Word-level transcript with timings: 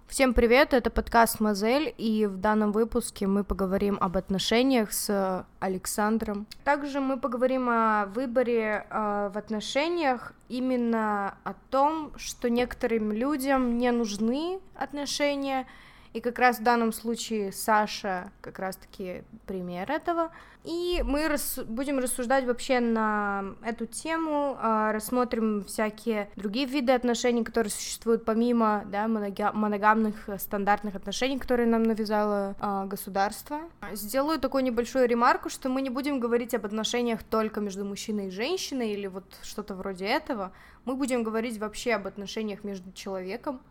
Всем 0.09 0.33
привет, 0.33 0.73
это 0.73 0.89
подкаст 0.89 1.39
Мозель, 1.39 1.93
и 1.95 2.25
в 2.25 2.37
данном 2.37 2.71
выпуске 2.71 3.27
мы 3.27 3.43
поговорим 3.43 3.95
об 4.01 4.17
отношениях 4.17 4.91
с 4.91 5.45
Александром. 5.59 6.47
Также 6.63 6.99
мы 6.99 7.19
поговорим 7.19 7.69
о 7.69 8.07
выборе 8.07 8.87
э, 8.89 9.29
в 9.31 9.37
отношениях, 9.37 10.33
именно 10.49 11.35
о 11.43 11.53
том, 11.69 12.11
что 12.17 12.49
некоторым 12.49 13.11
людям 13.11 13.77
не 13.77 13.91
нужны 13.91 14.59
отношения, 14.73 15.67
и 16.13 16.21
как 16.21 16.39
раз 16.39 16.59
в 16.59 16.63
данном 16.63 16.91
случае 16.91 17.51
Саша 17.51 18.31
как 18.41 18.59
раз-таки 18.59 19.23
пример 19.45 19.91
этого. 19.91 20.31
И 20.63 21.01
мы 21.05 21.27
рас... 21.27 21.59
будем 21.65 21.99
рассуждать 21.99 22.45
вообще 22.45 22.79
на 22.79 23.55
эту 23.63 23.85
тему, 23.85 24.57
э, 24.61 24.91
рассмотрим 24.91 25.63
всякие 25.63 26.29
другие 26.35 26.65
виды 26.65 26.91
отношений, 26.91 27.43
которые 27.43 27.71
существуют 27.71 28.25
помимо 28.25 28.83
да, 28.87 29.07
монога... 29.07 29.51
моногамных 29.53 30.27
э, 30.27 30.37
стандартных 30.37 30.95
отношений, 30.95 31.39
которые 31.39 31.67
нам 31.67 31.83
навязало 31.83 32.55
э, 32.59 32.85
государство. 32.87 33.61
Сделаю 33.93 34.39
такую 34.39 34.63
небольшую 34.63 35.07
ремарку, 35.07 35.49
что 35.49 35.69
мы 35.69 35.81
не 35.81 35.89
будем 35.89 36.19
говорить 36.19 36.53
об 36.53 36.65
отношениях 36.65 37.23
только 37.23 37.61
между 37.61 37.85
мужчиной 37.85 38.27
и 38.27 38.31
женщиной 38.31 38.91
или 38.91 39.07
вот 39.07 39.23
что-то 39.43 39.75
вроде 39.75 40.05
этого. 40.05 40.51
Мы 40.83 40.95
будем 40.95 41.23
говорить 41.23 41.57
вообще 41.57 41.93
об 41.93 42.07
отношениях 42.07 42.63
между 42.63 42.91
человеком, 42.91 43.61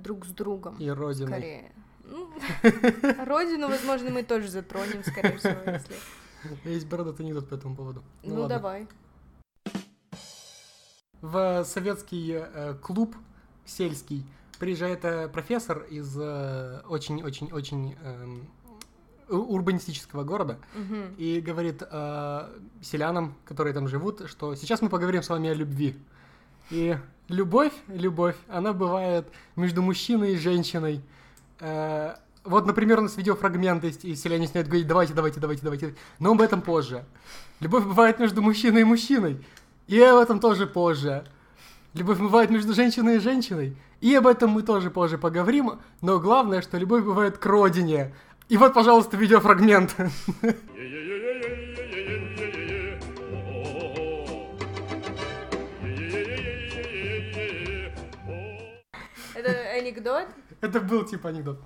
друг 0.00 0.26
с 0.26 0.30
другом. 0.30 0.76
И 0.78 0.88
родиной. 0.88 1.28
Скорее. 1.28 1.72
Ну, 2.04 2.30
родину, 3.24 3.68
возможно, 3.68 4.10
мы 4.10 4.22
тоже 4.22 4.48
затронем, 4.48 5.02
скорее 5.04 5.36
всего, 5.38 5.58
если... 5.66 5.94
Есть 6.64 6.88
бородатый 6.88 7.22
анекдот 7.22 7.48
по 7.48 7.54
этому 7.54 7.76
поводу. 7.76 8.02
Ну, 8.24 8.34
ну 8.34 8.48
давай. 8.48 8.88
В 11.20 11.64
советский 11.64 12.32
э, 12.32 12.74
клуб 12.82 13.14
сельский 13.64 14.26
приезжает 14.58 15.04
э, 15.04 15.28
профессор 15.28 15.84
из 15.84 16.16
очень-очень-очень 16.16 17.96
э, 18.00 18.40
урбанистического 19.32 20.24
города 20.24 20.58
угу. 20.74 21.14
и 21.16 21.40
говорит 21.40 21.82
э, 21.82 22.60
селянам, 22.82 23.34
которые 23.44 23.72
там 23.72 23.88
живут, 23.88 24.28
что 24.28 24.54
сейчас 24.54 24.82
мы 24.82 24.88
поговорим 24.88 25.22
с 25.22 25.28
вами 25.28 25.50
о 25.50 25.54
любви. 25.54 25.96
И 26.70 26.96
любовь, 27.28 27.72
любовь, 27.88 28.36
она 28.48 28.72
бывает 28.72 29.26
между 29.56 29.82
мужчиной 29.82 30.34
и 30.34 30.38
женщиной. 30.38 31.02
Э, 31.60 32.14
вот, 32.44 32.66
например, 32.66 32.98
у 32.98 33.02
нас 33.02 33.16
видеофрагмент 33.16 33.84
есть, 33.84 34.04
и 34.04 34.14
селяне 34.16 34.42
начинают 34.42 34.68
говорить, 34.68 34.86
давайте, 34.86 35.14
давайте, 35.14 35.40
давайте, 35.40 35.62
давайте. 35.62 35.94
Но 36.18 36.32
об 36.32 36.40
этом 36.40 36.60
позже. 36.60 37.04
Любовь 37.60 37.84
бывает 37.84 38.18
между 38.18 38.42
мужчиной 38.42 38.80
и 38.80 38.84
мужчиной. 38.84 39.44
И 39.86 40.00
об 40.00 40.18
этом 40.18 40.40
тоже 40.40 40.66
позже. 40.66 41.24
Любовь 41.94 42.18
бывает 42.18 42.50
между 42.50 42.74
женщиной 42.74 43.16
и 43.16 43.20
женщиной. 43.20 43.76
И 44.00 44.14
об 44.14 44.26
этом 44.26 44.50
мы 44.50 44.62
тоже 44.62 44.90
позже 44.90 45.18
поговорим. 45.18 45.78
Но 46.00 46.18
главное, 46.18 46.62
что 46.62 46.78
любовь 46.78 47.04
бывает 47.04 47.38
к 47.38 47.46
родине. 47.46 48.12
И 48.48 48.56
вот, 48.56 48.74
пожалуйста, 48.74 49.16
видеофрагмент. 49.16 49.94
анекдот? 60.02 60.28
Это 60.60 60.80
был 60.80 61.04
типа 61.04 61.28
анекдот. 61.28 61.60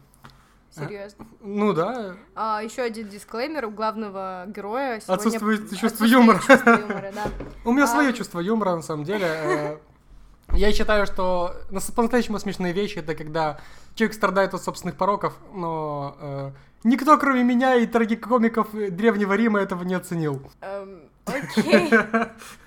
Серьезно? 0.70 1.26
А, 1.30 1.34
ну 1.40 1.72
да. 1.72 2.16
А, 2.34 2.60
еще 2.62 2.82
один 2.82 3.08
дисклеймер 3.08 3.66
у 3.66 3.70
главного 3.70 4.44
героя. 4.48 5.00
Сегодня... 5.00 5.14
Отсутствует 5.14 5.78
чувство 5.78 6.04
юмора. 6.04 6.38
Чувство 6.38 6.70
юмора 6.70 7.12
да. 7.14 7.24
У 7.64 7.72
меня 7.72 7.84
а... 7.84 7.86
свое 7.86 8.12
чувство 8.12 8.40
юмора, 8.40 8.76
на 8.76 8.82
самом 8.82 9.04
деле. 9.04 9.26
Э, 9.26 9.76
я 10.52 10.72
считаю, 10.72 11.06
что 11.06 11.56
по-настоящему 11.94 12.38
смешные 12.38 12.74
вещи 12.74 12.98
это 12.98 13.14
когда 13.14 13.58
человек 13.94 14.14
страдает 14.14 14.52
от 14.52 14.62
собственных 14.62 14.96
пороков, 14.96 15.34
но 15.54 16.16
э, 16.20 16.50
никто, 16.84 17.16
кроме 17.16 17.42
меня 17.42 17.76
и 17.76 17.86
трагикомиков 17.86 18.68
Древнего 18.72 19.32
Рима, 19.32 19.60
этого 19.60 19.82
не 19.82 19.94
оценил. 19.94 20.42
Эм, 20.60 21.08
окей. 21.24 21.90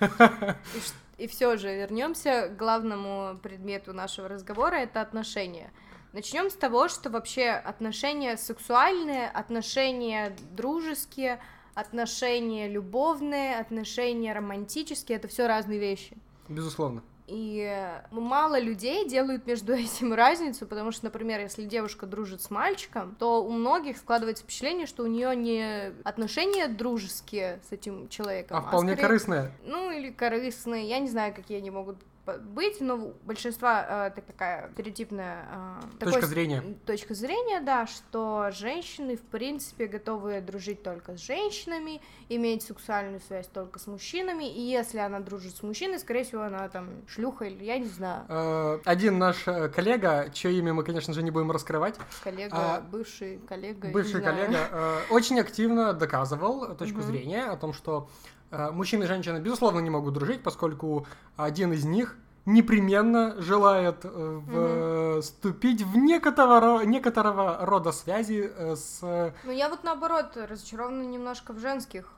И 1.20 1.26
все 1.26 1.58
же 1.58 1.76
вернемся 1.76 2.48
к 2.48 2.56
главному 2.56 3.38
предмету 3.42 3.92
нашего 3.92 4.26
разговора 4.26 4.76
это 4.76 5.02
отношения. 5.02 5.70
Начнем 6.14 6.48
с 6.48 6.54
того, 6.54 6.88
что 6.88 7.10
вообще 7.10 7.50
отношения 7.50 8.38
сексуальные, 8.38 9.28
отношения 9.28 10.34
дружеские, 10.52 11.38
отношения 11.74 12.68
любовные, 12.68 13.58
отношения 13.58 14.32
романтические 14.32 15.18
это 15.18 15.28
все 15.28 15.46
разные 15.46 15.78
вещи. 15.78 16.16
Безусловно. 16.48 17.02
И 17.30 17.88
мало 18.10 18.58
людей 18.58 19.08
делают 19.08 19.46
между 19.46 19.72
этим 19.74 20.12
разницу, 20.12 20.66
потому 20.66 20.90
что, 20.90 21.04
например, 21.04 21.40
если 21.40 21.64
девушка 21.64 22.06
дружит 22.06 22.42
с 22.42 22.50
мальчиком, 22.50 23.14
то 23.18 23.44
у 23.44 23.50
многих 23.50 23.98
складывается 23.98 24.42
впечатление, 24.42 24.86
что 24.86 25.04
у 25.04 25.06
нее 25.06 25.34
не 25.36 25.92
отношения 26.02 26.66
дружеские 26.66 27.60
с 27.68 27.72
этим 27.72 28.08
человеком, 28.08 28.56
а, 28.56 28.60
а 28.60 28.62
вполне 28.62 28.92
скорее, 28.92 29.06
корыстные. 29.06 29.52
Ну 29.64 29.90
или 29.90 30.10
корыстные, 30.10 30.88
я 30.88 30.98
не 30.98 31.08
знаю, 31.08 31.32
какие 31.32 31.58
они 31.58 31.70
могут 31.70 31.96
быть, 32.38 32.80
но 32.80 32.96
у 32.96 33.14
большинства 33.24 34.08
э, 34.08 34.20
такая 34.20 34.70
стереотипная 34.72 35.46
э, 35.50 35.98
точка 35.98 36.20
такой, 36.20 36.28
зрения. 36.28 36.62
Точка 36.86 37.14
зрения, 37.14 37.60
да, 37.60 37.86
что 37.86 38.50
женщины 38.52 39.16
в 39.16 39.22
принципе 39.22 39.86
готовы 39.86 40.40
дружить 40.40 40.82
только 40.82 41.16
с 41.16 41.20
женщинами, 41.20 42.00
иметь 42.28 42.62
сексуальную 42.62 43.20
связь 43.20 43.46
только 43.48 43.78
с 43.78 43.86
мужчинами, 43.86 44.44
и 44.44 44.60
если 44.60 44.98
она 44.98 45.20
дружит 45.20 45.56
с 45.56 45.62
мужчиной, 45.62 45.98
скорее 45.98 46.24
всего, 46.24 46.42
она 46.42 46.68
там 46.68 46.88
шлюха 47.06 47.44
или 47.44 47.64
я 47.64 47.78
не 47.78 47.86
знаю. 47.88 48.24
Э, 48.28 48.78
один 48.84 49.18
наш 49.18 49.46
э, 49.46 49.68
коллега, 49.68 50.30
чье 50.32 50.52
имя 50.52 50.72
мы, 50.74 50.84
конечно 50.84 51.12
же, 51.14 51.22
не 51.22 51.30
будем 51.30 51.50
раскрывать. 51.50 51.96
Коллега, 52.22 52.56
а, 52.56 52.80
бывший 52.80 53.38
коллега. 53.48 53.88
Бывший 53.88 54.22
коллега 54.22 54.68
э, 54.70 54.98
очень 55.10 55.40
активно 55.40 55.92
доказывал 55.92 56.74
точку 56.76 57.02
зрения 57.02 57.44
о 57.44 57.56
том, 57.56 57.72
что 57.72 58.08
Э, 58.50 58.70
мужчина 58.70 59.04
и 59.04 59.06
женщина, 59.06 59.38
безусловно, 59.38 59.80
не 59.80 59.90
могут 59.90 60.14
дружить, 60.14 60.42
поскольку 60.42 61.06
один 61.36 61.72
из 61.72 61.84
них 61.84 62.16
непременно 62.46 63.40
желает 63.40 64.00
э, 64.02 65.20
вступить 65.22 65.82
в 65.82 65.96
некоторого, 65.96 66.82
некоторого 66.82 67.58
рода 67.64 67.92
связи 67.92 68.50
э, 68.52 68.76
с... 68.76 69.00
Ну, 69.44 69.52
я 69.52 69.68
вот 69.68 69.84
наоборот 69.84 70.36
разочарована 70.36 71.02
немножко 71.02 71.52
в 71.52 71.60
женских 71.60 72.12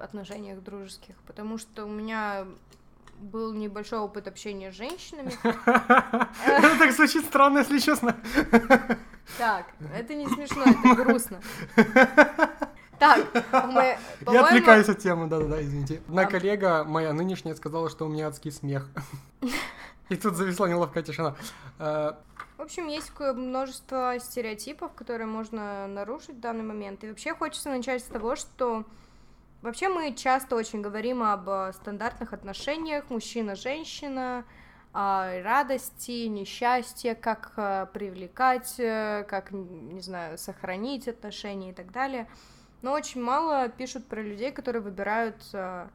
отношениях 0.00 0.62
дружеских, 0.62 1.16
потому 1.26 1.58
что 1.58 1.84
у 1.84 1.88
меня 1.88 2.46
был 3.18 3.52
небольшой 3.52 3.98
опыт 3.98 4.28
общения 4.28 4.72
с 4.72 4.76
женщинами. 4.76 5.32
Это 5.42 6.78
так 6.78 6.92
звучит 6.92 7.24
странно, 7.26 7.58
если 7.58 7.78
честно. 7.78 8.16
Так, 9.36 9.66
это 9.94 10.14
не 10.14 10.26
смешно, 10.26 10.64
это 10.64 10.94
грустно. 10.94 11.40
Так, 12.98 13.26
мы, 13.66 13.96
Я 14.32 14.44
отвлекаюсь 14.44 14.88
от 14.88 14.98
темы, 14.98 15.28
да-да-да, 15.28 15.62
извините. 15.62 16.02
Одна 16.08 16.26
коллега, 16.26 16.84
моя 16.84 17.12
нынешняя, 17.12 17.54
сказала, 17.54 17.88
что 17.88 18.06
у 18.06 18.08
меня 18.08 18.28
адский 18.28 18.50
смех. 18.50 18.88
И 20.08 20.16
тут 20.16 20.36
зависла 20.36 20.66
неловкая 20.66 21.02
тишина. 21.02 21.36
Э, 21.78 22.14
в 22.56 22.62
общем, 22.62 22.88
есть 22.88 23.12
множество 23.18 24.16
стереотипов, 24.18 24.92
которые 24.94 25.26
можно 25.26 25.86
нарушить 25.86 26.36
в 26.36 26.40
данный 26.40 26.64
момент. 26.64 27.04
И 27.04 27.08
вообще 27.08 27.34
хочется 27.34 27.68
начать 27.68 28.02
с 28.02 28.06
того, 28.06 28.34
что 28.34 28.84
вообще 29.62 29.88
мы 29.88 30.14
часто 30.14 30.56
очень 30.56 30.80
говорим 30.80 31.22
об 31.22 31.72
стандартных 31.74 32.32
отношениях 32.32 33.10
мужчина-женщина, 33.10 34.44
радости, 34.92 36.26
несчастье, 36.26 37.14
как 37.14 37.52
э, 37.56 37.86
привлекать, 37.92 38.74
э, 38.78 39.24
как, 39.28 39.52
не 39.52 40.00
знаю, 40.00 40.38
сохранить 40.38 41.06
отношения 41.06 41.70
и 41.70 41.74
так 41.74 41.92
далее 41.92 42.26
но 42.82 42.92
очень 42.92 43.22
мало 43.22 43.68
пишут 43.68 44.06
про 44.06 44.22
людей, 44.22 44.52
которые 44.52 44.82
выбирают 44.82 45.36
э, 45.52 45.88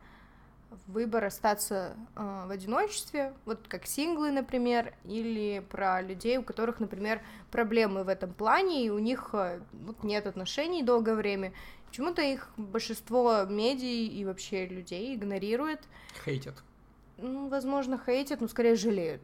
выбор 0.88 1.25
остаться 1.25 1.95
э, 2.15 2.44
в 2.47 2.51
одиночестве, 2.51 3.33
вот 3.45 3.68
как 3.68 3.85
синглы, 3.85 4.31
например, 4.31 4.94
или 5.06 5.63
про 5.69 6.01
людей, 6.01 6.38
у 6.38 6.44
которых, 6.44 6.80
например, 6.80 7.21
проблемы 7.51 8.03
в 8.03 8.09
этом 8.09 8.33
плане, 8.33 8.85
и 8.85 8.89
у 8.89 9.00
них 9.00 9.30
э, 9.33 9.59
вот, 9.71 10.03
нет 10.03 10.27
отношений 10.27 10.83
долгое 10.83 11.15
время. 11.15 11.53
Почему-то 11.88 12.21
их 12.21 12.50
большинство 12.57 13.44
медий 13.44 14.07
и 14.07 14.25
вообще 14.25 14.65
людей 14.65 15.15
игнорирует. 15.15 15.81
Хейтят. 16.25 16.56
Ну, 17.18 17.50
возможно, 17.50 18.01
хейтят, 18.03 18.41
но 18.41 18.47
скорее 18.47 18.75
жалеют. 18.75 19.21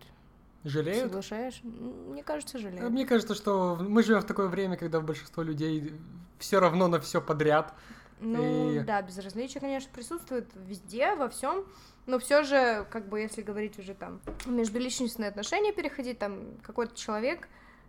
Жалеют. 0.63 1.07
Соглашаешь? 1.07 1.61
Мне 1.63 2.23
кажется, 2.23 2.57
жалеют. 2.57 2.89
Мне 2.91 3.05
кажется, 3.05 3.35
что 3.35 3.77
мы 3.79 4.03
живем 4.03 4.21
в 4.21 4.25
такое 4.25 4.47
время, 4.47 4.77
когда 4.77 4.99
большинство 5.01 5.43
людей 5.43 5.93
все 6.37 6.59
равно 6.59 6.87
на 6.87 6.99
все 6.99 7.21
подряд. 7.21 7.73
Ну 8.21 8.71
И- 8.71 8.79
да, 8.81 9.01
безразличие, 9.01 9.61
конечно, 9.61 9.89
присутствует 9.93 10.49
везде, 10.55 11.15
во 11.15 11.29
всем. 11.29 11.65
Но 12.05 12.19
все 12.19 12.43
же, 12.43 12.85
как 12.89 13.07
бы, 13.07 13.19
если 13.21 13.41
говорить 13.41 13.77
уже 13.79 13.93
там 13.93 14.19
междуличностные 14.45 15.29
отношения 15.29 15.71
переходить, 15.71 16.19
там 16.19 16.57
какой-то 16.63 16.95
человек, 16.95 17.47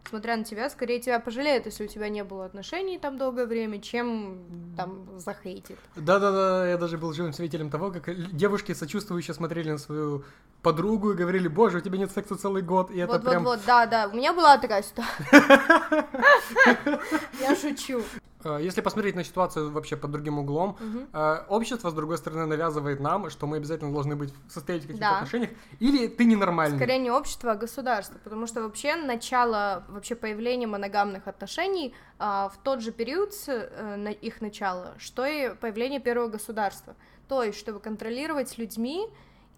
смотря 0.08 0.37
на 0.37 0.44
тебя, 0.44 0.70
скорее 0.70 1.00
тебя 1.00 1.20
пожалеет, 1.20 1.66
если 1.66 1.84
у 1.84 1.88
тебя 1.88 2.08
не 2.08 2.23
было 2.23 2.44
отношений 2.44 2.99
там 2.99 3.19
долгое 3.19 3.46
время, 3.46 3.81
чем 3.81 4.75
там 4.76 5.19
захейтит. 5.19 5.78
Да-да-да, 5.96 6.69
я 6.69 6.76
даже 6.78 6.96
был 6.99 7.12
живым 7.12 7.32
свидетелем 7.32 7.70
того, 7.70 7.90
как 7.90 8.37
девушки 8.37 8.73
сочувствующе 8.73 9.34
смотрели 9.34 9.70
на 9.70 9.78
свою 9.78 10.25
подругу 10.62 11.12
и 11.12 11.15
говорили, 11.15 11.49
боже, 11.49 11.79
у 11.79 11.81
тебя 11.81 11.99
нет 11.99 12.11
секса 12.11 12.37
целый 12.37 12.62
год, 12.62 12.91
и 12.91 12.99
это 12.99 13.12
Вот, 13.12 13.25
прям... 13.25 13.45
вот, 13.45 13.59
вот, 13.59 13.67
да, 13.67 13.87
да. 13.87 14.09
У 14.09 14.17
меня 14.17 14.33
была 14.33 14.59
такая 14.59 14.83
ситуация. 14.83 15.27
Я 17.41 17.57
шучу. 17.57 18.03
Э, 18.45 18.59
Если 18.61 18.81
посмотреть 18.81 19.17
на 19.17 19.25
ситуацию 19.25 19.71
вообще 19.71 19.97
под 19.97 20.11
другим 20.11 20.39
углом, 20.39 20.77
э, 21.12 21.45
общество, 21.49 21.91
с 21.91 21.95
другой 21.95 22.19
стороны, 22.19 22.47
навязывает 22.47 23.01
нам, 23.01 23.31
что 23.31 23.47
мы 23.47 23.59
обязательно 23.59 23.93
должны 23.93 24.17
быть 24.17 24.33
состоять 24.49 24.85
в 24.85 24.87
каких-то 24.87 25.17
отношениях, 25.17 25.51
или 25.79 26.09
ты 26.09 26.25
ненормальный. 26.25 26.79
Скорее 26.79 26.99
не 26.99 27.11
общество, 27.11 27.53
а 27.53 27.55
государство, 27.55 28.19
потому 28.23 28.47
что 28.47 28.62
вообще 28.62 28.97
начало, 28.97 29.85
вообще 29.89 30.15
появления 30.15 30.67
моногамных 30.67 31.27
отношений 31.29 31.95
а, 32.19 32.49
в 32.49 32.59
тот 32.62 32.81
же 32.81 32.93
период 32.93 33.33
э, 33.47 34.12
их 34.21 34.41
начала, 34.41 34.95
что 34.99 35.27
и 35.27 35.55
появление 35.55 36.01
первого 36.01 36.29
государства. 36.29 36.95
То 37.29 37.43
есть, 37.43 37.59
чтобы 37.59 37.79
контролировать 37.79 38.59
людьми, 38.59 39.07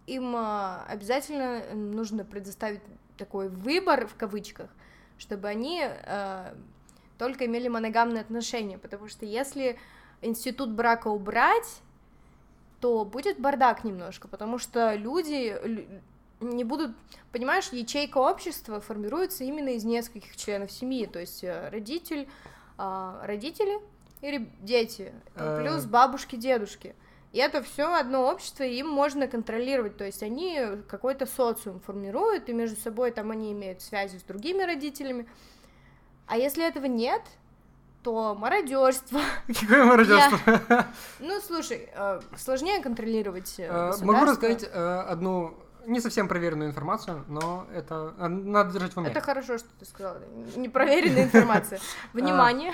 им 0.06 0.34
а, 0.36 0.84
обязательно 0.88 1.60
э, 1.62 1.74
нужно 1.74 2.24
предоставить 2.24 2.80
такой 3.16 3.48
выбор 3.48 4.06
в 4.06 4.14
кавычках, 4.16 4.68
чтобы 5.18 5.48
они 5.48 5.82
э, 5.84 6.54
только 7.18 7.46
имели 7.46 7.68
моногамные 7.68 8.20
отношения, 8.22 8.78
потому 8.78 9.08
что 9.08 9.24
если 9.26 9.78
институт 10.22 10.70
брака 10.70 11.08
убрать, 11.08 11.80
то 12.80 13.04
будет 13.04 13.38
бардак 13.38 13.84
немножко, 13.84 14.26
потому 14.28 14.58
что 14.58 14.94
люди 14.94 15.56
лю- 15.64 16.00
не 16.40 16.64
будут, 16.64 16.96
понимаешь, 17.30 17.68
ячейка 17.70 18.18
общества 18.18 18.80
формируется 18.80 19.44
именно 19.44 19.68
из 19.68 19.84
нескольких 19.84 20.36
членов 20.36 20.72
семьи, 20.72 21.06
то 21.06 21.20
есть 21.20 21.44
э, 21.44 21.68
родитель, 21.68 22.28
а, 22.78 23.20
родители 23.24 23.78
и 24.20 24.30
реб- 24.32 24.50
дети, 24.60 25.12
Э. 25.36 25.60
плюс 25.62 25.84
бабушки, 25.84 26.34
дедушки. 26.34 26.96
И 27.32 27.38
это 27.38 27.62
все 27.62 27.94
одно 27.94 28.30
общество, 28.30 28.62
и 28.62 28.76
им 28.76 28.88
можно 28.88 29.26
контролировать, 29.26 29.96
то 29.96 30.04
есть 30.04 30.22
они 30.22 30.60
какой-то 30.86 31.24
социум 31.24 31.80
формируют, 31.80 32.50
и 32.50 32.52
между 32.52 32.78
собой 32.78 33.10
там 33.10 33.30
они 33.30 33.52
имеют 33.52 33.80
связи 33.80 34.18
с 34.18 34.22
другими 34.22 34.62
родителями. 34.62 35.26
А 36.26 36.36
если 36.36 36.66
этого 36.66 36.84
нет, 36.84 37.22
то 38.02 38.34
мародерство. 38.34 39.20
Какое 39.60 39.84
мародерство? 39.84 40.86
Ну, 41.20 41.40
слушай, 41.40 41.88
э, 41.94 42.20
сложнее 42.36 42.82
контролировать 42.82 43.54
э, 43.58 43.64
Э, 43.64 44.04
Могу 44.04 44.24
рассказать 44.26 44.64
одну 44.64 45.56
не 45.86 46.00
совсем 46.00 46.28
проверенную 46.28 46.70
информацию, 46.70 47.24
но 47.28 47.66
это 47.74 48.12
надо 48.18 48.72
держать 48.72 48.92
в 48.92 48.98
уме. 48.98 49.10
Это 49.10 49.20
хорошо, 49.20 49.58
что 49.58 49.68
ты 49.78 49.84
сказала. 49.84 50.20
Непроверенная 50.56 51.24
информация. 51.24 51.80
Внимание. 52.12 52.72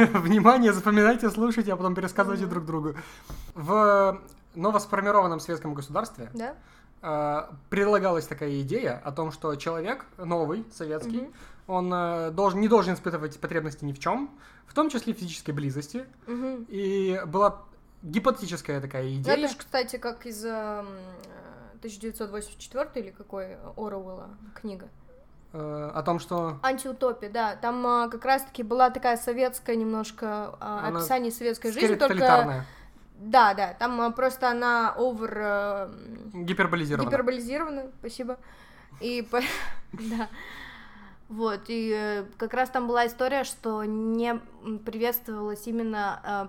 Внимание, 0.14 0.72
запоминайте, 0.72 1.30
слушайте, 1.30 1.72
а 1.72 1.76
потом 1.76 1.94
пересказывайте 1.94 2.46
друг 2.46 2.64
другу. 2.64 2.94
В 3.54 4.20
новосформированном 4.54 5.40
советском 5.40 5.74
государстве 5.74 6.30
Да? 6.34 6.54
э, 7.02 7.54
предлагалась 7.68 8.26
такая 8.26 8.60
идея 8.62 9.00
о 9.04 9.12
том, 9.12 9.30
что 9.32 9.54
человек 9.56 10.06
новый, 10.16 10.64
советский, 10.72 11.30
он 11.66 11.92
э, 11.92 12.30
должен, 12.30 12.60
не 12.60 12.68
должен 12.68 12.94
испытывать 12.94 13.38
потребности 13.38 13.84
ни 13.84 13.92
в 13.92 13.98
чем, 13.98 14.30
в 14.66 14.74
том 14.74 14.90
числе 14.90 15.12
физической 15.12 15.52
близости. 15.52 16.06
И 16.68 17.20
была 17.26 17.62
гипотетическая 18.02 18.80
такая 18.80 19.04
Ну, 19.04 19.10
идея. 19.16 19.34
Это 19.36 19.48
же, 19.48 19.56
кстати, 19.56 19.96
как 19.96 20.24
из 20.26 20.44
эм, 20.44 20.86
э, 20.86 21.76
1984 21.78 23.04
или 23.04 23.10
какой 23.10 23.56
Оруэлла 23.76 24.30
книга. 24.54 24.88
Э, 25.52 25.90
о 25.94 26.02
том, 26.02 26.18
что 26.18 26.58
Антиутопия, 26.62 27.30
да. 27.30 27.56
Там 27.56 27.86
а, 27.86 28.08
как 28.08 28.24
раз-таки 28.24 28.62
была 28.62 28.90
такая 28.90 29.16
советская 29.16 29.76
немножко 29.76 30.56
а, 30.60 30.86
Она 30.86 30.98
описание 30.98 31.32
советской 31.32 31.72
жизни, 31.72 31.94
только... 31.96 32.64
Да, 33.20 33.52
да, 33.52 33.74
там 33.74 34.00
а, 34.00 34.10
просто 34.10 34.50
она 34.50 34.94
овер... 34.96 35.36
э, 35.36 35.88
гиперболизированная. 36.32 37.10
Гиперболизировано, 37.10 37.82
спасибо. 37.98 38.38
И 39.00 39.28
да. 39.92 40.28
Вот, 41.28 41.60
и 41.68 41.94
э, 41.96 42.24
как 42.38 42.54
раз 42.54 42.70
там 42.70 42.88
была 42.88 43.06
история, 43.06 43.44
что 43.44 43.84
не 43.84 44.40
приветствовалась 44.84 45.66
именно 45.66 46.20
э, 46.24 46.46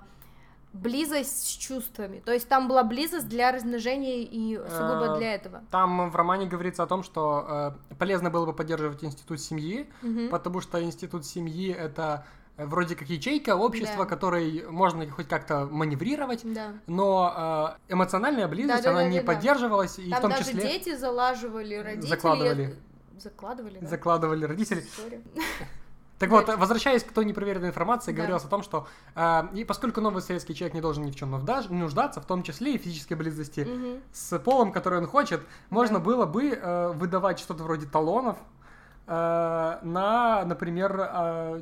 близость 0.74 1.46
с 1.46 1.52
чувствами. 1.58 2.22
То 2.26 2.32
есть 2.32 2.48
там 2.48 2.68
была 2.68 2.84
близость 2.84 3.28
для 3.28 3.52
размножения 3.52 4.24
и 4.24 4.58
сугубо 4.58 5.16
Э, 5.16 5.18
для 5.18 5.36
этого. 5.36 5.62
Там 5.72 6.10
в 6.10 6.16
романе 6.16 6.48
говорится 6.48 6.84
о 6.84 6.88
том, 6.88 7.04
что 7.04 7.74
э, 7.90 7.96
полезно 7.96 8.30
было 8.30 8.46
бы 8.46 8.54
поддерживать 8.54 9.04
институт 9.04 9.40
семьи, 9.42 9.90
потому 10.30 10.62
что 10.62 10.82
институт 10.82 11.26
семьи 11.26 11.74
это 11.74 12.26
э, 12.58 12.66
вроде 12.66 12.96
как 12.96 13.10
ячейка 13.10 13.56
общества, 13.56 14.06
Да. 14.06 14.10
которой 14.10 14.66
можно 14.70 15.10
хоть 15.10 15.28
как-то 15.28 15.66
маневрировать, 15.70 16.42
Да. 16.44 16.74
но 16.88 17.76
э, 17.88 17.94
эмоциональная 17.94 18.48
близость, 18.48 18.86
она 18.86 19.04
не 19.04 19.20
Да-да-да-да-да. 19.20 19.34
поддерживалась, 19.34 20.00
и 20.00 20.10
Там 20.10 20.20
в 20.20 20.22
том 20.22 20.32
даже 20.32 20.44
числе 20.46 20.62
дети 20.62 20.96
залаживали 20.96 21.76
родителей. 21.76 22.10
Закладывали. 22.10 22.76
Закладывали, 23.20 23.80
да? 23.80 23.88
закладывали 23.88 24.46
родители. 24.46 24.82
Сори. 24.96 25.22
Так 26.22 26.30
вот, 26.30 26.48
возвращаясь 26.56 27.04
к 27.04 27.12
той 27.12 27.26
непроверенной 27.26 27.70
информации, 27.70 28.12
Да. 28.12 28.18
говорилось 28.18 28.46
о 28.46 28.48
том, 28.48 28.62
что 28.62 28.86
э, 29.16 29.44
и 29.56 29.66
поскольку 29.66 30.02
новый 30.02 30.22
советский 30.22 30.54
человек 30.54 30.76
не 30.76 30.82
должен 30.82 31.04
ни 31.04 31.10
в 31.10 31.16
чем 31.16 31.32
нуждаться, 31.32 32.22
в 32.22 32.26
том 32.28 32.44
числе 32.44 32.76
и 32.76 32.78
физической 32.78 33.16
близости 33.16 33.62
Мгм. 33.62 34.02
с 34.14 34.38
полом, 34.38 34.72
который 34.72 35.00
он 35.00 35.08
хочет, 35.08 35.42
можно 35.72 35.98
Да. 35.98 36.06
было 36.06 36.28
бы 36.28 36.50
э, 36.52 36.92
выдавать 36.92 37.40
что-то 37.40 37.64
вроде 37.64 37.88
талонов 37.88 38.38
э, 39.08 39.80
на, 39.82 40.46
например, 40.46 41.10
э, 41.12 41.62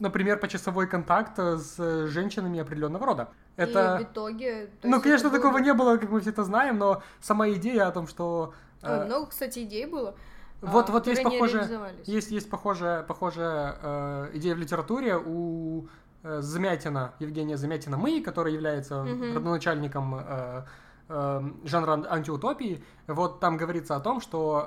например, 0.00 0.40
почасовой 0.40 0.88
контакт 0.88 1.38
с 1.38 1.76
женщинами 2.08 2.58
определенного 2.58 3.06
рода. 3.06 3.28
И 3.56 3.60
Это, 3.60 3.98
в 4.00 4.02
итоге... 4.02 4.70
то 4.82 4.88
ну, 4.88 5.00
конечно, 5.00 5.30
было 5.30 5.38
такого 5.38 5.58
не 5.58 5.72
было, 5.72 5.98
как 5.98 6.10
мы 6.10 6.20
все 6.20 6.30
это 6.30 6.42
знаем, 6.42 6.78
но 6.78 7.00
сама 7.20 7.48
идея 7.50 7.86
о 7.86 7.92
том, 7.92 8.08
что 8.08 8.54
э, 8.82 8.98
Ой, 9.00 9.06
много, 9.06 9.26
кстати, 9.26 9.60
идей 9.62 9.86
было. 9.86 10.16
Вот, 10.60 10.88
а, 10.88 10.92
вот 10.92 11.06
есть 11.06 11.22
похожая, 11.22 11.92
есть, 12.04 12.30
есть 12.30 12.48
похожая, 12.50 13.02
похожая 13.02 13.76
э, 13.82 14.30
идея 14.34 14.54
в 14.54 14.58
литературе 14.58 15.16
у 15.18 15.86
э, 16.22 16.40
Замятина, 16.40 17.12
Евгения 17.18 17.56
Замятина 17.56 17.96
«Мы», 17.98 18.22
который 18.22 18.52
является 18.54 19.02
Мгм. 19.04 19.34
родоначальником 19.34 20.14
э, 20.26 20.64
э, 21.08 21.42
жанра 21.64 21.92
ан- 21.92 22.06
антиутопии. 22.08 22.82
Вот 23.06 23.40
там 23.40 23.56
говорится 23.58 23.94
о 23.96 24.00
том, 24.00 24.20
что 24.22 24.66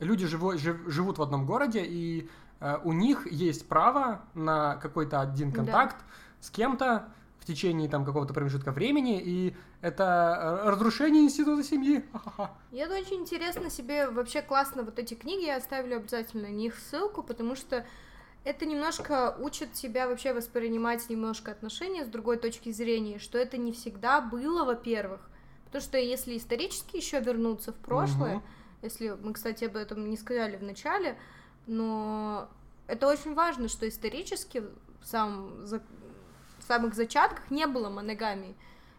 э, 0.00 0.04
люди 0.04 0.26
живо- 0.26 0.58
жив- 0.58 0.86
живут 0.88 1.18
в 1.18 1.22
одном 1.22 1.46
городе, 1.46 1.82
и 1.84 2.28
э, 2.60 2.76
у 2.84 2.92
них 2.92 3.26
есть 3.30 3.66
право 3.68 4.20
на 4.34 4.76
какой-то 4.76 5.20
один 5.20 5.50
Да. 5.50 5.56
контакт 5.56 5.96
с 6.40 6.50
кем-то 6.50 7.08
течение 7.48 7.88
там 7.88 8.04
какого-то 8.04 8.32
промежутка 8.34 8.70
времени, 8.70 9.20
и 9.20 9.56
это 9.80 10.62
э, 10.64 10.70
разрушение 10.70 11.24
института 11.24 11.64
семьи. 11.64 12.04
И 12.70 12.76
это 12.76 12.94
очень 12.94 13.16
интересно 13.22 13.70
себе, 13.70 14.08
вообще 14.08 14.42
классно 14.42 14.82
вот 14.82 14.98
эти 14.98 15.14
книги, 15.14 15.46
я 15.46 15.56
оставлю 15.56 15.96
обязательно 15.96 16.48
на 16.48 16.52
них 16.52 16.76
ссылку, 16.78 17.22
потому 17.22 17.56
что 17.56 17.84
это 18.44 18.66
немножко 18.66 19.36
учит 19.40 19.72
тебя 19.72 20.06
вообще 20.08 20.32
воспринимать 20.32 21.08
немножко 21.10 21.50
отношения 21.50 22.04
с 22.04 22.08
другой 22.08 22.36
точки 22.36 22.70
зрения, 22.70 23.18
что 23.18 23.38
это 23.38 23.56
не 23.56 23.72
всегда 23.72 24.20
было, 24.20 24.64
во-первых, 24.64 25.20
потому 25.64 25.82
что 25.82 25.98
если 25.98 26.36
исторически 26.36 26.96
еще 26.96 27.20
вернуться 27.20 27.72
в 27.72 27.76
прошлое, 27.76 28.36
Мгм. 28.36 28.42
если 28.82 29.16
мы, 29.22 29.32
кстати, 29.32 29.64
об 29.64 29.76
этом 29.76 30.08
не 30.08 30.16
сказали 30.16 30.56
в 30.56 30.62
начале, 30.62 31.18
но 31.66 32.48
это 32.86 33.08
очень 33.08 33.34
важно, 33.34 33.68
что 33.68 33.88
исторически 33.88 34.62
в 35.02 35.06
самых 36.68 36.94
зачатках 36.94 37.50
не 37.50 37.66
было 37.66 37.88
моногамии. 37.90 38.54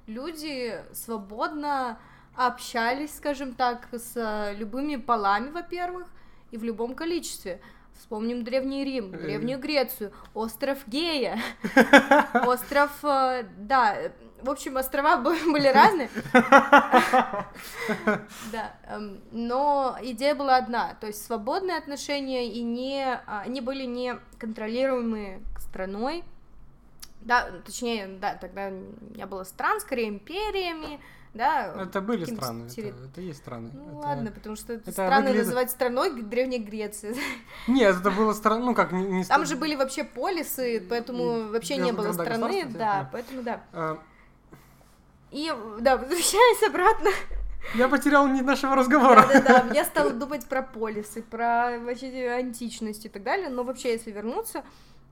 Люди 0.07 0.73
свободно 0.93 1.97
общались, 2.35 3.15
скажем 3.15 3.53
так, 3.53 3.87
с 3.91 4.13
э, 4.15 4.55
любыми 4.55 4.95
полами, 4.97 5.49
во-первых, 5.51 6.07
и 6.51 6.57
в 6.57 6.63
любом 6.63 6.95
количестве. 6.95 7.61
Вспомним 7.97 8.43
Древний 8.43 8.83
Рим, 8.85 9.13
Э. 9.13 9.17
Древнюю 9.17 9.59
Грецию, 9.59 10.11
остров 10.33 10.79
Гея, 10.87 11.37
остров, 12.47 12.91
э, 13.03 13.43
да, 13.57 13.95
в 14.41 14.49
общем, 14.49 14.77
острова 14.77 15.17
бы- 15.17 15.37
были 15.51 15.67
разные. 15.67 16.09
Да, 18.51 18.73
эм, 18.87 19.21
но 19.31 19.97
идея 20.01 20.33
была 20.35 20.57
одна, 20.57 20.95
то 20.99 21.07
есть 21.07 21.25
свободные 21.25 21.77
отношения 21.77 22.47
и 22.51 22.61
не, 22.61 23.03
а, 23.27 23.41
они 23.41 23.61
были 23.61 23.83
не 23.83 24.17
контролируемые 24.39 25.41
страной, 25.57 26.23
да, 27.21 27.49
точнее, 27.65 28.07
да, 28.19 28.35
тогда 28.35 28.69
не 28.69 29.25
было 29.25 29.43
стран, 29.43 29.79
скорее 29.79 30.09
империями, 30.09 30.99
да. 31.33 31.73
Это 31.79 32.01
были 32.01 32.25
страны, 32.25 32.67
это, 32.75 32.81
это 33.05 33.21
есть 33.21 33.39
страны. 33.39 33.69
Ну 33.73 33.99
это... 33.99 34.07
ладно, 34.07 34.31
потому 34.31 34.55
что 34.55 34.73
это, 34.73 34.89
это 34.89 34.91
страны 34.91 35.27
выглядит... 35.27 35.45
называть 35.45 35.71
страной 35.71 36.21
Древней 36.23 36.59
Греции. 36.59 37.15
Нет, 37.67 37.97
это 37.99 38.09
было 38.09 38.33
страна, 38.33 38.65
ну 38.65 38.73
как, 38.73 38.91
не, 38.91 39.03
не 39.03 39.23
Там 39.25 39.45
же 39.45 39.55
были 39.55 39.75
вообще 39.75 40.03
полисы, 40.03 40.83
поэтому 40.89 41.37
и, 41.37 41.51
вообще 41.51 41.77
не 41.77 41.91
было 41.91 42.13
страны, 42.13 42.65
да, 42.65 43.09
поэтому 43.11 43.43
да. 43.43 43.63
А... 43.73 43.99
И, 45.31 45.53
да, 45.81 45.97
возвращаясь 45.97 46.63
обратно. 46.63 47.11
Я 47.75 47.87
потерял 47.87 48.27
нить 48.27 48.45
нашего 48.45 48.75
разговора. 48.75 49.27
Да-да-да, 49.31 49.73
я 49.73 49.85
стала 49.85 50.09
думать 50.09 50.47
про 50.47 50.63
полисы, 50.63 51.21
про 51.21 51.77
вообще 51.77 52.29
античность 52.29 53.05
и 53.05 53.09
так 53.09 53.21
далее, 53.21 53.49
но 53.49 53.63
вообще, 53.63 53.91
если 53.91 54.11
вернуться, 54.11 54.63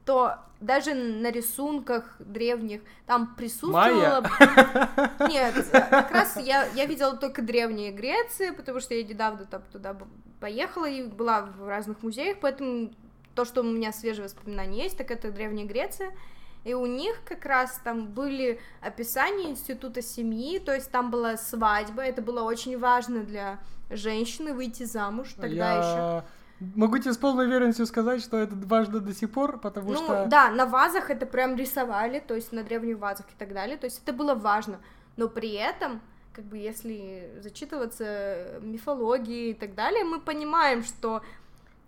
то 0.08 0.40
даже 0.62 0.94
на 0.94 1.30
рисунках 1.32 2.16
древних 2.18 2.82
там 3.06 3.36
присутствовало... 3.36 4.22
Майя? 4.40 5.20
Нет, 5.30 5.68
как 5.70 6.12
раз 6.12 6.38
я, 6.38 6.66
я 6.74 6.86
видела 6.86 7.18
только 7.18 7.42
древние 7.42 7.92
Греции, 7.92 8.52
потому 8.52 8.80
что 8.80 8.96
я 8.96 9.04
недавно 9.04 9.46
там 9.46 9.62
туда 9.72 9.98
поехала 10.40 10.86
и 10.86 11.04
была 11.04 11.42
в 11.42 11.68
разных 11.68 12.02
музеях, 12.04 12.38
поэтому 12.40 12.92
то, 13.36 13.44
что 13.44 13.62
у 13.62 13.66
меня 13.66 13.92
свежие 13.92 14.24
воспоминания 14.24 14.84
есть, 14.84 14.98
так 14.98 15.12
это 15.12 15.30
Древняя 15.30 15.68
Греция. 15.68 16.16
И 16.64 16.74
у 16.74 16.86
них 16.86 17.20
как 17.26 17.46
раз 17.46 17.80
там 17.84 18.08
были 18.08 18.60
описания 18.82 19.50
института 19.50 20.02
семьи, 20.02 20.58
то 20.60 20.74
есть 20.74 20.90
там 20.90 21.12
была 21.12 21.36
свадьба, 21.36 22.02
это 22.02 22.22
было 22.22 22.44
очень 22.44 22.80
важно 22.80 23.24
для 23.24 23.60
женщины 23.90 24.54
выйти 24.54 24.84
замуж 24.84 25.34
тогда 25.36 25.74
я... 25.74 25.80
еще. 25.80 26.28
Могу 26.60 26.98
тебе 26.98 27.14
с 27.14 27.18
полной 27.18 27.46
уверенностью 27.46 27.86
сказать, 27.86 28.22
что 28.22 28.38
это 28.38 28.56
важно 28.56 29.00
до 29.00 29.14
сих 29.14 29.32
пор, 29.32 29.60
потому 29.60 29.92
ну, 29.92 29.98
что... 29.98 30.26
да, 30.26 30.50
на 30.50 30.66
вазах 30.66 31.12
это 31.12 31.28
прям 31.28 31.56
рисовали, 31.56 32.20
то 32.20 32.34
есть 32.34 32.52
на 32.52 32.64
древних 32.64 32.98
вазах 32.98 33.28
и 33.28 33.36
так 33.38 33.54
далее, 33.54 33.78
то 33.78 33.86
есть 33.86 34.02
это 34.04 34.12
было 34.12 34.34
важно, 34.34 34.80
но 35.18 35.28
при 35.28 35.54
этом, 35.54 36.02
как 36.34 36.46
бы 36.46 36.58
если 36.58 37.32
зачитываться 37.42 38.60
мифологией 38.62 39.52
и 39.52 39.54
так 39.54 39.76
далее, 39.76 40.04
мы 40.04 40.20
понимаем, 40.20 40.84
что 40.84 41.22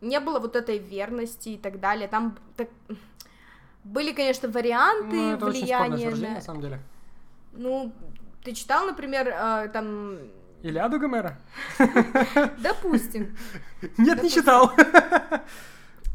не 0.02 0.20
было 0.20 0.40
вот 0.40 0.56
этой 0.56 0.78
верности 0.78 1.50
и 1.50 1.58
так 1.58 1.80
далее, 1.80 2.08
там 2.08 2.38
так... 2.56 2.70
были, 3.84 4.14
конечно, 4.14 4.50
варианты 4.50 5.16
ну, 5.16 5.34
это 5.34 5.46
влияния 5.48 6.10
очень 6.10 6.28
на... 6.28 6.36
на 6.36 6.42
самом 6.42 6.62
деле. 6.62 6.80
Ну, 7.54 7.92
ты 8.44 8.54
читал, 8.54 8.86
например, 8.86 9.28
э, 9.28 9.70
там 9.74 10.20
Илиаду 10.62 11.00
Гомера? 11.00 11.38
Допустим. 12.58 13.36
Нет, 13.98 14.24
не 14.24 14.30
читал. 14.30 14.72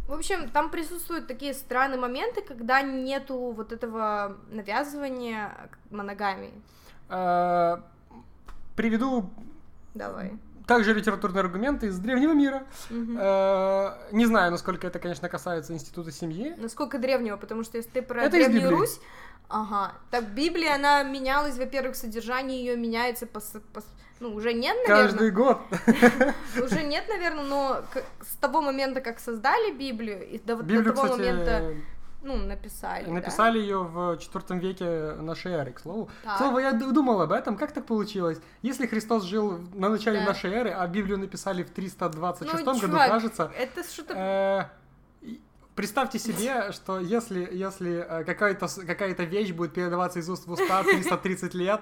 В 0.06 0.12
общем, 0.12 0.50
там 0.50 0.70
присутствуют 0.70 1.26
такие 1.26 1.54
странные 1.54 1.98
моменты, 1.98 2.42
когда 2.42 2.82
нету 2.82 3.52
вот 3.52 3.72
этого 3.72 4.36
навязывания 4.50 5.70
моногамии. 5.90 6.52
А, 7.08 7.82
приведу 8.76 9.30
Давай. 9.94 10.32
Также 10.66 10.94
литературные 10.94 11.40
аргументы 11.40 11.88
из 11.88 11.98
древнего 11.98 12.32
мира. 12.32 12.64
Угу. 12.90 14.16
Не 14.16 14.26
знаю, 14.26 14.50
насколько 14.50 14.86
это, 14.86 14.98
конечно, 14.98 15.28
касается 15.28 15.74
института 15.74 16.10
семьи. 16.10 16.54
Насколько 16.56 16.98
древнего, 16.98 17.36
потому 17.36 17.64
что 17.64 17.76
если 17.76 17.90
ты 17.90 18.02
про 18.02 18.22
это 18.22 18.30
Древнюю 18.30 18.70
Русь, 18.70 18.98
ага, 19.48 19.92
так 20.10 20.24
Библия, 20.30 20.74
она 20.74 21.02
менялась, 21.02 21.56
во-первых, 21.56 21.96
содержание 21.96 22.64
ее 22.64 22.76
меняется 22.76 23.26
по, 23.26 23.40
по 23.72 23.82
ну, 24.20 24.32
уже 24.34 24.52
нет, 24.52 24.76
наверное. 24.86 25.08
Каждый 25.08 25.30
год. 25.32 25.58
Уже 26.64 26.82
нет, 26.84 27.04
наверное, 27.08 27.44
но 27.44 27.82
с 28.22 28.36
того 28.36 28.60
момента, 28.62 29.00
как 29.00 29.18
создали 29.18 29.72
Библию, 29.72 30.26
и 30.26 30.38
до, 30.38 30.56
Библию, 30.56 30.84
до 30.84 30.92
того 30.92 31.08
кстати, 31.08 31.20
момента 31.20 31.74
ну, 32.24 32.36
написали. 32.36 33.10
Написали 33.10 33.58
да? 33.58 33.62
ее 33.64 33.82
в 33.82 34.16
четвертом 34.18 34.58
веке 34.58 35.12
нашей 35.20 35.52
эры, 35.52 35.72
к 35.72 35.80
слову. 35.80 36.08
Так. 36.22 36.36
К 36.36 36.38
слову, 36.38 36.58
я 36.58 36.72
думал 36.72 37.20
об 37.20 37.32
этом, 37.32 37.56
как 37.56 37.72
так 37.72 37.84
получилось? 37.84 38.40
Если 38.62 38.86
Христос 38.86 39.24
жил 39.24 39.58
на 39.74 39.90
начале 39.90 40.20
да. 40.20 40.26
нашей 40.26 40.52
эры, 40.52 40.70
а 40.70 40.86
Библию 40.86 41.18
написали 41.18 41.62
в 41.62 41.70
326 41.70 42.64
ну, 42.64 42.64
году, 42.64 42.80
чувак, 42.80 43.10
кажется... 43.10 43.52
это 43.56 43.82
что-то... 43.82 44.14
Э, 44.16 44.83
представьте 45.74 46.18
себе, 46.18 46.72
что 46.72 46.98
если, 47.00 47.48
если 47.52 48.06
э, 48.08 48.24
какая-то 48.24 48.68
какая 48.86 49.14
вещь 49.14 49.52
будет 49.52 49.74
передаваться 49.74 50.18
из 50.18 50.28
уст 50.28 50.46
в 50.46 50.52
уста 50.52 50.82
330 50.82 51.54
лет, 51.54 51.80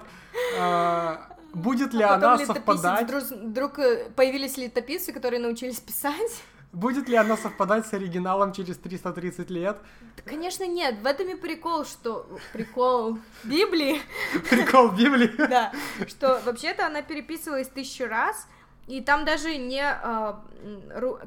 э, 0.57 1.17
Будет 1.53 1.93
ли 1.93 2.01
а 2.01 2.15
она 2.15 2.37
совпадать? 2.39 3.05
Вдруг, 3.05 3.23
вдруг 3.23 3.79
э, 3.79 4.09
появились 4.15 4.57
летописцы, 4.57 5.13
которые 5.13 5.39
научились 5.39 5.79
писать? 5.79 6.41
Будет 6.71 7.07
ли 7.07 7.15
она 7.15 7.37
совпадать 7.37 7.85
с 7.85 7.93
оригиналом 7.93 8.51
через 8.51 8.77
330 8.77 9.51
лет? 9.51 9.77
Да, 10.17 10.23
конечно, 10.25 10.65
нет. 10.65 10.95
В 11.03 11.05
этом 11.05 11.29
и 11.29 11.35
прикол, 11.35 11.85
что... 11.85 12.27
Прикол 12.51 13.19
Библии. 13.43 14.01
Прикол 14.49 14.89
Библии? 14.89 15.31
Да. 15.47 15.71
Что 16.07 16.41
вообще-то 16.43 16.87
она 16.87 17.03
переписывалась 17.03 17.67
тысячу 17.67 18.07
раз, 18.07 18.47
и 18.87 19.01
там 19.01 19.23
даже 19.23 19.55
не... 19.55 19.83
А, 19.83 20.43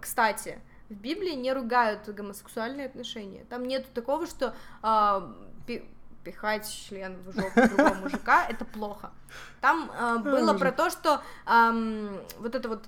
кстати, 0.00 0.58
в 0.88 0.94
Библии 0.94 1.32
не 1.32 1.52
ругают 1.52 2.08
гомосексуальные 2.08 2.86
отношения. 2.86 3.44
Там 3.48 3.64
нету 3.64 3.88
такого, 3.92 4.26
что 4.26 4.54
а, 4.82 5.34
пихать 6.26 6.68
член 6.68 7.16
в 7.24 7.32
жопу 7.32 7.68
другого 7.68 7.94
мужика, 7.94 8.46
это 8.48 8.64
плохо. 8.64 9.12
Там 9.60 9.90
э, 9.90 10.18
было 10.18 10.54
про 10.54 10.72
то, 10.72 10.90
что 10.90 11.22
э, 11.46 12.24
вот 12.38 12.54
это 12.54 12.68
вот 12.68 12.84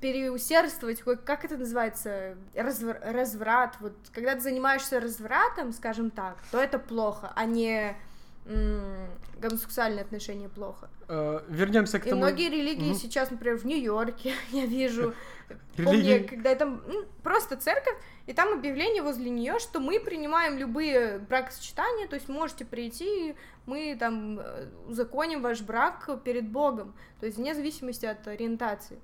переусердствовать, 0.00 1.02
как 1.24 1.44
это 1.44 1.56
называется, 1.56 2.36
развр 2.54 2.98
разврат, 3.02 3.76
вот 3.80 3.94
когда 4.12 4.34
ты 4.34 4.40
занимаешься 4.40 5.00
развратом, 5.00 5.72
скажем 5.72 6.10
так, 6.10 6.36
то 6.50 6.58
это 6.58 6.78
плохо, 6.78 7.32
а 7.34 7.44
не 7.44 7.96
гомосексуальные 8.44 10.02
отношения 10.02 10.48
плохо. 10.48 10.88
Э, 11.08 11.40
вернемся 11.48 11.98
к 11.98 12.04
тому. 12.04 12.16
И 12.16 12.18
многие 12.18 12.50
религии 12.50 12.90
угу. 12.90 12.98
сейчас, 12.98 13.30
например, 13.30 13.58
в 13.58 13.64
Нью-Йорке, 13.64 14.34
я 14.50 14.66
вижу, 14.66 15.14
помню, 15.76 16.26
когда 16.28 16.54
там 16.54 16.82
ну, 16.86 17.04
просто 17.22 17.56
церковь, 17.56 17.96
и 18.26 18.32
там 18.32 18.52
объявление 18.58 19.02
возле 19.02 19.30
нее, 19.30 19.58
что 19.58 19.80
мы 19.80 20.00
принимаем 20.00 20.58
любые 20.58 21.18
бракосочетания, 21.18 22.06
то 22.08 22.16
есть 22.16 22.28
можете 22.28 22.64
прийти, 22.64 23.34
мы 23.66 23.96
там 23.98 24.38
э, 24.38 24.68
узаконим 24.88 25.42
ваш 25.42 25.60
брак 25.62 26.08
перед 26.24 26.48
Богом, 26.48 26.94
то 27.20 27.26
есть 27.26 27.38
вне 27.38 27.54
зависимости 27.54 28.06
от 28.06 28.26
ориентации. 28.26 28.98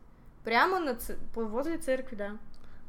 Прямо 0.45 0.79
на 0.79 0.95
ц... 0.95 1.17
возле 1.35 1.79
церкви, 1.79 2.17
да. 2.17 2.37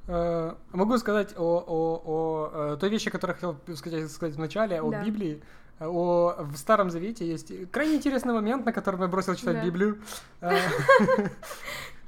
Э, 0.08 0.56
могу 0.72 0.98
сказать 0.98 1.34
о, 1.36 1.63
о, 1.68 2.01
о, 2.06 2.74
о 2.74 2.77
той 2.77 2.89
вещи, 2.89 3.10
которую 3.10 3.38
я 3.42 3.54
хотел 3.54 3.75
сказать, 3.75 4.12
сказать 4.12 4.36
в 4.36 4.39
начале, 4.39 4.82
о 4.82 4.89
да. 4.89 5.04
Библии. 5.04 5.42
О, 5.79 6.36
в 6.39 6.57
Старом 6.57 6.89
Завете 6.89 7.27
есть 7.27 7.51
крайне 7.72 7.96
интересный 7.96 8.34
момент, 8.34 8.65
на 8.65 8.74
котором 8.74 9.01
я 9.01 9.07
бросил 9.07 9.36
читать 9.36 9.57
да. 9.57 9.65
Библию. 9.65 10.01
Э, 10.41 10.60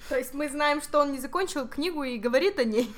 То 0.09 0.17
есть 0.17 0.33
мы 0.33 0.49
знаем, 0.49 0.81
что 0.81 1.01
он 1.01 1.11
не 1.11 1.19
закончил 1.19 1.67
книгу 1.67 2.01
и 2.01 2.17
говорит 2.17 2.57
о 2.57 2.63
ней. 2.63 2.91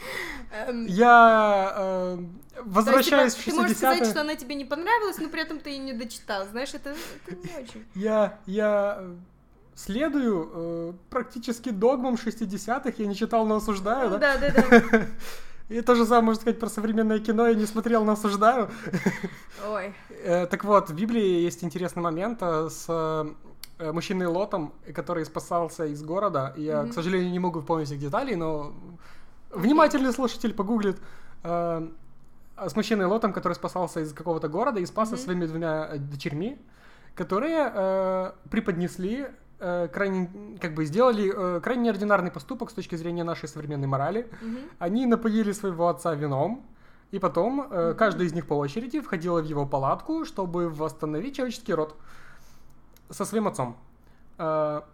Эм, 0.54 0.86
я 0.86 1.74
э, 1.76 2.18
возвращаюсь 2.64 3.34
есть, 3.34 3.46
типа, 3.46 3.64
в 3.64 3.68
60 3.68 3.80
Ты 3.80 3.86
можешь 3.86 3.98
сказать, 3.98 4.10
что 4.10 4.22
она 4.22 4.36
тебе 4.36 4.56
не 4.56 4.64
понравилась, 4.64 5.18
но 5.18 5.28
при 5.28 5.42
этом 5.42 5.60
ты 5.60 5.72
ее 5.72 5.80
не 5.80 5.92
дочитал. 5.92 6.46
Знаешь, 6.48 6.74
это, 6.74 6.96
это 7.28 7.48
не 7.48 7.64
очень. 7.64 7.86
Я, 7.96 8.40
я 8.46 9.04
следую 9.76 10.52
э, 10.54 10.94
практически 11.10 11.70
догмам 11.70 12.16
60-х, 12.16 12.94
я 12.98 13.06
не 13.06 13.16
читал, 13.16 13.46
но 13.46 13.56
осуждаю, 13.56 14.12
да? 14.12 14.18
Да, 14.18 14.38
да, 14.38 14.52
да. 14.52 15.02
И 15.72 15.82
то 15.82 15.96
же 15.96 16.06
самое 16.06 16.26
можно 16.26 16.42
сказать 16.42 16.60
про 16.60 16.70
современное 16.70 17.20
кино, 17.20 17.48
я 17.48 17.56
не 17.56 17.66
смотрел, 17.66 18.04
но 18.04 18.12
осуждаю. 18.12 18.70
Ой. 19.68 19.94
Э, 20.24 20.46
так 20.46 20.64
вот, 20.66 20.90
в 20.90 20.94
Библии 20.94 21.44
есть 21.44 21.64
интересный 21.64 22.04
момент 22.04 22.40
э, 22.42 22.70
с 22.70 22.88
Э, 23.82 23.92
мужчиной 23.92 24.28
Лотом, 24.28 24.74
который 24.94 25.26
спасался 25.26 25.86
из 25.86 26.04
города. 26.04 26.54
Я, 26.56 26.82
mm-hmm. 26.82 26.90
к 26.90 26.94
сожалению, 26.94 27.32
не 27.32 27.40
могу 27.40 27.62
помнить 27.62 27.88
всех 27.88 28.00
деталей, 28.00 28.36
но 28.36 28.74
внимательный 29.50 30.14
слушатель 30.14 30.54
погуглит. 30.54 30.98
Э, 31.44 31.88
с 32.68 32.76
мужчиной 32.76 33.06
Лотом, 33.06 33.34
который 33.34 33.54
спасался 33.54 34.02
из 34.02 34.14
какого-то 34.14 34.50
города 34.50 34.80
и 34.80 34.86
спасся 34.86 35.16
mm-hmm. 35.16 35.24
своими 35.24 35.46
двумя 35.48 35.94
дочерьми, 35.96 36.60
которые 37.16 37.72
э, 37.74 38.32
преподнесли 38.52 39.30
э, 39.62 39.88
крайне, 39.88 40.58
как 40.60 40.74
бы 40.74 40.86
сделали 40.86 41.32
э, 41.34 41.62
крайне 41.62 41.84
неординарный 41.84 42.32
поступок 42.32 42.72
с 42.72 42.74
точки 42.74 42.96
зрения 42.96 43.24
нашей 43.24 43.48
современной 43.48 43.88
морали. 43.88 44.28
Mm-hmm. 44.42 44.70
Они 44.80 45.06
напоили 45.06 45.54
своего 45.54 45.88
отца 45.88 46.14
вином, 46.16 46.66
и 47.12 47.20
потом 47.20 47.62
э, 47.62 47.64
mm-hmm. 47.64 47.96
каждая 47.96 48.28
из 48.28 48.34
них 48.34 48.48
по 48.48 48.56
очереди 48.56 49.00
входила 49.00 49.42
в 49.42 49.46
его 49.46 49.66
палатку, 49.66 50.26
чтобы 50.26 50.70
восстановить 50.70 51.36
человеческий 51.36 51.74
род 51.74 51.96
со 53.10 53.24
своим 53.24 53.48
отцом. 53.48 53.78
А, 54.38 54.86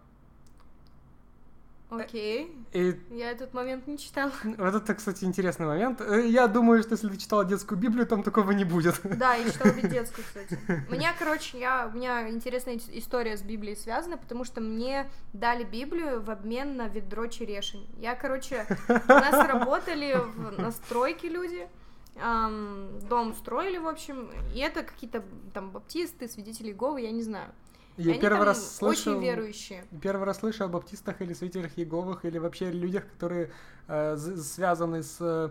Окей. 1.90 2.54
И... 2.72 3.00
Я 3.10 3.30
этот 3.30 3.54
момент 3.54 3.86
не 3.86 3.96
читала. 3.96 4.32
Вот 4.58 4.74
это, 4.74 4.94
кстати, 4.94 5.24
интересный 5.24 5.66
момент. 5.66 6.00
Э, 6.00 6.26
я 6.26 6.46
думаю, 6.46 6.82
что 6.82 6.92
если 6.92 7.08
ты 7.08 7.16
читала 7.16 7.44
детскую 7.44 7.78
Библию, 7.78 8.06
там 8.06 8.22
такого 8.22 8.52
не 8.52 8.64
будет. 8.64 9.00
Да, 9.04 9.34
я 9.34 9.50
читала 9.50 9.72
детскую, 9.82 10.24
кстати. 10.26 10.58
Меня, 10.90 11.14
короче, 11.18 11.58
я, 11.58 11.90
у 11.92 11.96
меня 11.96 12.28
интересная 12.28 12.78
история 12.92 13.36
с 13.36 13.42
Библией 13.42 13.76
связана, 13.76 14.18
потому 14.18 14.44
что 14.44 14.60
мне 14.60 15.10
дали 15.32 15.64
Библию 15.64 16.22
в 16.22 16.30
обмен 16.30 16.76
на 16.76 16.88
ведро 16.88 17.26
черешень. 17.26 17.88
Я, 17.98 18.14
короче, 18.14 18.66
у 18.88 19.08
нас 19.08 19.46
работали 19.48 20.14
в, 20.14 20.60
на 20.60 20.72
стройке 20.72 21.28
люди, 21.28 21.68
эм, 22.16 23.00
дом 23.08 23.34
строили, 23.34 23.78
в 23.78 23.88
общем, 23.88 24.30
и 24.54 24.58
это 24.58 24.82
какие-то 24.82 25.24
там 25.54 25.70
баптисты, 25.70 26.28
свидетели 26.28 26.68
Иеговы, 26.68 27.00
я 27.00 27.12
не 27.12 27.22
знаю. 27.22 27.50
Я 27.98 28.12
Они 28.12 28.20
первый 28.20 28.44
раз 28.44 28.76
слышал... 28.76 29.12
Очень 29.12 29.22
верующие. 29.24 29.84
Первый 30.00 30.24
раз 30.24 30.38
слышу 30.38 30.64
о 30.64 30.68
баптистах 30.68 31.20
или 31.20 31.32
святителях 31.32 31.72
Иеговых, 31.76 32.24
или 32.24 32.38
вообще 32.38 32.70
людях, 32.70 33.04
которые 33.12 33.50
э, 33.88 34.16
связаны 34.16 35.02
с 35.02 35.16
э, 35.20 35.50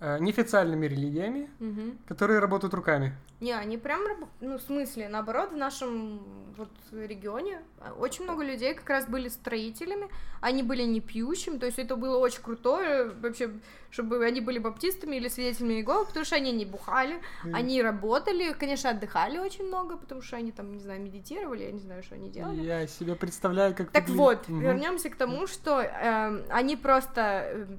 неофициальными 0.00 0.86
религиями, 0.86 1.50
Мгм. 1.58 1.98
которые 2.06 2.38
работают 2.38 2.74
руками. 2.74 3.12
Не, 3.40 3.52
они 3.52 3.78
прям, 3.78 4.00
ну, 4.40 4.58
в 4.58 4.62
смысле, 4.62 5.08
наоборот, 5.08 5.52
в 5.52 5.56
нашем 5.56 6.20
вот 6.56 6.70
регионе 6.92 7.60
а, 7.80 7.92
очень 7.92 8.24
много 8.24 8.42
людей 8.42 8.74
как 8.74 8.88
раз 8.90 9.06
были 9.06 9.28
строителями, 9.28 10.08
они 10.40 10.64
были 10.64 10.82
не 10.82 11.00
пьющими, 11.00 11.56
то 11.56 11.66
есть 11.66 11.78
это 11.78 11.94
было 11.94 12.18
очень 12.18 12.42
крутое 12.42 13.10
вообще, 13.10 13.50
чтобы 13.90 14.24
они 14.24 14.40
были 14.40 14.58
баптистами 14.58 15.16
или 15.16 15.28
свидетелями 15.28 15.74
Иеговы, 15.74 16.06
потому 16.06 16.24
что 16.24 16.34
они 16.34 16.50
не 16.50 16.64
бухали, 16.64 17.20
Мгм. 17.44 17.54
они 17.54 17.80
работали, 17.80 18.52
конечно, 18.54 18.90
отдыхали 18.90 19.38
очень 19.38 19.66
много, 19.66 19.96
потому 19.96 20.20
что 20.20 20.36
они 20.36 20.50
там, 20.50 20.72
не 20.74 20.80
знаю, 20.80 21.00
медитировали, 21.00 21.62
я 21.62 21.70
не 21.72 21.80
знаю, 21.80 22.02
что 22.02 22.16
они 22.16 22.30
делали. 22.30 22.60
Я 22.60 22.88
себе 22.88 23.14
представляю, 23.14 23.72
как... 23.74 23.92
Так 23.92 24.08
вот, 24.08 24.48
Мгм. 24.48 24.60
вернемся 24.62 25.10
к 25.10 25.16
тому, 25.16 25.46
что 25.46 25.80
эм, 25.80 26.42
они 26.50 26.74
просто 26.76 27.20
эм, 27.52 27.78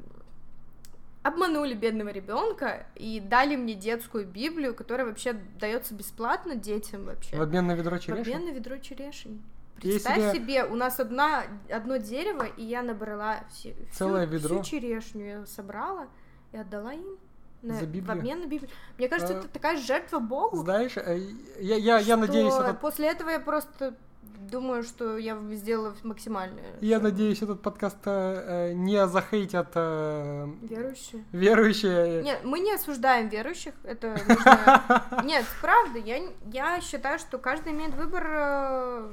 обманули 1.23 1.73
бедного 1.73 2.09
ребенка 2.09 2.85
и 2.95 3.19
дали 3.19 3.55
мне 3.55 3.73
детскую 3.75 4.25
Библию, 4.25 4.73
которая 4.73 5.05
вообще 5.07 5.33
дается 5.59 5.93
бесплатно 5.93 6.55
детям 6.55 7.05
вообще. 7.05 7.35
В 7.35 7.41
обмен 7.41 7.67
на 7.67 7.73
ведро 7.73 7.97
В 7.97 7.99
черешни? 7.99 8.21
обмен 8.33 8.45
на 8.45 8.51
ведро 8.55 8.77
черешень. 8.77 9.41
Я 9.81 9.91
Представь 9.93 10.17
себе- 10.17 10.33
себе, 10.33 10.65
у 10.65 10.75
нас 10.75 10.99
одна, 10.99 11.43
одно 11.69 11.97
дерево, 11.97 12.43
и 12.57 12.63
я 12.63 12.81
набрала 12.81 13.43
все, 13.49 13.73
всю- 13.73 13.97
Целое 13.97 14.25
ведро? 14.25 14.61
всю 14.61 14.71
черешню, 14.71 15.25
я 15.25 15.45
собрала 15.45 16.07
и 16.51 16.57
отдала 16.57 16.93
им. 16.93 17.17
на- 17.61 17.73
За 17.73 17.83
в 17.85 17.89
Библию? 17.89 18.17
обмен 18.17 18.39
на 18.39 18.45
Библию. 18.45 18.71
Мне 18.97 19.09
кажется, 19.09 19.35
А, 19.35 19.39
это 19.39 19.49
такая 19.49 19.75
жертва 19.75 20.19
Богу. 20.19 20.55
Знаешь, 20.55 20.95
э, 20.95 21.19
я, 21.59 21.75
я, 21.75 21.99
я 21.99 22.15
надеюсь, 22.15 22.53
этот, 22.53 22.79
после 22.79 23.09
этого 23.09 23.29
я 23.31 23.39
просто 23.41 23.95
думаю, 24.37 24.83
что 24.83 25.17
я 25.17 25.37
сделала 25.51 25.95
максимальное. 26.03 26.63
я 26.81 26.97
что 26.97 27.03
надеюсь, 27.05 27.41
этот 27.41 27.61
подкаст 27.61 27.97
э, 28.05 28.73
не 28.73 29.07
захейтят 29.07 29.71
э, 29.75 30.47
Верующие. 30.61 31.23
верующие. 31.31 32.23
Нет, 32.23 32.41
мы 32.43 32.59
не 32.59 32.73
осуждаем 32.73 33.29
верующих, 33.29 33.73
это 33.83 34.17
нужно... 34.27 35.03
Нет, 35.23 35.45
правда, 35.61 35.99
я, 35.99 36.29
я 36.51 36.81
считаю, 36.81 37.19
что 37.19 37.37
каждый 37.37 37.73
имеет 37.73 37.93
выбор 37.93 38.27
э, 38.29 39.09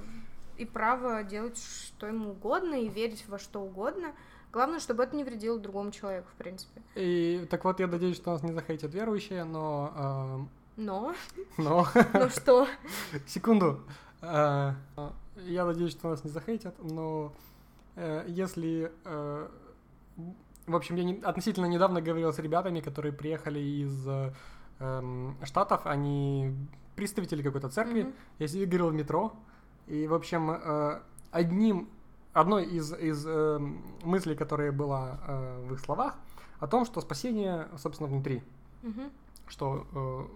и 0.59 0.65
право 0.65 1.23
делать 1.23 1.59
что 1.59 2.07
ему 2.07 2.31
угодно 2.33 2.75
и 2.75 2.89
верить 2.89 3.25
во 3.29 3.39
что 3.39 3.61
угодно. 3.61 4.13
Главное, 4.53 4.81
чтобы 4.81 5.03
это 5.03 5.17
не 5.17 5.25
вредило 5.25 5.59
другому 5.59 5.91
человеку, 5.91 6.29
в 6.33 6.37
принципе. 6.37 6.81
И 6.95 7.47
так 7.51 7.65
вот, 7.65 7.81
я 7.81 7.87
надеюсь, 7.87 8.17
что 8.17 8.33
нас 8.33 8.43
не 8.43 8.53
захейтят 8.53 8.95
верующие, 8.95 9.45
но... 9.45 10.49
Но, 10.77 11.15
э, 11.37 11.41
но... 11.57 11.87
ну 12.13 12.29
что, 12.29 12.67
Секунду. 13.27 13.81
Э, 14.23 14.73
Я 15.37 15.65
надеюсь, 15.67 15.93
что 15.93 16.09
нас 16.11 16.25
не 16.25 16.31
захейтят, 16.31 16.75
но 16.83 17.33
э, 17.97 18.25
если... 18.29 18.91
э, 19.05 19.49
В 20.67 20.75
общем, 20.75 20.97
я 20.97 21.05
не- 21.05 21.21
относительно 21.23 21.67
недавно 21.67 22.01
говорил 22.01 22.33
с 22.33 22.39
ребятами, 22.39 22.81
которые 22.81 23.13
приехали 23.13 23.61
из 23.61 24.09
э, 24.09 24.33
эм, 24.81 25.37
Штатов, 25.45 25.87
они 25.87 26.53
представители 26.97 27.43
какой-то 27.43 27.69
церкви. 27.69 28.03
Мгм. 28.03 28.13
Я 28.39 28.49
себе 28.49 28.65
говорил 28.67 28.89
в 28.89 28.95
метро, 28.95 29.33
и, 29.87 30.07
в 30.09 30.15
общем, 30.15 30.51
э, 30.51 31.01
одним, 31.31 31.89
одной 32.33 32.65
из, 32.65 32.93
из 32.95 33.25
эм, 33.27 33.85
мыслей, 34.03 34.35
которая 34.35 34.73
была 34.73 35.21
э, 35.29 35.67
в 35.69 35.75
их 35.75 35.81
словах, 35.81 36.17
о 36.59 36.67
том, 36.67 36.85
что 36.87 37.01
спасение, 37.01 37.69
собственно, 37.79 38.09
внутри 38.09 38.43
Мгм. 38.83 39.11
что 39.49 39.87
э, 39.95 40.27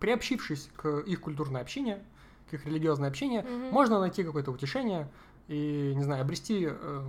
приобщившись 0.00 0.68
к 0.76 0.98
их 0.98 1.20
культурное 1.20 1.62
общение, 1.62 2.02
к 2.50 2.54
их 2.54 2.66
религиозное 2.66 3.08
общение, 3.08 3.42
Мгм. 3.42 3.70
можно 3.70 4.00
найти 4.00 4.22
какое-то 4.24 4.50
утешение 4.50 5.08
и, 5.48 5.92
не 5.96 6.02
знаю, 6.02 6.22
обрести 6.22 6.68
э, 6.70 7.02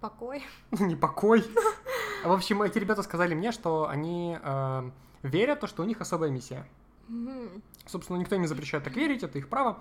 покой. 0.00 0.42
не 0.78 0.96
покой. 0.96 1.44
В 2.24 2.32
общем, 2.32 2.62
эти 2.62 2.78
ребята 2.78 3.02
сказали 3.02 3.34
мне, 3.34 3.52
что 3.52 3.88
они 3.88 4.38
э, 4.42 4.90
верят, 5.22 5.60
то, 5.60 5.66
что 5.66 5.82
у 5.82 5.86
них 5.86 6.00
особая 6.00 6.30
миссия. 6.30 6.66
Мгм. 7.08 7.62
Собственно, 7.86 8.16
никто 8.18 8.34
им 8.34 8.42
не 8.42 8.48
запрещает 8.48 8.82
так 8.84 8.96
верить, 8.96 9.22
это 9.22 9.38
их 9.38 9.48
право. 9.48 9.78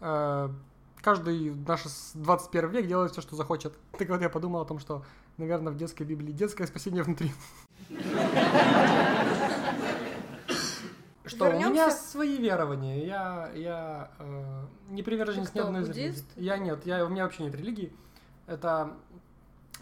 Э, 0.00 0.48
каждый 1.02 1.52
наш 1.66 1.82
с- 1.86 2.12
21 2.14 2.70
век 2.70 2.86
делает 2.86 3.12
все, 3.12 3.20
что 3.20 3.34
захочет. 3.36 3.72
Так 3.98 4.08
вот, 4.08 4.20
я 4.20 4.28
подумал 4.28 4.60
о 4.60 4.64
том, 4.64 4.78
что, 4.78 5.04
наверное, 5.36 5.72
в 5.72 5.76
детской 5.76 6.04
Библии 6.04 6.32
детское 6.32 6.66
спасение 6.66 7.02
внутри. 7.02 7.32
Что, 11.30 11.44
у 11.46 11.52
меня 11.70 11.90
свои 11.90 12.36
верования. 12.38 13.04
Я, 13.06 13.50
я 13.54 14.10
э, 14.18 14.64
не 14.90 15.02
приверженец 15.02 15.52
ни 15.54 15.58
одной 15.60 15.82
из 15.82 15.88
религий. 15.90 16.24
Я 16.36 16.58
нет, 16.58 16.84
я, 16.86 17.04
у 17.04 17.08
меня 17.08 17.24
вообще 17.24 17.44
нет 17.44 17.54
религии. 17.54 17.92
Это 18.46 18.92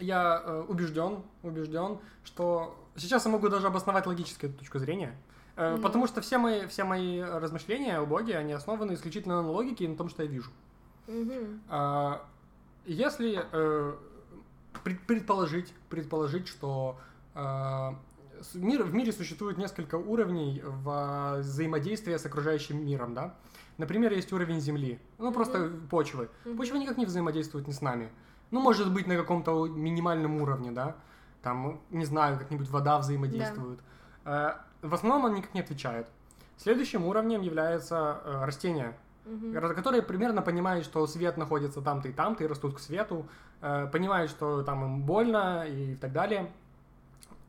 я 0.01 0.43
э, 0.45 0.65
убежден, 0.69 1.23
убежден, 1.43 1.99
что 2.25 2.77
сейчас 2.97 3.25
я 3.27 3.31
могу 3.33 3.49
даже 3.49 3.67
обосновать 3.67 4.07
логически 4.07 4.47
эту 4.47 4.59
точку 4.59 4.79
зрения. 4.79 5.17
Э, 5.57 5.75
Ну. 5.77 5.83
Потому 5.83 6.07
что 6.07 6.21
все 6.21 6.39
мои, 6.39 6.67
все 6.67 6.85
мои 6.85 7.21
размышления 7.21 7.99
о 7.99 8.07
Боге, 8.07 8.37
они 8.39 8.53
основаны 8.53 8.93
исключительно 8.95 9.43
на 9.43 9.51
логике 9.51 9.85
и 9.85 9.89
на 9.89 9.97
том, 9.97 10.09
что 10.09 10.23
я 10.23 10.29
вижу. 10.29 10.51
Мгм. 11.09 11.61
А, 11.69 12.25
Если 12.85 13.45
э, 13.53 13.97
пред- 14.85 15.01
предположить, 15.07 15.75
предположить, 15.89 16.47
что 16.49 16.97
э, 17.35 17.91
мир, 18.55 18.83
в 18.85 18.95
мире 18.95 19.13
существует 19.13 19.59
несколько 19.59 19.97
уровней 19.97 20.63
в 20.65 21.39
взаимодействии 21.41 22.17
с 22.17 22.25
окружающим 22.27 22.85
миром, 22.85 23.15
да? 23.15 23.35
Например, 23.79 24.13
есть 24.13 24.33
уровень 24.33 24.61
Земли, 24.61 24.99
ну 25.19 25.33
просто 25.33 25.71
почвы. 25.91 26.29
Мгм. 26.45 26.57
Почва 26.57 26.77
никак 26.77 26.97
не 26.99 27.07
взаимодействует 27.07 27.67
ни 27.69 27.73
с 27.73 27.81
нами. 27.81 28.09
Ну, 28.51 28.61
может 28.61 28.93
быть, 28.93 29.07
на 29.07 29.17
каком-то 29.17 29.67
минимальном 29.67 30.41
уровне, 30.43 30.71
да? 30.73 30.97
Там, 31.43 31.81
не 31.91 32.05
знаю, 32.05 32.39
как-нибудь 32.39 32.69
вода 32.71 32.99
взаимодействует. 32.99 33.79
Э, 34.25 34.53
В 34.83 34.95
основном 34.95 35.25
он 35.25 35.35
никак 35.35 35.55
не 35.55 35.61
отвечает. 35.61 36.07
Следующим 36.57 37.05
уровнем 37.07 37.41
является 37.43 38.21
э, 38.25 38.45
растения, 38.45 38.97
Мгм. 39.27 39.53
ра- 39.57 39.75
которые 39.75 40.03
примерно 40.03 40.41
понимают, 40.43 40.85
что 40.85 41.07
свет 41.07 41.37
находится 41.37 41.81
там-то 41.83 42.09
и 42.09 42.13
там-то, 42.13 42.45
и 42.45 42.47
растут 42.47 42.75
к 42.77 42.79
свету, 42.81 43.27
э, 43.61 43.87
понимают, 43.93 44.31
что 44.31 44.63
там 44.63 44.85
им 44.85 45.03
больно 45.03 45.65
и 45.69 45.95
так 45.97 46.13
далее. 46.13 46.51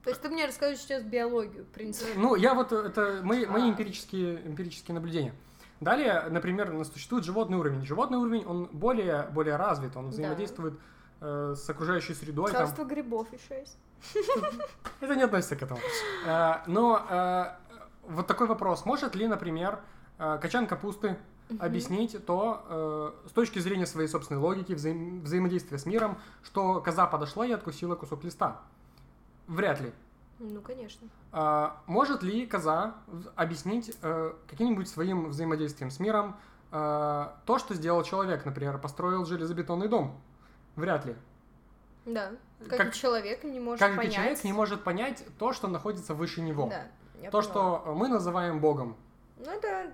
То 0.04 0.10
есть 0.12 0.22
ты 0.22 0.30
мне 0.30 0.46
расскажешь 0.46 0.80
сейчас 0.80 1.04
биологию, 1.04 1.66
в 1.66 1.68
принципе. 1.70 2.12
Ну, 2.16 2.36
я 2.36 2.54
вот, 2.54 2.72
э, 2.72 2.78
это 2.88 3.20
мои, 3.24 3.46
мои 3.46 3.64
А. 3.64 3.70
эмпирические, 3.70 4.48
эмпирические 4.48 4.96
наблюдения. 4.96 5.34
Далее, 5.82 6.26
например, 6.30 6.72
у 6.74 6.78
нас 6.80 6.92
существует 6.92 7.24
животный 7.26 7.58
уровень. 7.58 7.86
Животный 7.86 8.18
уровень, 8.18 8.46
он 8.46 8.66
более, 8.72 9.24
более 9.34 9.56
развит, 9.58 9.96
он 9.96 10.06
Да. 10.06 10.12
взаимодействует 10.12 10.80
э, 11.22 11.54
с 11.58 11.70
окружающей 11.70 12.14
средой. 12.14 12.52
там. 12.52 12.66
Царство 12.66 12.86
грибов 12.86 13.28
еще 13.34 13.60
есть. 13.60 13.78
Это 15.02 15.16
не 15.16 15.24
относится 15.24 15.56
к 15.58 15.62
этому. 15.62 15.80
Э, 16.26 16.56
Но 16.68 17.06
э, 17.10 17.46
вот 18.08 18.26
такой 18.28 18.48
вопрос. 18.48 18.86
Может 18.86 19.16
ли, 19.16 19.28
например, 19.28 19.80
качан 20.18 20.66
капусты 20.68 21.18
объяснить 21.60 22.26
то, 22.26 23.14
э, 23.26 23.30
с 23.30 23.32
точки 23.34 23.60
зрения 23.60 23.86
своей 23.86 24.08
собственной 24.08 24.40
логики, 24.40 24.74
взаим- 24.74 25.22
взаимодействия 25.24 25.78
с 25.78 25.86
миром, 25.86 26.20
что 26.44 26.80
коза 26.82 27.06
подошла 27.08 27.46
и 27.46 27.52
откусила 27.52 27.96
кусок 27.96 28.24
листа? 28.24 28.62
Вряд 29.50 29.82
ли. 29.82 29.92
Ну, 30.38 30.62
конечно. 30.62 31.08
А, 31.32 31.82
может 31.88 32.22
ли 32.24 32.46
коза 32.46 32.94
объяснить 33.36 33.98
э, 34.02 34.34
каким-нибудь 34.48 34.88
своим 34.88 35.30
взаимодействием 35.30 35.90
с 35.92 36.00
миром 36.00 36.38
э, 36.72 37.28
то, 37.46 37.58
что 37.58 37.74
сделал 37.74 38.04
человек, 38.04 38.46
например, 38.46 38.78
построил 38.78 39.26
железобетонный 39.26 39.88
дом? 39.88 40.22
Вряд 40.76 41.06
ли. 41.06 41.16
Да. 42.06 42.32
Как, 42.70 42.78
Как- 42.78 42.94
человек 42.94 43.44
не 43.44 43.60
может 43.60 43.80
Как 43.80 43.98
понять. 43.98 44.14
человек 44.14 44.44
не 44.44 44.54
может 44.54 44.84
понять 44.84 45.26
то, 45.40 45.52
что 45.52 45.68
находится 45.68 46.14
выше 46.14 46.42
него. 46.42 46.68
Да, 46.70 46.84
я 47.22 47.32
то, 47.32 47.40
поняла. 47.40 47.44
что 47.82 47.94
мы 47.96 48.08
называем 48.08 48.60
Богом. 48.60 48.96
Ну, 49.38 49.50
это, 49.52 49.92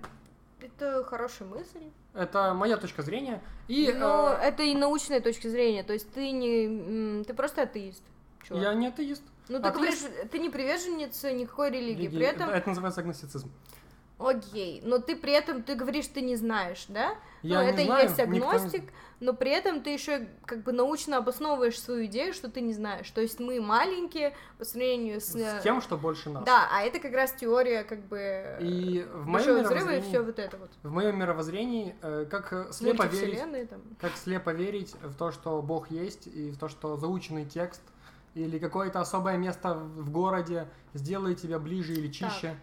это 0.60 1.04
хорошая 1.06 1.48
мысль. 1.48 1.91
Это 2.13 2.54
моя 2.54 2.76
точка 2.78 3.04
зрения. 3.04 3.41
И 3.70 3.91
Но 3.94 4.34
э, 4.34 4.48
это 4.48 4.63
и 4.63 4.76
научная 4.76 5.22
точка 5.22 5.50
зрения. 5.50 5.84
То 5.84 5.94
есть 5.94 6.12
ты 6.13 6.32
не... 6.32 7.24
Ты 7.24 7.34
просто 7.34 7.62
атеист. 7.63 8.04
Чувак. 8.47 8.63
я 8.63 8.73
не 8.73 8.88
атеист. 8.88 9.23
Ну, 9.47 9.62
ты 9.62 9.69
говоришь, 9.71 9.99
ты 10.31 10.39
не 10.39 10.49
приверженец 10.49 11.23
никакой 11.23 11.69
религии. 11.69 12.08
Религии- 12.08 12.17
При 12.17 12.25
этом... 12.25 12.49
Это 12.49 12.69
называется 12.69 13.01
агностицизм. 13.01 13.51
Окей, 14.17 14.81
но 14.84 14.99
ты 14.99 15.15
при 15.15 15.34
этом, 15.34 15.62
ты 15.62 15.75
говоришь, 15.75 16.08
ты 16.08 16.21
не 16.21 16.38
знаешь, 16.38 16.86
да? 16.88 17.15
Я 17.41 17.60
ну, 17.60 17.65
не 17.65 17.71
это 17.71 17.81
и 17.81 17.86
знаю, 17.86 18.03
есть 18.03 18.17
никто 18.17 18.49
агностик, 18.49 18.84
но 19.19 19.34
при 19.34 19.51
этом 19.51 19.81
ты 19.81 19.89
еще 19.89 20.27
как 20.45 20.63
бы 20.63 20.71
научно 20.71 21.17
обосновываешь 21.17 21.79
свою 21.79 22.05
идею, 22.05 22.34
что 22.34 22.49
ты 22.49 22.62
не 22.62 22.73
знаешь. 22.73 23.10
То 23.12 23.19
есть 23.19 23.41
мы 23.41 23.60
маленькие 23.60 24.34
по 24.58 24.63
сравнению 24.63 25.19
с... 25.19 25.36
С 25.36 25.62
тем, 25.63 25.81
что 25.81 25.97
больше 25.97 26.29
нас. 26.29 26.45
Да, 26.45 26.69
а 26.71 26.84
это 26.84 26.99
как 26.99 27.13
раз 27.13 27.34
теория 27.34 27.84
как 27.84 28.08
бы 28.08 28.58
И 28.62 29.05
в 29.12 29.27
моем 29.27 29.34
большого 29.34 29.60
взрыва 29.63 29.79
и 29.79 29.99
мировоззрении, 29.99 30.10
все 30.10 30.21
вот 30.21 30.39
это 30.39 30.58
вот. 30.58 30.71
в 30.81 30.91
моем 30.91 31.19
мировоззрении, 31.19 31.95
э, 32.01 32.25
как 32.29 32.53
э, 32.53 32.71
слепо 32.71 33.03
верить, 33.03 33.69
там. 33.69 33.81
как 33.99 34.15
слепо 34.15 34.51
верить 34.51 34.95
в 35.03 35.15
то, 35.15 35.31
что 35.34 35.62
Бог 35.62 35.91
есть, 35.91 36.27
и 36.27 36.51
в 36.51 36.58
то, 36.58 36.69
что 36.69 36.95
заученный 36.95 37.45
текст 37.45 37.81
или 38.36 38.60
какое-то 38.60 39.00
особое 39.00 39.38
место 39.38 39.74
в 39.74 40.12
городе 40.12 40.67
сделает 40.93 41.41
тебя 41.41 41.58
ближе 41.58 41.93
или 41.93 42.12
чище. 42.12 42.56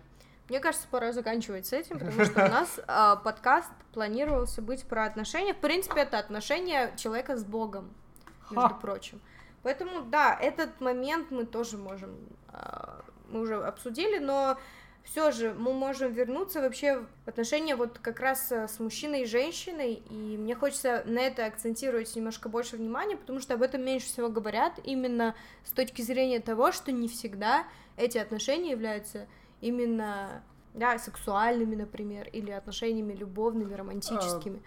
Мне 0.48 0.61
кажется, 0.61 0.87
пора 0.90 1.12
заканчивать 1.12 1.66
с 1.66 1.72
этим, 1.72 1.98
потому 1.98 2.24
что 2.24 2.44
у 2.44 2.48
нас 2.48 2.78
э, 2.78 3.16
подкаст 3.24 3.70
планировался 3.94 4.61
быть 4.61 4.85
про 4.85 5.06
отношения. 5.06 5.54
В 5.54 5.58
принципе, 5.58 6.02
это 6.02 6.18
отношения 6.18 6.94
человека 6.96 7.37
с 7.37 7.44
Богом, 7.44 7.90
между 8.50 8.68
Ха. 8.68 8.78
прочим. 8.80 9.20
Поэтому, 9.62 10.02
да, 10.02 10.37
этот 10.38 10.80
момент 10.80 11.30
мы 11.30 11.46
тоже 11.46 11.78
можем, 11.78 12.16
э, 12.52 13.00
мы 13.28 13.40
уже 13.40 13.62
обсудили, 13.64 14.18
но 14.18 14.58
все 15.04 15.30
же 15.30 15.52
мы 15.54 15.72
можем 15.72 16.12
вернуться 16.12 16.60
вообще 16.60 17.04
в 17.24 17.28
отношения 17.28 17.76
вот 17.76 17.98
как 17.98 18.20
раз 18.20 18.52
с 18.52 18.78
мужчиной 18.78 19.22
и 19.22 19.26
женщиной, 19.26 19.94
и 19.94 20.36
мне 20.36 20.54
хочется 20.54 21.02
на 21.06 21.18
это 21.20 21.46
акцентировать 21.46 22.14
немножко 22.14 22.48
больше 22.48 22.76
внимания, 22.76 23.16
потому 23.16 23.40
что 23.40 23.54
об 23.54 23.62
этом 23.62 23.82
меньше 23.84 24.06
всего 24.06 24.28
говорят, 24.28 24.78
именно 24.84 25.34
с 25.64 25.72
точки 25.72 26.02
зрения 26.02 26.40
того, 26.40 26.72
что 26.72 26.92
не 26.92 27.08
всегда 27.08 27.64
эти 27.96 28.18
отношения 28.18 28.70
являются 28.70 29.26
именно 29.60 30.42
да, 30.74 30.98
сексуальными, 30.98 31.74
например, 31.74 32.28
или 32.28 32.50
отношениями 32.50 33.12
любовными, 33.12 33.74
романтическими. 33.74 34.62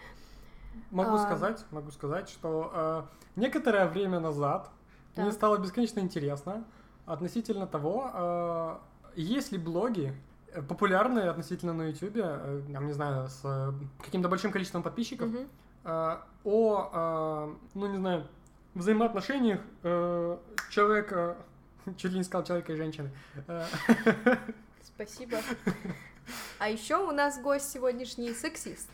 Могу 0.91 1.15
а... 1.15 1.17
сказать, 1.19 1.65
могу 1.71 1.91
сказать, 1.91 2.29
что 2.29 2.71
э, 2.73 3.03
некоторое 3.35 3.87
время 3.87 4.19
назад 4.19 4.69
да. 5.15 5.23
мне 5.23 5.31
стало 5.31 5.57
бесконечно 5.57 5.99
интересно 5.99 6.65
относительно 7.05 7.67
того, 7.67 8.11
э, 8.13 8.77
есть 9.15 9.51
ли 9.51 9.57
блоги 9.57 10.13
э, 10.51 10.61
популярные 10.61 11.29
относительно 11.29 11.73
на 11.73 11.89
YouTube, 11.89 12.17
э, 12.17 12.61
не 12.67 12.93
знаю, 12.93 13.29
с 13.29 13.41
э, 13.43 13.71
каким-то 14.03 14.29
большим 14.29 14.51
количеством 14.51 14.83
подписчиков, 14.83 15.29
э, 15.83 16.17
о, 16.43 16.89
э, 16.93 17.55
ну 17.73 17.87
не 17.87 17.97
знаю, 17.97 18.27
взаимоотношениях 18.73 19.61
э, 19.83 20.37
человека, 20.69 21.37
чуть 21.97 22.11
ли 22.11 22.17
не 22.17 22.23
сказал 22.23 22.45
человека 22.45 22.73
и 22.73 22.75
женщины. 22.75 23.11
Спасибо. 24.83 25.37
А 26.57 26.69
еще 26.69 26.97
у 26.97 27.11
нас 27.11 27.39
гость 27.39 27.71
сегодняшний 27.71 28.33
сексист. 28.33 28.89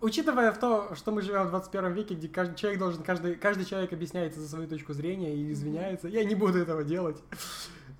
Учитывая 0.00 0.50
в 0.52 0.58
то, 0.58 0.94
что 0.94 1.12
мы 1.12 1.20
живем 1.20 1.46
в 1.46 1.50
21 1.50 1.92
веке, 1.92 2.14
где 2.14 2.28
каждый 2.28 2.56
человек 2.56 2.80
должен, 2.80 3.02
каждый, 3.02 3.34
каждый 3.34 3.66
человек 3.66 3.92
объясняется 3.92 4.40
за 4.40 4.48
свою 4.48 4.66
точку 4.66 4.94
зрения 4.94 5.34
и 5.34 5.52
извиняется, 5.52 6.08
я 6.08 6.24
не 6.24 6.34
буду 6.34 6.58
этого 6.58 6.84
делать. 6.84 7.22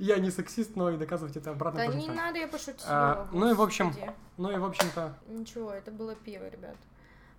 Я 0.01 0.19
не 0.19 0.31
сексист, 0.31 0.77
но 0.77 0.91
и 0.91 0.97
доказывать 0.97 1.37
это 1.37 1.51
обратно 1.51 1.87
Да 1.87 1.95
не 1.95 2.09
надо, 2.09 2.39
я 2.39 2.49
пошутила. 2.49 2.87
А, 2.89 3.29
ну 3.33 3.51
и 3.51 3.55
в 3.55 3.61
общем, 3.61 3.95
ну 4.39 4.51
и 4.51 4.57
в 4.57 4.65
общем-то... 4.65 5.15
Ничего, 5.29 5.71
это 5.73 5.91
было 5.91 6.15
пиво, 6.15 6.49
ребят. 6.49 6.77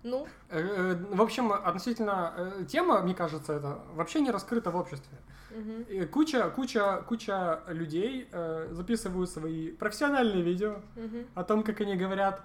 Ну? 0.04 0.28
Э, 0.48 0.60
э, 0.60 0.94
в 1.10 1.20
общем, 1.20 1.52
относительно 1.52 2.32
э, 2.36 2.64
тема, 2.68 3.00
мне 3.02 3.14
кажется, 3.14 3.52
это 3.52 3.78
вообще 3.94 4.20
не 4.20 4.30
раскрыта 4.30 4.70
в 4.70 4.76
обществе. 4.76 5.18
Угу. 5.50 6.06
Куча, 6.12 6.50
куча, 6.50 7.02
куча 7.08 7.60
людей 7.66 8.28
записывают 8.70 9.28
свои 9.28 9.72
профессиональные 9.72 10.42
видео 10.42 10.76
угу. 10.96 11.26
о 11.34 11.44
том, 11.44 11.62
как 11.62 11.80
они 11.80 11.94
говорят, 11.94 12.40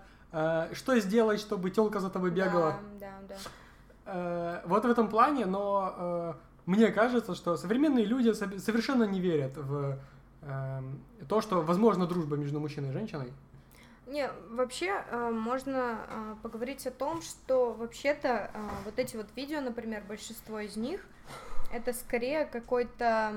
что 0.74 1.00
сделать, 1.00 1.40
чтобы 1.40 1.70
телка 1.70 2.00
за 2.00 2.10
тобой 2.10 2.32
бегала. 2.32 2.76
Да, 3.00 3.14
да, 3.30 3.36
да. 4.06 4.62
Вот 4.66 4.84
в 4.84 4.90
этом 4.90 5.08
плане, 5.10 5.46
но 5.46 6.36
мне 6.68 6.92
кажется, 6.92 7.34
что 7.34 7.58
современные 7.58 8.06
люди 8.06 8.34
совершенно 8.34 9.06
не 9.06 9.20
верят 9.20 9.58
в 9.58 9.98
э, 10.44 10.82
то, 11.28 11.42
что 11.42 11.62
возможно 11.62 12.06
дружба 12.06 12.36
между 12.36 12.60
мужчиной 12.60 12.90
и 12.90 12.92
женщиной. 12.92 13.34
Не, 14.06 14.30
вообще 14.52 15.04
э, 15.10 15.32
можно 15.32 16.00
э, 16.08 16.36
поговорить 16.44 16.86
о 16.86 16.92
том, 16.92 17.22
что 17.22 17.74
вообще-то 17.74 18.52
э, 18.54 18.60
вот 18.86 19.00
эти 19.00 19.16
вот 19.16 19.28
видео, 19.36 19.62
например, 19.62 20.04
большинство 20.08 20.60
из 20.60 20.76
них 20.76 21.02
это 21.72 21.94
скорее 21.94 22.46
какой-то... 22.46 23.34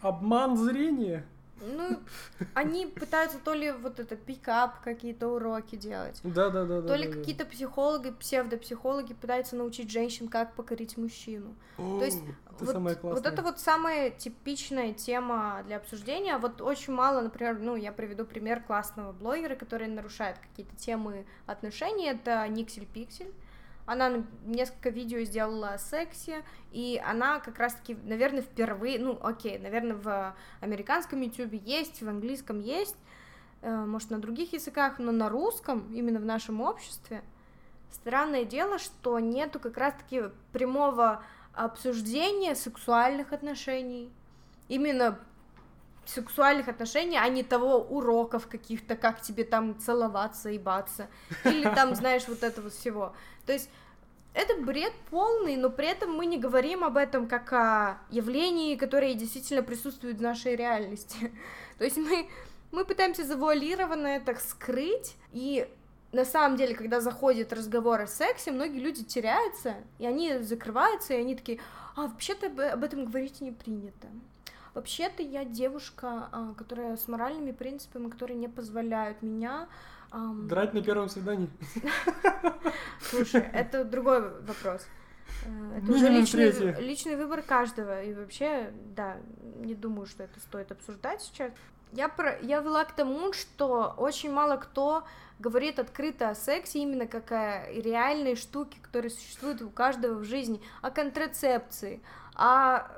Обман 0.00 0.56
зрения? 0.56 1.26
Ну, 1.60 1.98
они 2.54 2.86
пытаются 2.86 3.38
то 3.38 3.54
ли 3.54 3.72
вот 3.72 3.98
это 4.00 4.16
пикап, 4.16 4.80
какие-то 4.80 5.28
уроки 5.28 5.76
делать. 5.76 6.20
Да, 6.22 6.50
да, 6.50 6.64
да. 6.64 6.82
То 6.82 6.94
ли 6.94 7.08
да, 7.08 7.16
какие-то 7.16 7.44
психологи, 7.44 8.10
псевдопсихологи 8.10 9.14
пытаются 9.14 9.56
научить 9.56 9.90
женщин, 9.90 10.28
как 10.28 10.54
покорить 10.54 10.96
мужчину. 10.96 11.54
О, 11.78 11.98
то 11.98 12.04
есть 12.04 12.20
это 12.46 12.64
вот, 12.64 12.72
самое 12.72 12.98
вот 13.02 13.26
это 13.26 13.42
вот 13.42 13.60
самая 13.60 14.10
типичная 14.10 14.92
тема 14.92 15.62
для 15.66 15.76
обсуждения. 15.76 16.38
Вот 16.38 16.60
очень 16.60 16.92
мало, 16.92 17.20
например, 17.20 17.58
ну, 17.58 17.76
я 17.76 17.92
приведу 17.92 18.24
пример 18.24 18.62
классного 18.62 19.12
блогера, 19.12 19.54
который 19.54 19.88
нарушает 19.88 20.38
какие-то 20.38 20.74
темы 20.76 21.26
отношений. 21.46 22.06
Это 22.06 22.46
Никсель 22.48 22.86
Пиксель. 22.86 23.32
Она 23.88 24.22
несколько 24.44 24.90
видео 24.90 25.20
сделала 25.24 25.70
о 25.70 25.78
сексе, 25.78 26.44
и 26.72 27.00
она 27.02 27.40
как 27.40 27.58
раз-таки, 27.58 27.96
наверное, 28.04 28.42
впервые, 28.42 28.98
ну, 28.98 29.18
окей, 29.22 29.58
наверное, 29.58 29.96
в 29.96 30.36
американском 30.60 31.22
YouTube 31.22 31.54
есть, 31.54 32.02
в 32.02 32.08
английском 32.08 32.60
есть, 32.60 32.96
э, 33.62 33.74
может, 33.74 34.10
на 34.10 34.18
других 34.18 34.52
языках, 34.52 34.98
но 34.98 35.10
на 35.10 35.30
русском, 35.30 35.90
именно 35.90 36.18
в 36.18 36.26
нашем 36.26 36.60
обществе, 36.60 37.22
странное 37.90 38.44
дело, 38.44 38.78
что 38.78 39.18
нету 39.20 39.58
как 39.58 39.78
раз-таки 39.78 40.24
прямого 40.52 41.22
обсуждения 41.54 42.54
сексуальных 42.54 43.32
отношений, 43.32 44.12
именно 44.68 45.18
сексуальных 46.04 46.68
отношений, 46.68 47.16
а 47.16 47.28
не 47.28 47.42
того 47.42 47.78
уроков 47.78 48.48
каких-то, 48.48 48.96
как 48.96 49.20
тебе 49.20 49.44
там 49.44 49.78
целоваться, 49.78 50.50
и 50.50 50.58
баться, 50.58 51.08
или 51.44 51.64
там, 51.74 51.94
знаешь, 51.94 52.28
вот 52.28 52.42
этого 52.42 52.70
всего. 52.70 53.14
То 53.48 53.54
есть 53.54 53.70
это 54.34 54.60
бред 54.60 54.92
полный, 55.08 55.56
но 55.56 55.70
при 55.70 55.88
этом 55.88 56.14
мы 56.14 56.26
не 56.26 56.36
говорим 56.36 56.84
об 56.84 56.98
этом 56.98 57.26
как 57.26 57.50
о 57.54 57.98
явлении, 58.10 58.76
которое 58.76 59.14
действительно 59.14 59.62
присутствует 59.62 60.18
в 60.18 60.20
нашей 60.20 60.54
реальности. 60.54 61.32
То 61.78 61.84
есть 61.84 61.96
мы, 61.96 62.28
мы 62.70 62.84
пытаемся 62.84 63.24
завуалированно 63.24 64.06
это 64.06 64.38
скрыть, 64.38 65.16
и 65.32 65.66
на 66.12 66.26
самом 66.26 66.58
деле, 66.58 66.74
когда 66.74 67.00
заходит 67.00 67.54
разговор 67.54 68.02
о 68.02 68.06
сексе, 68.06 68.50
многие 68.50 68.80
люди 68.80 69.02
теряются, 69.02 69.76
и 69.98 70.04
они 70.04 70.40
закрываются, 70.40 71.14
и 71.14 71.20
они 71.20 71.34
такие, 71.34 71.58
а 71.96 72.02
вообще-то 72.02 72.48
об 72.74 72.84
этом 72.84 73.06
говорить 73.06 73.40
не 73.40 73.52
принято. 73.52 74.08
Вообще-то 74.78 75.24
я 75.24 75.44
девушка, 75.44 76.28
а, 76.30 76.54
которая 76.56 76.96
с 76.96 77.08
моральными 77.08 77.50
принципами, 77.50 78.08
которые 78.08 78.38
не 78.38 78.48
позволяют 78.48 79.22
меня 79.22 79.66
Um... 80.10 80.46
Драть 80.46 80.72
на 80.72 80.82
первом 80.82 81.10
свидании. 81.10 81.50
Слушай, 83.02 83.42
это 83.52 83.84
другой 83.84 84.22
вопрос. 84.40 84.86
Э, 85.44 85.78
это 85.78 85.92
уже 85.92 86.08
личный, 86.08 86.80
личный 86.80 87.16
выбор 87.16 87.42
каждого. 87.42 88.02
И 88.02 88.14
вообще, 88.14 88.72
да, 88.96 89.18
не 89.56 89.74
думаю, 89.74 90.06
что 90.06 90.22
это 90.22 90.40
стоит 90.40 90.72
обсуждать 90.72 91.20
сейчас. 91.20 91.52
Я, 91.92 92.08
про, 92.08 92.38
я 92.40 92.60
вела 92.60 92.86
к 92.86 92.92
тому, 92.92 93.34
что 93.34 93.94
очень 93.98 94.32
мало 94.32 94.56
кто 94.56 95.04
говорит 95.38 95.78
открыто 95.78 96.30
о 96.30 96.34
сексе, 96.34 96.78
именно 96.78 97.06
как 97.06 97.30
о 97.30 97.70
реальной 97.70 98.34
штуке, 98.34 98.78
которая 98.80 99.10
существует 99.10 99.60
у 99.60 99.68
каждого 99.68 100.20
в 100.20 100.24
жизни, 100.24 100.62
о 100.80 100.90
контрацепции, 100.90 102.00
о 102.34 102.88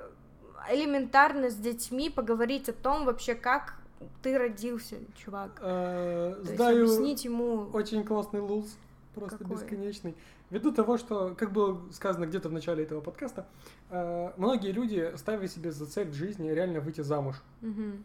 элементарно 0.71 1.51
с 1.51 1.55
детьми 1.55 2.11
поговорить 2.11 2.69
о 2.69 2.73
том 2.73 3.05
вообще, 3.05 3.35
как 3.35 3.75
ты 4.23 4.39
родился, 4.39 4.97
чувак. 5.17 5.59
Э, 5.61 6.41
знаю 6.43 6.85
объяснить 6.85 7.25
ему... 7.25 7.69
Очень 7.73 8.05
классный 8.05 8.41
луз, 8.41 8.67
просто 9.15 9.39
Какой? 9.39 9.57
бесконечный. 9.57 10.15
Ввиду 10.51 10.73
того, 10.73 10.99
что, 10.99 11.35
как 11.37 11.53
было 11.53 11.81
сказано 11.93 12.27
где-то 12.27 12.49
в 12.49 12.53
начале 12.53 12.85
этого 12.85 13.01
подкаста, 13.01 13.47
э, 13.91 14.33
многие 14.37 14.73
люди 14.73 15.13
ставят 15.17 15.51
себе 15.51 15.71
за 15.71 15.87
цель 15.87 16.09
в 16.09 16.15
жизни 16.15 16.51
реально 16.51 16.81
выйти 16.81 17.03
замуж. 17.03 17.37
Угу. 17.63 17.99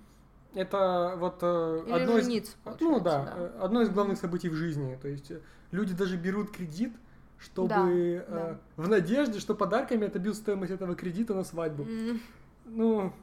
Это 0.56 1.16
вот 1.18 1.40
э, 1.42 1.84
Или 1.88 1.94
одно 1.94 2.20
жениться, 2.20 2.54
из, 2.66 2.82
ну 2.82 3.00
да, 3.00 3.24
да, 3.24 3.34
э, 3.36 3.60
одно 3.62 3.82
из 3.82 3.90
главных 3.90 4.18
событий 4.18 4.50
в 4.50 4.54
жизни. 4.54 4.98
То 5.02 5.08
есть 5.08 5.32
люди 5.72 5.94
даже 5.94 6.18
берут 6.18 6.52
кредит, 6.52 6.94
чтобы 7.38 7.70
да, 7.70 7.88
э, 7.90 8.26
да. 8.30 8.58
в 8.78 8.88
надежде, 8.88 9.40
что 9.40 9.56
подарками 9.56 10.08
отобьют 10.08 10.36
стоимость 10.36 10.72
этого 10.72 10.96
кредита 10.96 11.34
на 11.34 11.44
свадьбу. 11.44 11.84
Mm. 11.84 12.20
Ну, 12.66 13.14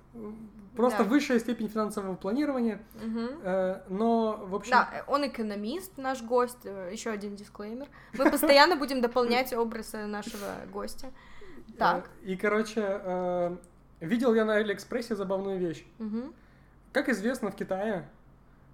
Просто 0.77 1.05
да. 1.05 1.09
высшая 1.09 1.39
степень 1.39 1.69
финансового 1.69 2.15
планирования. 2.15 2.81
Угу. 2.95 3.21
Э, 3.43 3.81
но, 3.89 4.43
в 4.47 4.55
общем... 4.55 4.71
Да, 4.71 5.05
он 5.07 5.27
экономист, 5.27 5.99
наш 5.99 6.23
гость. 6.23 6.65
Э, 6.65 6.89
Еще 6.91 7.11
один 7.11 7.37
дисклеймер. 7.37 7.89
Мы 8.15 8.31
постоянно 8.31 8.77
будем 8.77 9.03
дополнять 9.03 9.53
образ 9.53 9.93
нашего 9.93 10.49
гостя. 10.73 11.09
Так. 11.77 12.09
И, 12.23 12.37
короче, 12.37 12.81
э, 12.85 13.57
видел 14.01 14.35
я 14.35 14.47
на 14.47 14.55
Алиэкспрессе 14.55 15.15
забавную 15.15 15.59
вещь. 15.59 15.85
Угу. 15.99 16.33
Как 16.93 17.09
известно, 17.11 17.51
в 17.51 17.57
Китае 17.57 18.09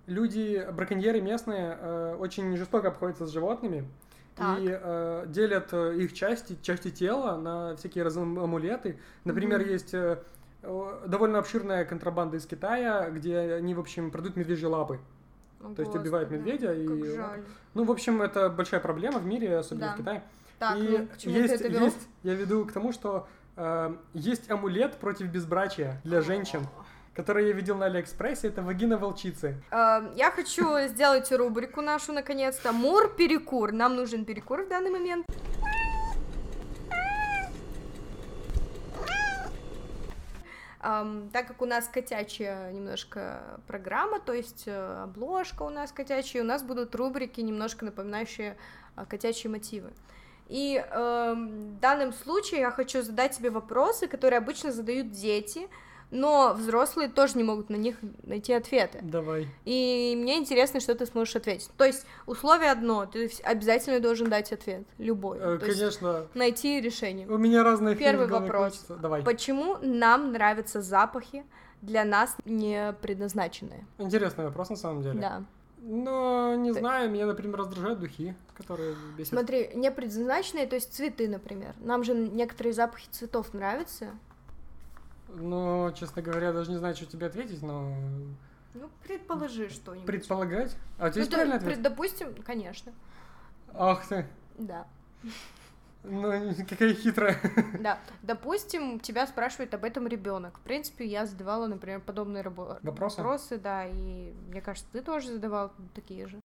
люди, 0.07 0.67
браконьеры 0.73 1.21
местные, 1.21 1.77
э, 1.81 2.17
очень 2.19 2.57
жестоко 2.57 2.89
обходятся 2.89 3.27
с 3.27 3.31
животными. 3.31 3.89
Так. 4.37 4.61
И 4.61 4.69
э, 4.71 5.25
делят 5.27 5.73
э, 5.73 5.97
их 5.97 6.13
части, 6.13 6.57
части 6.63 6.93
тела 6.93 7.37
на 7.37 7.75
всякие 7.75 8.05
амулеты. 8.07 9.01
Например, 9.25 9.61
угу. 9.61 9.69
есть 9.69 9.95
э, 9.95 10.19
Э, 10.19 10.38
довольно 10.63 11.39
обширная 11.39 11.85
контрабанда 11.85 12.37
из 12.37 12.47
Китая, 12.47 13.11
где 13.11 13.39
они, 13.55 13.75
в 13.75 13.81
общем, 13.81 14.11
продают 14.11 14.37
медвежьи 14.37 14.67
лапы. 14.67 15.01
О, 15.61 15.75
То 15.75 15.83
есть 15.83 15.95
убивают 15.95 16.31
медведя 16.31 16.73
и. 16.73 17.17
Жаль. 17.17 17.43
Ну, 17.75 17.85
в 17.85 17.91
общем, 17.91 18.23
это 18.23 18.49
большая 18.49 18.81
проблема 18.81 19.19
в 19.19 19.27
мире, 19.27 19.59
особенно 19.59 19.89
да. 19.89 19.95
в 19.95 19.97
Китае. 19.97 20.23
Так, 20.59 20.77
и 20.77 20.99
ну, 20.99 21.07
к 21.07 21.19
чему 21.19 21.35
есть, 21.35 21.59
ты 21.59 21.69
это 21.69 21.85
есть, 21.85 22.09
я 22.25 22.35
веду 22.35 22.65
к 22.65 22.73
тому, 22.73 22.93
что 22.93 23.29
э, 23.57 23.95
есть 24.13 24.51
амулет 24.51 24.97
против 24.97 25.29
безбрачия 25.29 26.01
для 26.03 26.21
женщин, 26.21 26.67
который 27.15 27.47
я 27.49 27.53
видел 27.53 27.77
на 27.77 27.87
Алиэкспрессе, 27.87 28.49
это 28.49 28.63
вагина 28.63 28.99
волчицы. 28.99 29.63
Э, 29.71 30.11
Я 30.17 30.33
хочу 30.33 30.89
сделать 30.89 31.31
рубрику 31.31 31.81
нашу 31.81 32.13
наконец-то. 32.13 32.73
Мур-перекур. 32.73 33.73
Нам 33.73 33.95
нужен 33.95 34.25
перекур 34.25 34.65
в 34.65 34.69
данный 34.69 34.91
момент. 34.91 35.27
Ам, 40.91 41.29
так 41.35 41.47
как 41.47 41.61
у 41.61 41.67
нас 41.67 41.87
котячая 41.87 42.73
немножко 42.73 43.61
программа, 43.67 44.21
то 44.21 44.33
есть 44.33 44.63
э, 44.65 45.03
обложка 45.03 45.65
у 45.65 45.69
нас 45.69 45.93
котячая, 45.93 46.43
у 46.43 46.47
нас 46.47 46.63
будут 46.63 46.95
рубрики, 46.95 47.43
немножко 47.43 47.85
напоминающие 47.85 48.57
а, 48.97 49.05
котячие 49.05 49.51
мотивы. 49.51 49.93
И 50.47 50.83
эм, 50.83 51.77
в 51.77 51.81
данном 51.81 52.15
случае 52.15 52.61
я 52.61 52.71
хочу 52.71 53.03
задать 53.03 53.37
тебе 53.37 53.51
вопросы, 53.51 54.09
которые 54.09 54.39
обычно 54.39 54.73
задают 54.73 55.11
дети, 55.11 55.69
но 56.11 56.55
взрослые 56.55 57.09
тоже 57.09 57.37
не 57.37 57.45
могут 57.45 57.71
на 57.71 57.77
них 57.77 57.97
найти 58.23 58.53
ответы. 58.53 58.99
Давай. 59.03 59.47
И 59.65 60.15
мне 60.17 60.39
интересно, 60.39 60.81
что 60.81 60.95
ты 60.95 61.05
сможешь 61.07 61.37
ответить. 61.37 61.71
То 61.77 61.85
есть 61.85 62.07
условие 62.27 62.71
одно, 62.71 63.07
ты 63.07 63.31
обязательно 63.45 64.01
должен 64.01 64.29
дать 64.31 64.53
ответ, 64.53 64.85
любой. 64.99 65.39
Э, 65.39 65.59
То 65.59 65.67
есть 65.67 65.79
Конечно. 65.79 66.27
найти 66.35 66.81
решение. 66.81 67.27
У 67.29 67.37
меня 67.39 67.63
разные 67.63 67.95
Первый 67.97 68.27
вопрос. 68.27 68.73
крутятся. 68.75 68.97
Давай. 68.97 69.23
Почему 69.23 69.77
нам 69.83 70.33
нравятся 70.33 70.81
запахи 70.81 71.45
для 71.83 72.05
нас 72.05 72.37
не 72.45 72.95
предназначенные? 73.03 73.87
Интересный 73.99 74.45
вопрос 74.47 74.71
на 74.71 74.77
самом 74.77 75.03
деле. 75.03 75.21
Да. 75.21 75.43
Но 75.81 76.55
не 76.57 76.73
Ты- 76.73 76.81
знаю, 76.81 77.09
меня, 77.11 77.27
например, 77.27 77.57
раздражают 77.59 78.01
духи, 78.01 78.35
которые 78.57 78.97
бесят. 79.17 79.33
Смотри, 79.35 79.71
не 79.75 79.91
предназначенные, 79.93 80.67
то 80.67 80.75
есть 80.75 80.93
цветы, 80.93 81.29
например. 81.29 81.75
Нам 81.79 82.03
же 82.03 82.15
некоторые 82.15 82.73
запахи 82.73 83.09
цветов 83.11 83.55
нравятся. 83.55 84.07
Но, 85.29 85.93
честно 85.93 86.23
говоря, 86.23 86.53
даже 86.53 86.71
не 86.71 86.79
знаю, 86.79 86.97
что 86.97 87.07
тебе 87.07 87.27
ответить, 87.27 87.63
но 87.63 87.95
Ну, 88.75 88.89
предположи 89.03 89.69
что-нибудь. 89.69 90.07
предполагать. 90.07 90.75
А 90.99 91.07
у 91.07 91.11
тебя 91.11 91.13
Ну, 91.15 91.19
есть 91.21 91.31
правильный 91.31 91.57
ответ? 91.57 91.73
пред- 91.75 91.83
допустим, 91.83 92.35
конечно, 92.43 92.93
Ах 93.75 94.07
ты, 94.09 94.27
да. 94.57 94.87
ну 96.05 96.55
какая 96.69 96.95
хитрая. 96.95 97.39
Да, 97.81 97.99
допустим, 98.23 98.99
тебя 99.01 99.27
спрашивает 99.27 99.75
об 99.75 99.85
этом 99.85 100.07
ребенок. 100.07 100.57
В 100.59 100.61
принципе, 100.63 101.07
я 101.07 101.27
задавала, 101.27 101.67
например, 101.67 102.01
подобные 102.01 102.43
рабо- 102.43 102.79
Вопросы? 102.83 103.19
вопросы, 103.19 103.59
да, 103.59 103.87
и 103.87 104.33
мне 104.49 104.61
кажется, 104.63 104.89
ты 104.93 105.03
тоже 105.03 105.33
задавал 105.33 105.73
такие 105.95 106.27
же. 106.27 106.41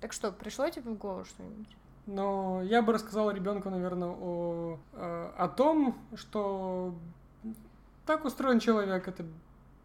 Так 0.00 0.12
что, 0.12 0.32
пришло 0.32 0.68
тебе 0.68 0.90
в 0.90 0.98
голову 0.98 1.24
что-нибудь? 1.24 1.68
Но 2.06 2.62
я 2.62 2.82
бы 2.82 2.92
рассказал 2.92 3.30
ребенку, 3.30 3.70
наверное, 3.70 4.08
о, 4.08 4.78
э, 4.92 5.32
о 5.36 5.48
том, 5.48 5.96
что 6.14 6.94
так 8.04 8.24
устроен 8.24 8.60
человек, 8.60 9.08
это 9.08 9.24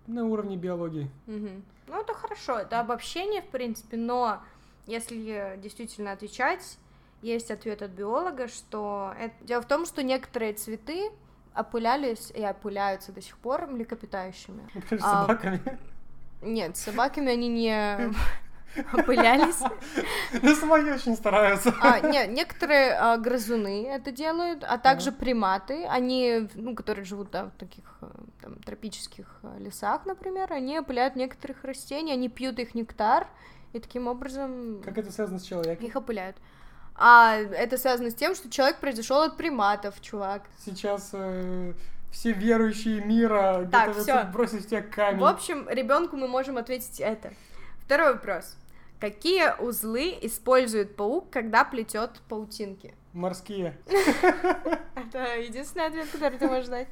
на 0.07 0.25
уровне 0.25 0.57
биологии. 0.57 1.09
Мгм. 1.27 1.63
Ну, 1.87 2.01
это 2.01 2.13
хорошо, 2.13 2.59
это 2.59 2.79
обобщение, 2.79 3.41
в 3.41 3.47
принципе, 3.47 3.97
но 3.97 4.41
если 4.85 5.57
действительно 5.61 6.11
отвечать, 6.11 6.77
есть 7.21 7.51
ответ 7.51 7.81
от 7.81 7.91
биолога, 7.91 8.47
что 8.47 9.13
это... 9.19 9.33
дело 9.41 9.61
в 9.61 9.67
том, 9.67 9.85
что 9.85 10.03
некоторые 10.03 10.53
цветы 10.53 11.11
опылялись 11.53 12.31
и 12.35 12.43
опыляются 12.45 13.11
до 13.11 13.21
сих 13.21 13.37
пор 13.37 13.67
млекопитающими. 13.67 14.67
С 14.89 15.01
А, 15.01 15.21
собаками. 15.21 15.61
Нет, 16.41 16.77
с 16.77 16.81
собаками 16.81 17.31
они 17.31 17.49
не 17.49 18.13
опылялись. 18.91 19.59
Ну, 20.41 20.55
собаки 20.55 20.89
очень 20.89 21.15
стараются. 21.15 21.73
А, 21.81 21.99
нет, 21.99 22.29
некоторые 22.31 22.93
а, 22.93 23.17
грызуны 23.17 23.87
это 23.87 24.11
делают, 24.11 24.63
а 24.63 24.77
также 24.77 25.11
приматы, 25.11 25.85
они, 25.85 26.47
ну, 26.55 26.75
которые 26.75 27.05
живут 27.05 27.31
да, 27.31 27.45
в 27.45 27.51
таких 27.51 27.83
э, 28.01 28.07
там, 28.41 28.55
тропических 28.59 29.25
э, 29.43 29.57
лесах, 29.59 30.05
например, 30.05 30.51
они 30.53 30.79
опыляют 30.79 31.15
некоторых 31.15 31.63
растений, 31.63 32.13
они 32.13 32.29
пьют 32.29 32.59
их 32.59 32.75
нектар, 32.75 33.27
и 33.73 33.79
таким 33.79 34.07
образом 34.07 34.81
Как 34.83 34.97
это 34.97 35.11
связано 35.11 35.39
с 35.39 35.43
человеком? 35.43 35.85
их 35.85 35.95
опыляют. 35.95 36.37
А 36.95 37.35
это 37.37 37.77
связано 37.77 38.09
с 38.11 38.15
тем, 38.15 38.35
что 38.35 38.49
человек 38.49 38.79
произошел 38.79 39.21
от 39.21 39.37
приматов, 39.37 40.01
чувак. 40.01 40.43
Сейчас 40.65 41.11
э, 41.13 41.73
все 42.11 42.33
верующие 42.33 43.01
мира 43.01 43.67
Так, 43.71 43.87
готовятся 43.87 44.21
всё. 44.23 44.31
бросить 44.31 44.65
в 44.65 44.69
тебя 44.69 44.81
камень. 44.81 45.19
В 45.19 45.25
общем, 45.25 45.69
ребенку 45.69 46.17
мы 46.17 46.27
можем 46.27 46.57
ответить 46.57 46.99
это. 46.99 47.33
Второй 47.89 48.13
вопрос. 48.13 48.55
Какие 48.99 49.59
узлы 49.59 50.15
использует 50.21 50.95
паук, 50.95 51.31
когда 51.31 51.65
плетет 51.65 52.21
паутинки? 52.29 52.93
Морские. 53.13 53.79
Это 53.87 55.39
единственный 55.39 55.87
ответ, 55.87 56.07
который 56.11 56.37
ты 56.37 56.45
можешь 56.47 56.67
дать. 56.67 56.87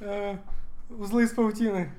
Э, 0.00 0.36
узлы 0.90 1.22
из 1.22 1.30
паутины. 1.30 1.90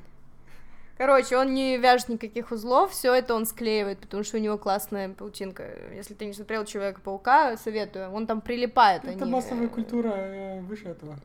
Короче, 0.99 1.37
он 1.37 1.55
не 1.55 1.77
вяжет 1.77 2.09
никаких 2.09 2.51
узлов, 2.51 2.91
все 2.91 3.15
это 3.15 3.33
он 3.33 3.47
склеивает, 3.47 3.97
потому 3.97 4.23
что 4.23 4.37
у 4.37 4.39
него 4.39 4.59
классная 4.59 5.09
паутинка. 5.09 5.63
Если 5.95 6.13
ты 6.13 6.25
не 6.27 6.33
смотрел 6.33 6.65
Человека-паука, 6.65 7.57
советую. 7.57 8.11
Он 8.11 8.27
там 8.27 8.41
прилипает. 8.41 9.05
Это 9.05 9.25
не- 9.25 9.31
массовая 9.31 9.69
культура 9.69 10.11
э, 10.13 10.61
выше 10.61 10.89
этого. 10.89 11.15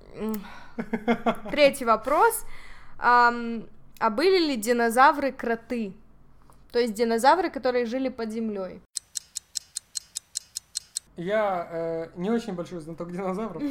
Третий 1.50 1.84
вопрос. 1.84 2.46
А 2.98 3.30
были 4.10 4.38
ли 4.38 4.56
динозавры 4.56 5.32
кроты? 5.32 5.92
То 6.74 6.80
есть 6.80 6.92
динозавры, 6.94 7.50
которые 7.50 7.86
жили 7.86 8.08
под 8.08 8.32
землей. 8.32 8.82
Я 11.16 11.68
э, 11.70 12.08
не 12.16 12.30
очень 12.30 12.54
большой 12.54 12.80
знаток 12.80 13.12
динозавров. 13.12 13.62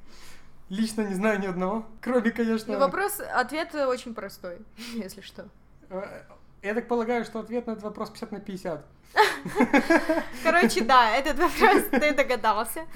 Лично 0.68 1.00
не 1.00 1.14
знаю 1.14 1.40
ни 1.40 1.46
одного. 1.46 1.84
Кроме, 2.00 2.30
конечно... 2.30 2.74
Ну, 2.74 2.78
вопрос, 2.78 3.20
ответ 3.34 3.74
очень 3.74 4.14
простой, 4.14 4.58
если 4.94 5.22
что. 5.22 5.48
э, 5.90 6.22
Я 6.62 6.74
так 6.74 6.86
полагаю, 6.86 7.24
что 7.24 7.40
ответ 7.40 7.66
на 7.66 7.72
этот 7.72 7.82
вопрос 7.82 8.10
50 8.10 8.30
на 8.30 8.38
50. 8.38 8.86
Короче, 10.44 10.82
да, 10.82 11.16
этот 11.16 11.40
вопрос 11.40 11.82
ты 11.90 12.14
догадался. 12.14 12.86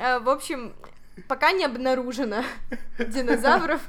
Э, 0.00 0.18
В 0.20 0.30
общем, 0.30 0.74
пока 1.28 1.52
не 1.52 1.66
обнаружено 1.66 2.42
динозавров, 2.98 3.82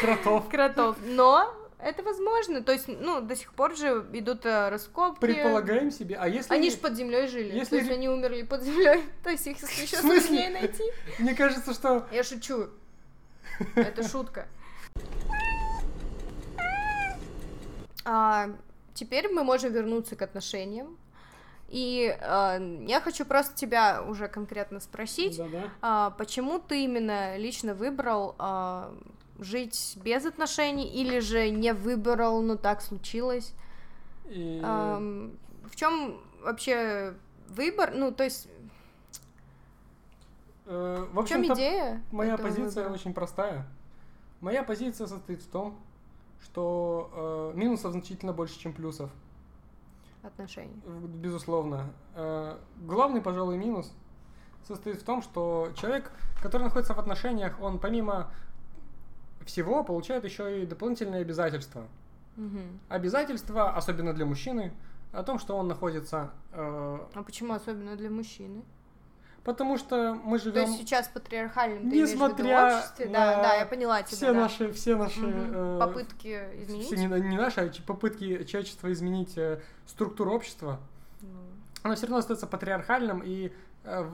Кротов. 0.00 0.48
кротов, 0.48 0.96
но 1.04 1.52
это 1.84 2.02
возможно. 2.02 2.62
То 2.62 2.72
есть, 2.72 2.88
ну, 2.88 3.20
до 3.20 3.36
сих 3.36 3.52
пор 3.52 3.76
же 3.76 4.06
идут 4.12 4.46
э, 4.46 4.70
раскопки. 4.70 5.20
Предполагаем 5.20 5.90
себе. 5.90 6.16
А 6.16 6.26
если... 6.26 6.52
Они 6.52 6.70
же 6.70 6.78
под 6.78 6.94
землей 6.94 7.28
жили. 7.28 7.54
Если 7.54 7.70
То 7.70 7.76
есть 7.76 7.90
они 7.90 8.08
умерли 8.08 8.42
под 8.42 8.62
землей. 8.62 9.04
То 9.22 9.30
есть 9.30 9.46
их 9.46 9.58
еще 9.58 9.98
сложнее 9.98 10.50
найти. 10.50 10.82
Мне 11.18 11.34
кажется, 11.34 11.74
что... 11.74 12.06
Я 12.10 12.24
шучу. 12.24 12.68
Это 13.74 14.02
шутка. 14.08 14.48
А, 18.04 18.50
теперь 18.94 19.28
мы 19.28 19.44
можем 19.44 19.72
вернуться 19.72 20.16
к 20.16 20.22
отношениям. 20.22 20.96
И 21.68 22.16
а, 22.20 22.58
я 22.86 23.00
хочу 23.00 23.24
просто 23.24 23.54
тебя 23.54 24.02
уже 24.02 24.28
конкретно 24.28 24.80
спросить, 24.80 25.36
Да-да. 25.36 25.70
а, 25.82 26.10
почему 26.10 26.58
ты 26.58 26.84
именно 26.84 27.36
лично 27.36 27.74
выбрал 27.74 28.36
а, 28.38 28.94
жить 29.38 29.98
без 30.02 30.24
отношений 30.26 30.86
или 30.88 31.18
же 31.20 31.50
не 31.50 31.72
выбрал, 31.72 32.42
но 32.42 32.56
так 32.56 32.82
случилось? 32.82 33.52
И... 34.26 34.60
Ам, 34.64 35.32
в 35.70 35.76
чем 35.76 36.20
вообще 36.42 37.14
выбор? 37.48 37.92
Ну, 37.94 38.12
то 38.12 38.24
есть, 38.24 38.48
э, 40.66 41.06
в 41.12 41.22
в 41.22 41.26
чем 41.28 41.44
идея? 41.52 42.02
Моя 42.10 42.36
позиция 42.38 42.84
выбора? 42.84 42.94
очень 42.94 43.14
простая. 43.14 43.66
Моя 44.40 44.62
позиция 44.62 45.06
состоит 45.06 45.42
в 45.42 45.48
том, 45.48 45.78
что 46.42 47.52
э, 47.54 47.58
минусов 47.58 47.92
значительно 47.92 48.32
больше, 48.32 48.58
чем 48.58 48.72
плюсов. 48.72 49.10
отношений. 50.22 50.80
В- 50.84 51.06
Безусловно. 51.08 51.90
Э, 52.14 52.58
Главный, 52.76 53.20
пожалуй, 53.20 53.56
минус 53.58 53.92
состоит 54.66 55.00
в 55.00 55.04
том, 55.04 55.20
что 55.22 55.70
человек, 55.76 56.10
который 56.42 56.62
находится 56.62 56.94
в 56.94 56.98
отношениях, 56.98 57.60
он 57.60 57.78
помимо 57.78 58.30
всего 59.46 59.84
получает 59.84 60.24
еще 60.24 60.62
и 60.62 60.66
дополнительные 60.66 61.20
обязательства. 61.22 61.86
Мгм. 62.36 62.80
Обязательства, 62.88 63.74
особенно 63.76 64.12
для 64.12 64.26
мужчины, 64.26 64.72
о 65.12 65.22
том, 65.22 65.38
что 65.38 65.56
он 65.56 65.68
находится... 65.68 66.30
э, 66.52 66.98
А 67.14 67.22
почему 67.22 67.54
особенно 67.54 67.96
для 67.96 68.10
мужчины? 68.10 68.62
потому 69.44 69.76
что 69.76 70.14
мы 70.14 70.38
То 70.38 70.44
живем... 70.44 70.64
есть 70.64 70.78
сейчас 70.78 71.06
патриархальным 71.08 71.90
ты 71.90 72.00
Несмотря 72.00 72.76
обществе? 72.76 73.06
Да, 73.08 73.36
на 73.36 73.42
да, 73.42 73.54
я 73.56 73.66
поняла 73.66 74.02
тебя. 74.02 74.16
все 74.16 74.32
да. 74.32 74.40
наши, 74.40 74.72
все 74.72 74.96
наши 74.96 75.20
Мгм. 75.20 75.52
э, 75.54 75.78
попытки 75.78 76.40
изменить. 76.62 76.86
все 76.86 76.96
не, 76.96 77.06
не 77.06 77.36
наши, 77.36 77.60
а 77.60 77.70
попытки 77.86 78.42
человечества 78.44 78.90
изменить 78.90 79.36
э, 79.36 79.60
структуру 79.86 80.32
общества, 80.32 80.80
Ну, 81.20 81.28
оно 81.82 81.94
все 81.94 82.06
равно 82.06 82.18
остается 82.18 82.46
патриархальным, 82.46 83.22
и 83.22 83.52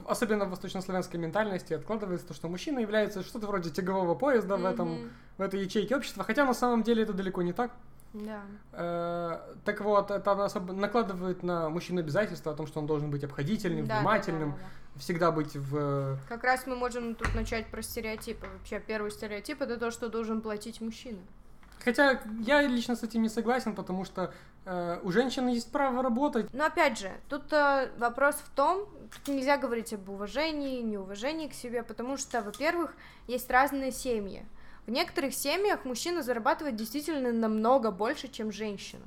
особенно 0.07 0.45
в 0.45 0.49
восточнославянской 0.49 1.19
ментальности 1.19 1.73
откладывается 1.73 2.27
то, 2.27 2.33
что 2.33 2.47
мужчина 2.49 2.79
является 2.79 3.23
что-то 3.23 3.47
вроде 3.47 3.69
тягового 3.69 4.15
поезда 4.15 4.57
в, 4.57 4.65
этом, 4.65 5.09
в 5.37 5.41
этой 5.41 5.61
ячейке 5.61 5.95
общества, 5.95 6.23
хотя 6.23 6.45
на 6.45 6.53
самом 6.53 6.83
деле 6.83 7.03
это 7.03 7.13
далеко 7.13 7.41
не 7.41 7.53
так. 7.53 7.71
Да. 8.13 8.41
Э, 8.73 9.39
так 9.63 9.79
вот, 9.81 10.11
это 10.11 10.31
особо 10.43 10.73
накладывает 10.73 11.43
на 11.43 11.69
мужчину 11.69 12.01
обязательства 12.01 12.51
о 12.51 12.55
том, 12.55 12.67
что 12.67 12.79
он 12.79 12.87
должен 12.87 13.09
быть 13.09 13.23
обходительным, 13.23 13.85
Да, 13.85 13.99
внимательным, 13.99 14.51
да, 14.51 14.57
да, 14.57 14.63
да. 14.93 14.99
всегда 14.99 15.31
быть 15.31 15.55
в... 15.55 16.17
Как 16.27 16.43
раз 16.43 16.67
мы 16.67 16.75
можем 16.75 17.15
тут 17.15 17.33
начать 17.33 17.67
про 17.67 17.81
стереотипы. 17.81 18.47
Вообще, 18.57 18.81
первый 18.85 19.11
стереотип 19.11 19.61
это 19.61 19.77
то, 19.77 19.91
что 19.91 20.09
должен 20.09 20.41
платить 20.41 20.81
мужчина. 20.81 21.19
Хотя 21.83 22.21
я 22.41 22.61
лично 22.61 22.95
с 22.95 23.03
этим 23.03 23.21
не 23.21 23.29
согласен, 23.29 23.73
потому 23.73 24.05
что 24.05 24.23
э, 24.23 24.31
у 24.65 25.11
женщины 25.11 25.49
есть 25.49 25.71
право 25.71 26.03
работать. 26.03 26.53
Но 26.53 26.65
опять 26.65 26.99
же, 26.99 27.11
тут 27.29 27.51
э, 27.51 27.89
вопрос 27.97 28.35
в 28.35 28.49
том, 28.55 28.87
тут 29.11 29.33
нельзя 29.33 29.57
говорить 29.57 29.91
об 29.93 30.07
уважении, 30.09 30.81
неуважении 30.81 31.47
к 31.47 31.53
себе, 31.53 31.81
потому 31.81 32.15
что, 32.17 32.41
во-первых, 32.41 32.93
есть 33.27 33.49
разные 33.49 33.91
семьи. 33.91 34.45
В 34.85 34.91
некоторых 34.91 35.33
семьях 35.33 35.85
мужчина 35.85 36.21
зарабатывает 36.21 36.75
действительно 36.75 37.31
намного 37.31 37.91
больше, 37.91 38.27
чем 38.27 38.51
женщина. 38.51 39.05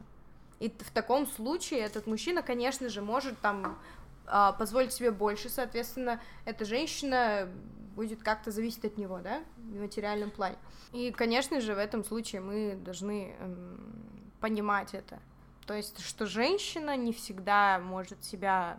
И 0.61 0.71
в 0.71 0.91
таком 0.93 1.27
случае 1.27 1.81
этот 1.81 2.07
мужчина, 2.07 2.43
конечно 2.43 2.89
же, 2.89 3.03
может 3.03 3.39
там 3.41 3.79
а, 4.27 4.53
позволить 4.53 4.93
себе 4.93 5.11
больше, 5.11 5.49
соответственно, 5.49 6.21
эта 6.45 6.65
женщина 6.65 7.49
будет 7.95 8.23
как-то 8.23 8.51
зависеть 8.51 8.85
от 8.85 8.97
него, 8.97 9.19
да, 9.19 9.43
в 9.57 9.81
материальном 9.81 10.31
плане. 10.31 10.57
И, 10.93 11.11
конечно 11.11 11.61
же, 11.61 11.75
в 11.75 11.79
этом 11.79 12.05
случае 12.05 12.41
мы 12.41 12.77
должны 12.77 13.35
эм, 13.39 14.33
понимать 14.41 14.95
это. 14.95 15.21
То 15.67 15.75
есть, 15.75 16.01
что 16.01 16.27
женщина 16.27 16.97
не 16.97 17.13
всегда 17.13 17.79
может 17.79 18.23
себя 18.25 18.79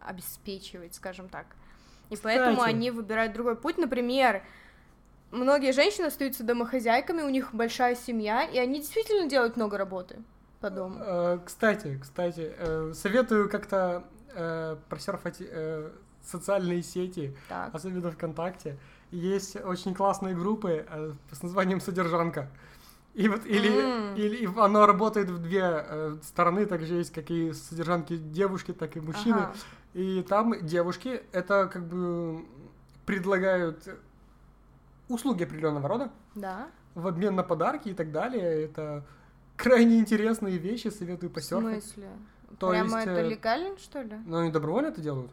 обеспечивать, 0.00 0.94
скажем 0.94 1.28
так. 1.28 1.46
И 2.10 2.16
поэтому 2.16 2.56
Кстати. 2.56 2.74
они 2.74 2.90
выбирают 2.90 3.32
другой 3.32 3.56
путь. 3.56 3.78
Например, 3.78 4.42
многие 5.30 5.72
женщины 5.72 6.06
остаются 6.06 6.42
домохозяйками, 6.44 7.22
у 7.22 7.28
них 7.28 7.54
большая 7.54 7.94
семья, 7.94 8.44
и 8.44 8.58
они 8.58 8.80
действительно 8.80 9.28
делают 9.28 9.56
много 9.56 9.78
работы 9.78 10.18
по 10.60 10.70
дому. 10.70 10.96
Э, 11.00 11.38
кстати, 11.44 11.98
кстати, 12.00 12.54
э, 12.56 12.92
советую 12.94 13.48
как-то 13.48 14.04
э, 14.34 14.76
просерфать 14.88 15.42
социальные 16.22 16.82
сети, 16.82 17.36
Так. 17.48 17.74
особенно 17.74 18.10
ВКонтакте. 18.10 18.78
Есть 19.10 19.56
очень 19.56 19.92
классные 19.92 20.34
группы 20.34 20.86
с 21.32 21.42
названием 21.42 21.80
«Содержанка». 21.80 22.48
И 23.14 23.28
вот 23.28 23.44
или, 23.44 23.68
М. 23.68 24.14
или 24.16 24.48
оно 24.58 24.86
работает 24.86 25.28
в 25.28 25.38
две 25.42 25.60
э, 25.64 26.16
стороны, 26.22 26.64
также 26.64 26.94
есть 26.94 27.12
как 27.12 27.30
и 27.30 27.52
содержанки 27.52 28.16
девушки, 28.16 28.72
так 28.72 28.96
и 28.96 29.00
мужчины. 29.00 29.36
Ага. 29.38 29.54
И 29.92 30.22
там 30.26 30.54
девушки 30.64 31.22
это 31.32 31.68
как 31.70 31.84
бы 31.86 32.46
предлагают 33.04 33.86
услуги 35.08 35.44
определенного 35.44 35.88
рода 35.88 36.10
Да. 36.34 36.68
в 36.94 37.06
обмен 37.06 37.34
на 37.36 37.42
подарки 37.42 37.90
и 37.90 37.94
так 37.94 38.12
далее. 38.12 38.64
Это 38.64 39.04
крайне 39.56 39.98
интересные 39.98 40.56
вещи, 40.56 40.88
советую 40.88 41.28
В 41.28 41.34
посерфить. 41.34 41.84
смысле? 41.84 42.08
То 42.58 42.70
Прямо 42.70 42.96
есть, 42.98 43.08
это 43.08 43.20
э, 43.20 43.28
легально, 43.28 43.78
что 43.78 44.00
ли? 44.02 44.16
Но 44.26 44.38
они 44.38 44.50
добровольно 44.50 44.86
это 44.88 45.00
делают. 45.02 45.30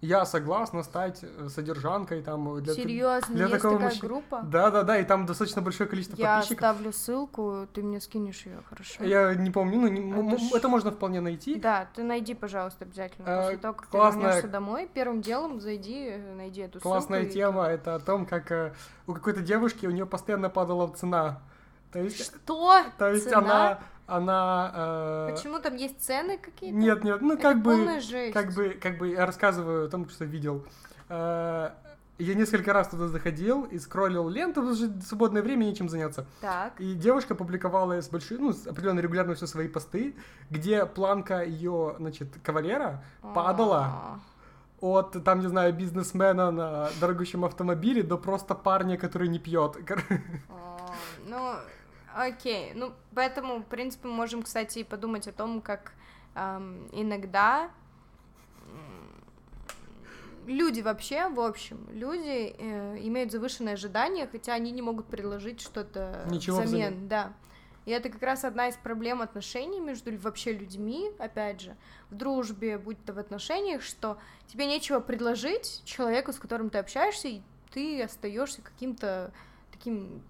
Я 0.00 0.24
согласна 0.26 0.84
стать 0.84 1.18
э, 1.22 1.48
содержанкой 1.48 2.22
там 2.22 2.56
э, 2.58 2.60
для 2.60 2.72
Серьезно, 2.74 3.34
для 3.34 3.46
есть 3.46 3.56
такого 3.56 3.74
такая 3.74 3.88
мужчины. 3.88 4.08
группа? 4.08 4.40
Да, 4.44 4.70
да, 4.70 4.82
да, 4.84 4.96
и 4.98 5.04
там 5.04 5.26
достаточно 5.26 5.60
большое 5.60 5.88
количество 5.90 6.14
Я 6.16 6.36
подписчиков. 6.36 6.64
оставлю 6.68 6.92
ссылку, 6.92 7.66
ты 7.74 7.82
мне 7.82 8.00
скинешь 8.00 8.46
ее, 8.46 8.62
хорошо? 8.70 9.02
Я 9.02 9.34
не 9.34 9.50
помню, 9.50 9.80
ну 9.80 9.88
не- 9.88 10.10
Это 10.12 10.20
м- 10.20 10.38
ж- 10.38 10.52
это 10.54 10.68
можно 10.68 10.92
вполне 10.92 11.20
найти. 11.20 11.56
Да, 11.56 11.88
ты 11.96 12.04
найди, 12.04 12.34
пожалуйста, 12.34 12.84
обязательно. 12.84 13.26
Э, 13.28 13.40
После 13.42 13.56
того, 13.58 13.74
как 13.74 13.88
классная- 13.88 14.20
ты 14.20 14.26
вернешься 14.26 14.48
домой, 14.48 14.88
первым 14.94 15.20
делом 15.20 15.60
зайди, 15.60 16.16
найди 16.36 16.60
эту 16.60 16.78
Классная 16.78 17.22
ссылку. 17.22 17.30
и- 17.30 17.34
тема, 17.34 17.64
это 17.66 17.96
о 17.96 17.98
том, 17.98 18.24
как 18.24 18.52
э, 18.52 18.72
у 19.08 19.14
какой-то 19.14 19.40
девушки 19.40 19.84
у 19.86 19.90
нее 19.90 20.06
постоянно 20.06 20.48
падала 20.48 20.86
цена. 20.94 21.40
То 21.90 21.98
есть, 21.98 22.24
Что? 22.24 22.82
то 22.98 23.10
есть 23.10 23.24
Цена? 23.24 23.38
она, 23.38 23.78
она. 24.08 24.72
э, 25.28 25.32
Почему 25.34 25.58
там 25.60 25.76
есть 25.76 26.00
цены 26.04 26.38
какие-то? 26.38 26.76
Нет, 26.76 27.04
нет, 27.04 27.20
ну 27.20 27.34
Это 27.34 27.42
как 27.42 27.62
бы, 27.62 28.00
жесть. 28.00 28.32
как 28.34 28.52
бы, 28.54 28.70
как 28.70 28.98
бы 28.98 29.08
я 29.08 29.26
рассказываю 29.26 29.86
о 29.86 29.88
том, 29.88 30.08
что 30.08 30.24
видел. 30.24 30.64
Э, 31.08 31.70
Я 32.20 32.34
несколько 32.34 32.72
раз 32.72 32.88
туда 32.88 33.06
заходил 33.06 33.62
и 33.64 33.78
скроллил 33.78 34.28
ленту, 34.28 34.60
потому 34.62 34.74
что 34.74 35.00
свободное 35.06 35.40
время 35.42 35.64
нечем 35.66 35.88
заняться. 35.88 36.26
Так. 36.40 36.80
И 36.80 36.94
девушка 36.94 37.36
публиковала 37.36 37.92
с 38.02 38.08
большой, 38.08 38.38
ну, 38.38 38.52
с 38.52 38.66
определенной 38.66 39.02
регулярностью 39.02 39.46
свои 39.46 39.68
посты, 39.68 40.16
где 40.50 40.84
планка 40.84 41.44
ее, 41.44 41.94
значит, 41.98 42.28
кавалера 42.42 43.04
падала 43.34 43.84
А, 43.84 44.18
от, 44.80 45.22
там, 45.24 45.40
не 45.40 45.46
знаю, 45.48 45.72
бизнесмена 45.72 46.50
на 46.50 46.88
дорогущем 47.00 47.44
автомобиле 47.44 48.02
до 48.02 48.16
просто 48.18 48.54
парня, 48.56 48.96
который 48.98 49.28
не 49.28 49.38
пьет. 49.38 49.76
а, 50.48 50.90
Ну, 51.24 51.54
окей. 52.26 52.72
Ну, 52.74 52.92
поэтому, 53.14 53.58
в 53.60 53.66
принципе, 53.66 54.08
мы 54.08 54.14
можем, 54.14 54.42
кстати, 54.42 54.80
и 54.80 54.84
подумать 54.84 55.28
о 55.28 55.32
том, 55.32 55.60
как 55.60 55.92
ам, 56.34 56.88
иногда 56.92 57.70
люди 60.48 60.80
вообще, 60.80 61.28
в 61.28 61.40
общем, 61.40 61.86
люди 61.90 62.54
э, 62.58 62.98
имеют 63.02 63.30
завышенные 63.30 63.74
ожидания, 63.74 64.26
хотя 64.26 64.54
они 64.54 64.70
не 64.70 64.82
могут 64.82 65.06
предложить 65.06 65.60
что-то 65.60 66.24
Ничего 66.30 66.60
взамен, 66.60 66.92
взамен. 66.92 67.08
да. 67.08 67.32
И 67.84 67.90
это 67.90 68.10
как 68.10 68.22
раз 68.22 68.44
одна 68.44 68.68
из 68.68 68.76
проблем 68.76 69.22
отношений 69.22 69.80
между 69.80 70.14
вообще 70.18 70.52
людьми, 70.52 71.10
опять 71.18 71.62
же, 71.62 71.76
в 72.10 72.16
дружбе, 72.16 72.76
будь 72.76 73.02
то 73.04 73.14
в 73.14 73.18
отношениях, 73.18 73.82
что 73.82 74.18
тебе 74.46 74.66
нечего 74.66 75.00
предложить 75.00 75.82
человеку, 75.84 76.32
с 76.32 76.38
которым 76.38 76.68
ты 76.68 76.78
общаешься, 76.78 77.28
и 77.28 77.40
ты 77.70 78.02
остаешься 78.02 78.60
каким-то 78.60 79.32
таким 79.70 80.22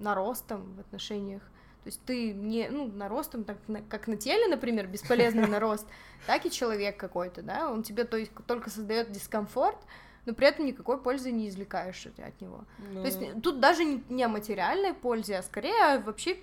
наростом 0.00 0.74
в 0.76 0.80
отношениях. 0.80 1.42
То 1.82 1.86
есть 1.88 2.02
ты 2.04 2.32
не, 2.32 2.68
ну, 2.68 2.86
наростом, 2.88 3.44
так, 3.44 3.56
на- 3.68 3.80
как 3.82 4.06
на 4.06 4.16
теле, 4.16 4.48
например, 4.48 4.86
бесполезный 4.86 5.46
нарост, 5.48 5.86
так 6.26 6.44
и 6.44 6.50
человек 6.50 6.96
какой-то, 6.98 7.42
да, 7.42 7.70
он 7.70 7.82
тебе 7.82 8.04
то 8.04 8.16
есть, 8.18 8.32
только 8.46 8.68
создает 8.70 9.10
дискомфорт, 9.12 9.78
но 10.26 10.34
при 10.34 10.46
этом 10.48 10.66
никакой 10.66 11.00
пользы 11.00 11.32
не 11.32 11.48
извлекаешь 11.48 12.06
от 12.06 12.40
него. 12.42 12.64
То 12.92 13.06
есть 13.06 13.18
Ну. 13.20 13.40
тут 13.40 13.60
даже 13.60 13.84
не 13.84 14.22
о 14.22 14.28
материальной 14.28 14.92
пользе, 14.92 15.38
а 15.38 15.42
скорее 15.42 15.98
вообще 16.00 16.36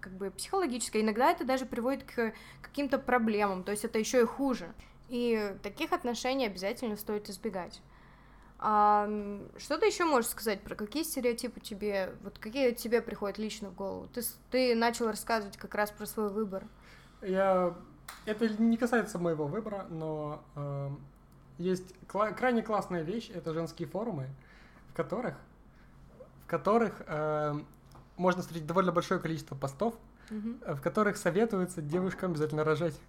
как 0.00 0.12
бы 0.14 0.32
психологической. 0.32 1.02
Иногда 1.02 1.30
это 1.30 1.44
даже 1.44 1.66
приводит 1.66 2.02
к 2.02 2.32
каким-то 2.60 2.98
проблемам, 2.98 3.62
то 3.62 3.70
есть 3.70 3.84
это 3.84 4.00
еще 4.00 4.22
и 4.22 4.24
хуже. 4.24 4.72
И 5.08 5.54
таких 5.62 5.92
отношений 5.92 6.46
обязательно 6.46 6.96
стоит 6.96 7.30
избегать. 7.30 7.80
А, 8.62 9.08
что 9.56 9.78
ты 9.78 9.86
еще 9.86 10.04
можешь 10.04 10.30
сказать 10.30 10.60
про 10.60 10.74
какие 10.74 11.02
стереотипы 11.02 11.60
тебе, 11.60 12.12
вот 12.22 12.38
какие 12.38 12.72
тебе 12.72 13.00
приходят 13.00 13.38
лично 13.38 13.70
в 13.70 13.74
голову? 13.74 14.06
Ты, 14.12 14.20
ты 14.50 14.74
начал 14.74 15.06
рассказывать 15.06 15.56
как 15.56 15.74
раз 15.74 15.90
про 15.90 16.04
свой 16.04 16.28
выбор. 16.28 16.64
Я... 17.22 17.74
Это 18.26 18.48
не 18.62 18.76
касается 18.76 19.18
моего 19.18 19.46
выбора, 19.46 19.86
но 19.88 20.42
э, 20.56 20.90
есть 21.56 21.94
кла- 22.06 22.34
крайне 22.34 22.62
классная 22.62 23.02
вещь, 23.02 23.30
это 23.32 23.54
женские 23.54 23.88
форумы, 23.88 24.28
в 24.90 24.94
которых, 24.94 25.36
в 26.44 26.46
которых 26.46 27.00
э, 27.06 27.54
можно 28.16 28.42
встретить 28.42 28.66
довольно 28.66 28.92
большое 28.92 29.20
количество 29.20 29.54
постов, 29.54 29.94
э, 30.28 30.74
в 30.74 30.82
которых 30.82 31.16
советуется 31.16 31.80
девушкам 31.80 32.32
обязательно 32.32 32.62
рожать. 32.64 33.00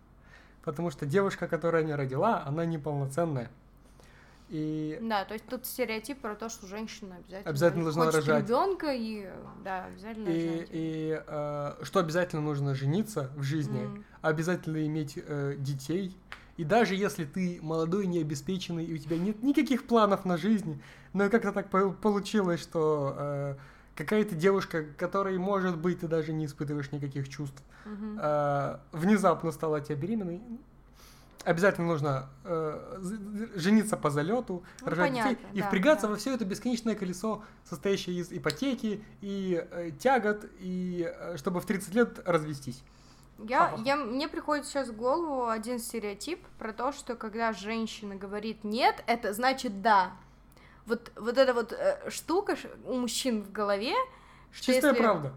Потому 0.64 0.92
что 0.92 1.06
девушка, 1.06 1.50
которая 1.50 1.84
не 1.84 1.96
родила, 1.96 2.44
она 2.46 2.64
неполноценная. 2.66 3.50
И 4.52 5.00
Да, 5.02 5.24
то 5.24 5.34
есть 5.34 5.48
тут 5.48 5.66
стереотип 5.66 6.20
про 6.20 6.36
то, 6.36 6.50
что 6.50 6.68
женщина 6.68 7.16
обязательно, 7.16 7.50
Обязательно 7.50 7.84
должна 7.86 8.06
хочет 8.06 8.20
рожать. 8.28 8.46
ребенка 8.46 8.94
и 8.94 9.30
да, 9.64 9.86
обязательно 9.86 10.30
И, 10.30 10.46
рожать. 10.52 10.70
и, 10.72 11.22
э, 11.26 11.72
что 11.84 12.00
обязательно 12.02 12.42
нужно 12.42 12.76
жениться 12.76 13.32
в 13.38 13.44
жизни, 13.44 13.86
М. 13.86 14.04
обязательно 14.22 14.86
иметь 14.86 15.14
э, 15.18 15.56
детей. 15.58 16.18
И 16.58 16.66
даже 16.66 16.96
если 16.96 17.24
ты 17.24 17.60
молодой, 17.62 18.08
необеспеченный, 18.08 18.84
и 18.84 18.94
у 18.94 18.98
тебя 18.98 19.18
нет 19.18 19.42
никаких 19.42 19.88
планов 19.88 20.26
на 20.26 20.36
жизнь, 20.36 20.82
но 21.14 21.30
как-то 21.30 21.54
так 21.54 21.70
по- 21.70 21.92
получилось, 21.92 22.60
что 22.60 23.16
э, 23.18 23.56
какая-то 23.96 24.36
девушка, 24.36 24.84
которой, 24.98 25.38
может 25.38 25.78
быть, 25.78 26.02
ты 26.02 26.10
даже 26.10 26.34
не 26.34 26.46
испытываешь 26.46 26.92
никаких 26.92 27.30
чувств, 27.30 27.64
Мгм. 27.86 28.20
э, 28.22 28.78
внезапно 28.92 29.54
стала 29.54 29.80
тебя 29.80 29.96
беременной, 29.96 30.42
обязательно 31.43 31.88
нужно 31.88 32.30
э, 32.43 32.99
жениться 33.56 33.97
по 33.97 34.10
залету, 34.10 34.63
Ну, 34.82 34.88
рожать 34.88 35.13
детей 35.13 35.23
понятно, 35.23 35.47
и 35.58 35.62
да, 35.62 35.67
впрягаться 35.67 36.08
да. 36.08 36.13
во 36.13 36.17
все 36.17 36.34
это 36.34 36.45
бесконечное 36.45 36.95
колесо, 36.95 37.43
состоящее 37.63 38.17
из 38.17 38.32
ипотеки 38.32 39.04
и 39.21 39.65
э, 39.71 39.91
тягот, 39.99 40.45
и 40.60 41.12
э, 41.13 41.38
чтобы 41.38 41.62
в 41.62 41.65
30 41.65 41.93
лет 41.93 42.19
развестись. 42.25 42.84
Я, 43.39 43.73
я, 43.84 43.95
мне 43.95 44.27
приходит 44.27 44.65
сейчас 44.65 44.89
в 44.89 44.95
голову 44.95 45.47
один 45.47 45.80
стереотип 45.80 46.45
про 46.60 46.73
то, 46.73 46.91
что 46.91 47.15
когда 47.15 47.54
женщина 47.54 48.15
говорит 48.15 48.63
нет, 48.63 49.04
это 49.08 49.33
значит 49.33 49.81
да. 49.81 50.12
Вот, 50.85 51.12
вот 51.15 51.37
эта 51.37 51.54
вот 51.54 51.73
э, 51.73 52.10
штука 52.10 52.56
у 52.85 52.96
мужчин 52.96 53.42
в 53.42 53.52
голове, 53.52 53.94
Чистая 54.54 54.92
если... 54.92 55.02
правда. 55.02 55.33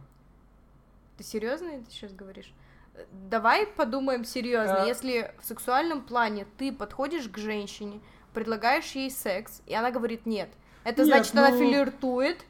Ты 1.17 1.25
серьезно 1.25 1.69
это 1.69 1.91
сейчас 1.91 2.13
говоришь? 2.13 2.53
Э, 2.95 3.05
Давай 3.11 3.67
подумаем 3.67 4.25
серьезно. 4.25 4.83
А. 4.83 4.87
Если 4.87 5.33
в 5.41 5.47
сексуальном 5.47 6.03
плане 6.03 6.47
ты 6.59 6.73
подходишь 6.73 7.29
к 7.29 7.39
женщине, 7.39 8.01
предлагаешь 8.33 8.91
ей 8.93 9.11
секс, 9.11 9.63
и 9.67 9.75
она 9.75 9.91
говорит 9.91 10.27
нет, 10.27 10.49
это 10.85 11.03
Нет, 11.03 11.09
значит, 11.09 11.35
она 11.35 11.51
ну- 11.51 11.59
флиртует. 11.59 12.45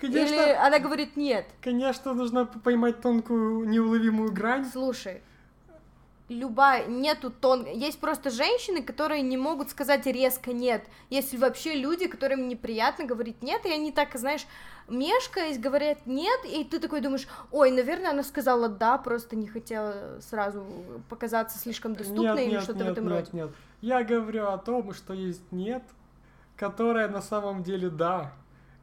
Конечно, 0.00 0.34
Или 0.34 0.52
она 0.52 0.78
говорит 0.78 1.16
нет. 1.16 1.46
Конечно, 1.60 2.14
нужно 2.14 2.46
поймать 2.46 3.00
тонкую 3.00 3.68
неуловимую 3.68 4.32
грань. 4.32 4.64
Слушай, 4.64 5.22
любая, 6.28 6.86
нету 6.86 7.30
тон... 7.30 7.66
Есть 7.66 8.00
просто 8.00 8.30
женщины, 8.30 8.82
которые 8.82 9.22
не 9.22 9.36
могут 9.36 9.70
сказать 9.70 10.06
резко 10.06 10.52
нет. 10.52 10.84
Есть 11.10 11.36
вообще 11.38 11.74
люди, 11.74 12.06
которым 12.06 12.48
неприятно 12.48 13.04
говорить 13.04 13.42
нет, 13.42 13.64
и 13.64 13.72
они 13.72 13.92
так, 13.92 14.14
знаешь, 14.14 14.46
мешкаясь, 14.88 15.58
говорят 15.58 16.06
нет, 16.06 16.40
и 16.44 16.64
ты 16.64 16.78
такой 16.78 17.00
думаешь, 17.00 17.26
ой, 17.50 17.70
наверное, 17.70 18.10
она 18.10 18.22
сказала 18.22 18.68
да, 18.68 18.98
просто 18.98 19.36
не 19.36 19.46
хотела 19.46 20.20
сразу 20.20 20.64
показаться 21.08 21.58
слишком 21.58 21.94
доступной 21.94 22.24
нет, 22.24 22.40
или 22.40 22.50
нет, 22.52 22.62
что-то 22.62 22.78
нет, 22.80 22.88
в 22.88 22.92
этом 22.92 23.04
нет, 23.04 23.12
роде. 23.12 23.30
Нет, 23.32 23.50
я 23.80 24.02
говорю 24.02 24.48
о 24.48 24.58
том, 24.58 24.92
что 24.92 25.14
есть 25.14 25.52
нет, 25.52 25.82
которое 26.56 27.08
на 27.08 27.22
самом 27.22 27.62
деле 27.62 27.90
да, 27.90 28.32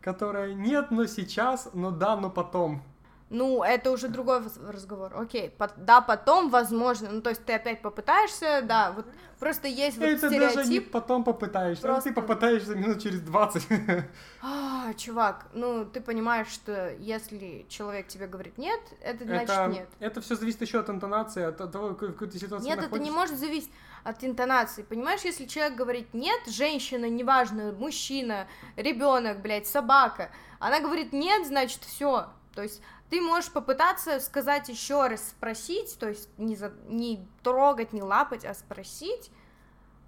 которое 0.02 0.54
нет, 0.54 0.92
но 0.92 1.06
сейчас, 1.06 1.70
но 1.74 1.92
да, 1.92 2.16
но 2.16 2.30
потом. 2.30 2.82
Ну, 3.30 3.64
это 3.64 3.92
уже 3.92 4.08
другой 4.08 4.44
разговор. 4.68 5.12
Окей, 5.16 5.50
по- 5.50 5.72
да, 5.78 6.02
потом, 6.02 6.50
возможно. 6.50 7.10
Ну, 7.12 7.22
то 7.22 7.32
есть 7.32 7.44
ты 7.44 7.54
опять 7.54 7.82
попытаешься, 7.82 8.62
да, 8.64 8.92
вот 8.92 9.08
просто 9.40 9.68
есть 9.68 9.98
вот 9.98 10.06
это 10.06 10.28
стереотип. 10.28 10.56
даже 10.58 10.70
не 10.70 10.80
потом 10.80 11.24
попытаешься, 11.24 11.82
просто... 11.82 12.10
а 12.10 12.14
ты 12.14 12.14
попытаешься 12.14 12.76
минут 12.76 13.02
через 13.02 13.22
20. 13.22 13.68
А, 14.42 14.94
чувак, 14.94 15.48
ну, 15.54 15.86
ты 15.86 16.02
понимаешь, 16.02 16.48
что 16.50 16.94
если 17.00 17.66
человек 17.68 18.08
тебе 18.08 18.28
говорит 18.28 18.60
нет, 18.60 18.80
это 19.02 19.24
значит 19.24 19.50
это, 19.50 19.68
нет. 19.72 19.90
Это 20.00 20.22
все 20.22 20.36
зависит 20.36 20.62
еще 20.62 20.80
от 20.80 20.90
интонации, 20.92 21.44
от 21.44 21.58
того, 21.72 21.90
в 21.90 21.96
какой 21.96 22.28
ты 22.28 22.38
ситуации 22.38 22.68
Нет, 22.68 22.76
находишься. 22.78 22.96
это 22.96 23.04
не 23.04 23.10
может 23.10 23.40
зависеть 23.40 23.72
от 24.04 24.24
интонации. 24.24 24.84
Понимаешь, 24.84 25.22
если 25.22 25.46
человек 25.46 25.76
говорит 25.76 26.14
нет, 26.14 26.40
женщина, 26.46 27.10
неважно, 27.10 27.72
мужчина, 27.72 28.48
ребенок, 28.76 29.42
блядь, 29.42 29.66
собака, 29.66 30.30
она 30.60 30.80
говорит 30.80 31.12
нет, 31.12 31.48
значит 31.48 31.82
все. 31.84 32.28
То 32.54 32.62
есть 32.62 32.82
ты 33.10 33.22
можешь 33.22 33.52
попытаться 33.52 34.20
сказать 34.20 34.70
еще 34.70 35.08
раз, 35.08 35.30
спросить, 35.30 35.98
то 36.00 36.10
есть 36.10 36.30
не, 36.38 36.56
за, 36.56 36.74
не 36.88 37.26
трогать, 37.44 37.94
не 37.94 38.02
лапать, 38.02 38.46
а 38.46 38.54
спросить, 38.54 39.32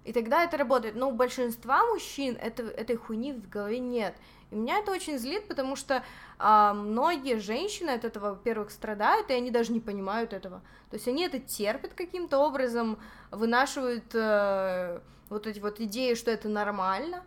и 0.04 0.12
тогда 0.12 0.42
это 0.44 0.56
работает. 0.56 0.94
Но 0.94 1.10
у 1.10 1.12
большинства 1.12 1.84
мужчин 1.86 2.36
это, 2.40 2.62
этой 2.62 2.96
хуйни 2.96 3.34
в 3.34 3.48
голове 3.48 3.78
нет. 3.78 4.16
И 4.50 4.54
меня 4.56 4.78
это 4.78 4.90
очень 4.90 5.18
злит, 5.18 5.46
потому 5.46 5.76
что 5.76 6.02
а, 6.38 6.72
многие 6.72 7.38
женщины 7.38 7.90
от 7.90 8.04
этого, 8.04 8.30
во-первых, 8.30 8.70
страдают, 8.70 9.30
и 9.30 9.34
они 9.34 9.50
даже 9.50 9.72
не 9.72 9.80
понимают 9.80 10.32
этого. 10.32 10.62
То 10.90 10.96
есть 10.96 11.06
они 11.08 11.24
это 11.24 11.38
терпят 11.38 11.92
каким-то 11.92 12.38
образом, 12.38 12.98
вынашивают 13.30 14.14
э, 14.14 15.00
вот 15.28 15.46
эти 15.46 15.60
вот 15.60 15.80
идеи, 15.80 16.14
что 16.14 16.30
это 16.30 16.48
нормально. 16.48 17.22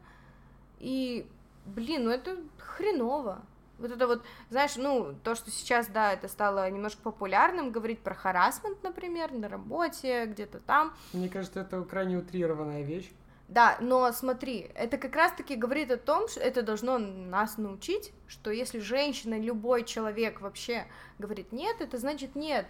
И, 0.80 1.28
блин, 1.66 2.06
ну 2.06 2.10
это 2.10 2.38
хреново. 2.58 3.44
Вот 3.82 3.92
это 3.92 4.08
вот, 4.08 4.24
знаешь, 4.50 4.76
ну, 4.76 5.16
то, 5.24 5.34
что 5.36 5.50
сейчас, 5.50 5.88
да, 5.88 6.14
это 6.14 6.28
стало 6.28 6.70
немножко 6.70 7.02
популярным, 7.02 7.72
говорить 7.72 8.00
про 8.00 8.14
харасмент, 8.14 8.82
например, 8.84 9.32
на 9.34 9.50
работе, 9.50 10.26
где-то 10.28 10.60
там. 10.60 10.94
Мне 11.14 11.30
кажется, 11.30 11.62
это 11.62 11.82
крайне 11.84 12.18
утрированная 12.18 12.84
вещь. 12.84 13.12
Да, 13.48 13.78
но 13.82 14.10
смотри, 14.14 14.72
это 14.76 14.98
как 14.98 15.14
раз-таки 15.16 15.56
говорит 15.56 15.92
о 15.92 15.98
том, 15.98 16.30
что 16.30 16.40
это 16.40 16.62
должно 16.62 17.00
нас 17.00 17.58
научить, 17.58 18.14
что 18.28 18.50
если 18.52 18.80
женщина, 18.80 19.38
любой 19.38 19.84
человек 19.84 20.40
вообще 20.40 20.86
говорит 21.20 21.52
нет, 21.52 21.82
это 21.82 21.98
значит 21.98 22.36
нет. 22.36 22.66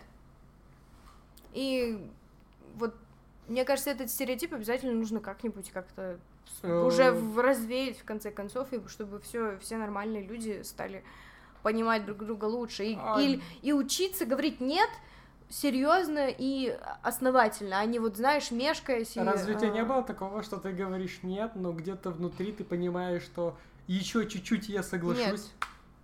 И 1.53 2.09
вот 2.75 2.95
мне 3.47 3.65
кажется, 3.65 3.91
этот 3.91 4.09
стереотип 4.09 4.53
обязательно 4.53 4.93
нужно 4.93 5.19
как-нибудь 5.19 5.69
как-то 5.71 6.19
уже 6.63 7.03
э. 7.03 7.41
развеять 7.41 7.99
в 7.99 8.03
конце 8.03 8.31
концов, 8.31 8.71
и 8.73 8.81
чтобы 8.87 9.19
все, 9.19 9.57
все 9.59 9.77
нормальные 9.77 10.25
люди 10.25 10.61
стали 10.63 11.03
понимать 11.63 12.05
друг 12.05 12.19
друга 12.19 12.45
лучше 12.45 12.85
и, 12.85 12.97
а... 12.99 13.19
и, 13.19 13.39
и 13.61 13.73
учиться 13.73 14.25
говорить 14.25 14.61
нет 14.61 14.89
серьезно 15.51 16.27
и 16.29 16.77
основательно, 17.03 17.79
а 17.79 17.85
не 17.85 17.99
вот 17.99 18.17
знаешь 18.17 18.51
мешкаясь. 18.51 19.17
И, 19.17 19.19
Разве 19.19 19.55
у 19.55 19.59
тебя 19.59 19.69
не 19.69 19.83
было 19.83 20.01
такого, 20.03 20.43
что 20.43 20.57
ты 20.57 20.71
говоришь 20.71 21.19
нет, 21.23 21.51
но 21.55 21.73
где-то 21.73 22.11
внутри 22.11 22.51
ты 22.51 22.63
понимаешь, 22.63 23.23
что 23.23 23.57
еще 23.87 24.25
чуть-чуть 24.27 24.69
я 24.69 24.81
соглашусь? 24.81 25.51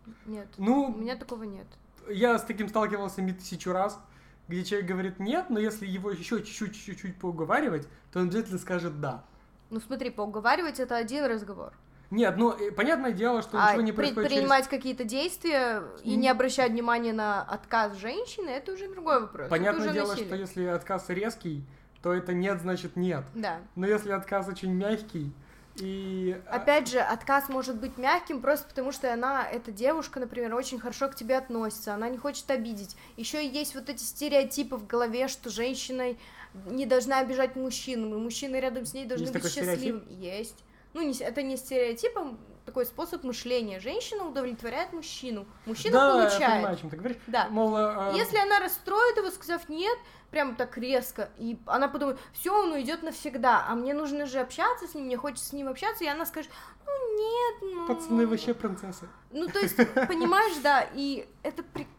Нет, 0.05 0.17
нет. 0.25 0.47
Ну, 0.57 0.93
у 0.95 0.97
меня 0.97 1.15
такого 1.15 1.43
нет. 1.43 1.67
Я 2.09 2.37
с 2.37 2.43
таким 2.43 2.69
сталкивался 2.69 3.21
не 3.21 3.33
тысячу 3.33 3.71
раз, 3.71 3.99
где 4.47 4.63
человек 4.63 4.89
говорит 4.89 5.19
нет, 5.19 5.49
но 5.49 5.59
если 5.59 5.85
его 5.85 6.11
еще 6.11 6.41
чуть-чуть, 6.43 6.75
чуть-чуть 6.75 7.19
поуговаривать, 7.19 7.87
то 8.11 8.19
он 8.19 8.27
обязательно 8.27 8.59
скажет 8.59 8.99
да. 8.99 9.23
Ну 9.69 9.79
смотри, 9.79 10.09
поуговаривать 10.09 10.79
это 10.79 10.95
один 10.95 11.25
разговор. 11.25 11.73
Нет, 12.09 12.37
ну 12.37 12.55
понятное 12.75 13.11
дело, 13.11 13.41
что 13.41 13.61
а 13.61 13.71
ничего 13.71 13.81
не 13.81 13.91
происходит. 13.91 14.29
Предпринимать 14.29 14.65
через... 14.65 14.69
какие-то 14.69 15.03
действия 15.03 15.83
и 16.03 16.15
не 16.15 16.29
обращать 16.29 16.71
внимания 16.71 17.11
на 17.11 17.41
отказ 17.41 17.97
женщины, 17.97 18.49
это 18.49 18.73
уже 18.73 18.89
другой 18.89 19.21
вопрос. 19.21 19.49
Понятное 19.49 19.91
дело, 19.91 20.09
насилие. 20.09 20.27
что 20.27 20.35
если 20.35 20.65
отказ 20.65 21.09
резкий, 21.09 21.65
то 22.01 22.13
это 22.13 22.33
нет, 22.33 22.61
значит 22.61 22.95
нет. 22.95 23.25
Да. 23.35 23.57
Но 23.75 23.85
если 23.85 24.11
отказ 24.11 24.47
очень 24.47 24.73
мягкий, 24.73 25.33
и... 25.79 26.39
А, 26.47 26.55
Опять 26.55 26.89
же, 26.89 26.99
отказ 26.99 27.49
может 27.49 27.79
быть 27.79 27.97
мягким 27.97 28.41
просто 28.41 28.67
потому, 28.67 28.91
что 28.91 29.11
она, 29.13 29.47
эта 29.47 29.71
девушка, 29.71 30.19
например, 30.19 30.55
очень 30.55 30.79
хорошо 30.79 31.07
к 31.09 31.15
тебе 31.15 31.37
относится, 31.37 31.93
она 31.93 32.09
не 32.09 32.17
хочет 32.17 32.49
обидеть. 32.49 32.95
Еще 33.15 33.45
есть 33.47 33.75
вот 33.75 33.89
эти 33.89 34.01
стереотипы 34.01 34.75
в 34.75 34.87
голове, 34.87 35.27
что 35.27 35.49
женщиной 35.49 36.17
не 36.65 36.85
должна 36.85 37.19
обижать 37.19 37.55
мужчину, 37.55 38.15
и 38.15 38.19
мужчины 38.19 38.57
рядом 38.57 38.85
с 38.85 38.93
ней 38.93 39.05
должны 39.05 39.25
есть 39.25 39.33
быть 39.33 39.51
счастливыми. 39.51 40.13
Есть. 40.13 40.63
Ну, 40.93 41.01
не, 41.01 41.13
это 41.19 41.43
не 41.43 41.57
стереотип, 41.57 42.17
а 42.17 42.35
такой 42.65 42.85
способ 42.85 43.23
мышления. 43.23 43.79
Женщина 43.79 44.25
удовлетворяет 44.25 44.91
мужчину, 44.93 45.45
мужчина 45.65 45.93
да, 45.93 46.13
получает. 46.13 46.39
Я 46.39 46.47
понимаю, 46.47 46.73
о 46.73 46.77
чем 46.77 46.89
ты 46.89 46.97
говоришь. 46.97 47.17
Да. 47.27 47.47
Мол, 47.49 47.75
а... 47.75 48.11
Если 48.13 48.37
она 48.37 48.59
расстроит 48.59 49.15
его, 49.15 49.29
сказав 49.31 49.69
нет, 49.69 49.97
прям 50.31 50.55
так 50.55 50.77
резко, 50.77 51.29
и 51.37 51.57
она 51.65 51.87
подумает, 51.87 52.19
все, 52.33 52.53
он 52.53 52.71
уйдет 52.71 53.03
навсегда, 53.03 53.65
а 53.67 53.75
мне 53.75 53.93
нужно 53.93 54.25
же 54.25 54.39
общаться 54.39 54.87
с 54.87 54.95
ним, 54.95 55.05
мне 55.05 55.17
хочется 55.17 55.47
с 55.47 55.53
ним 55.53 55.69
общаться, 55.69 56.03
и 56.03 56.07
она 56.07 56.25
скажет, 56.25 56.51
ну 56.85 57.17
нет, 57.17 57.55
ну... 57.61 57.87
Пацаны 57.87 58.27
вообще 58.27 58.53
принцессы. 58.53 59.07
Ну, 59.31 59.47
то 59.47 59.59
есть, 59.59 59.77
понимаешь, 59.77 60.57
да, 60.61 60.85
и 60.93 61.27
это 61.43 61.63
прекрасно, 61.63 61.96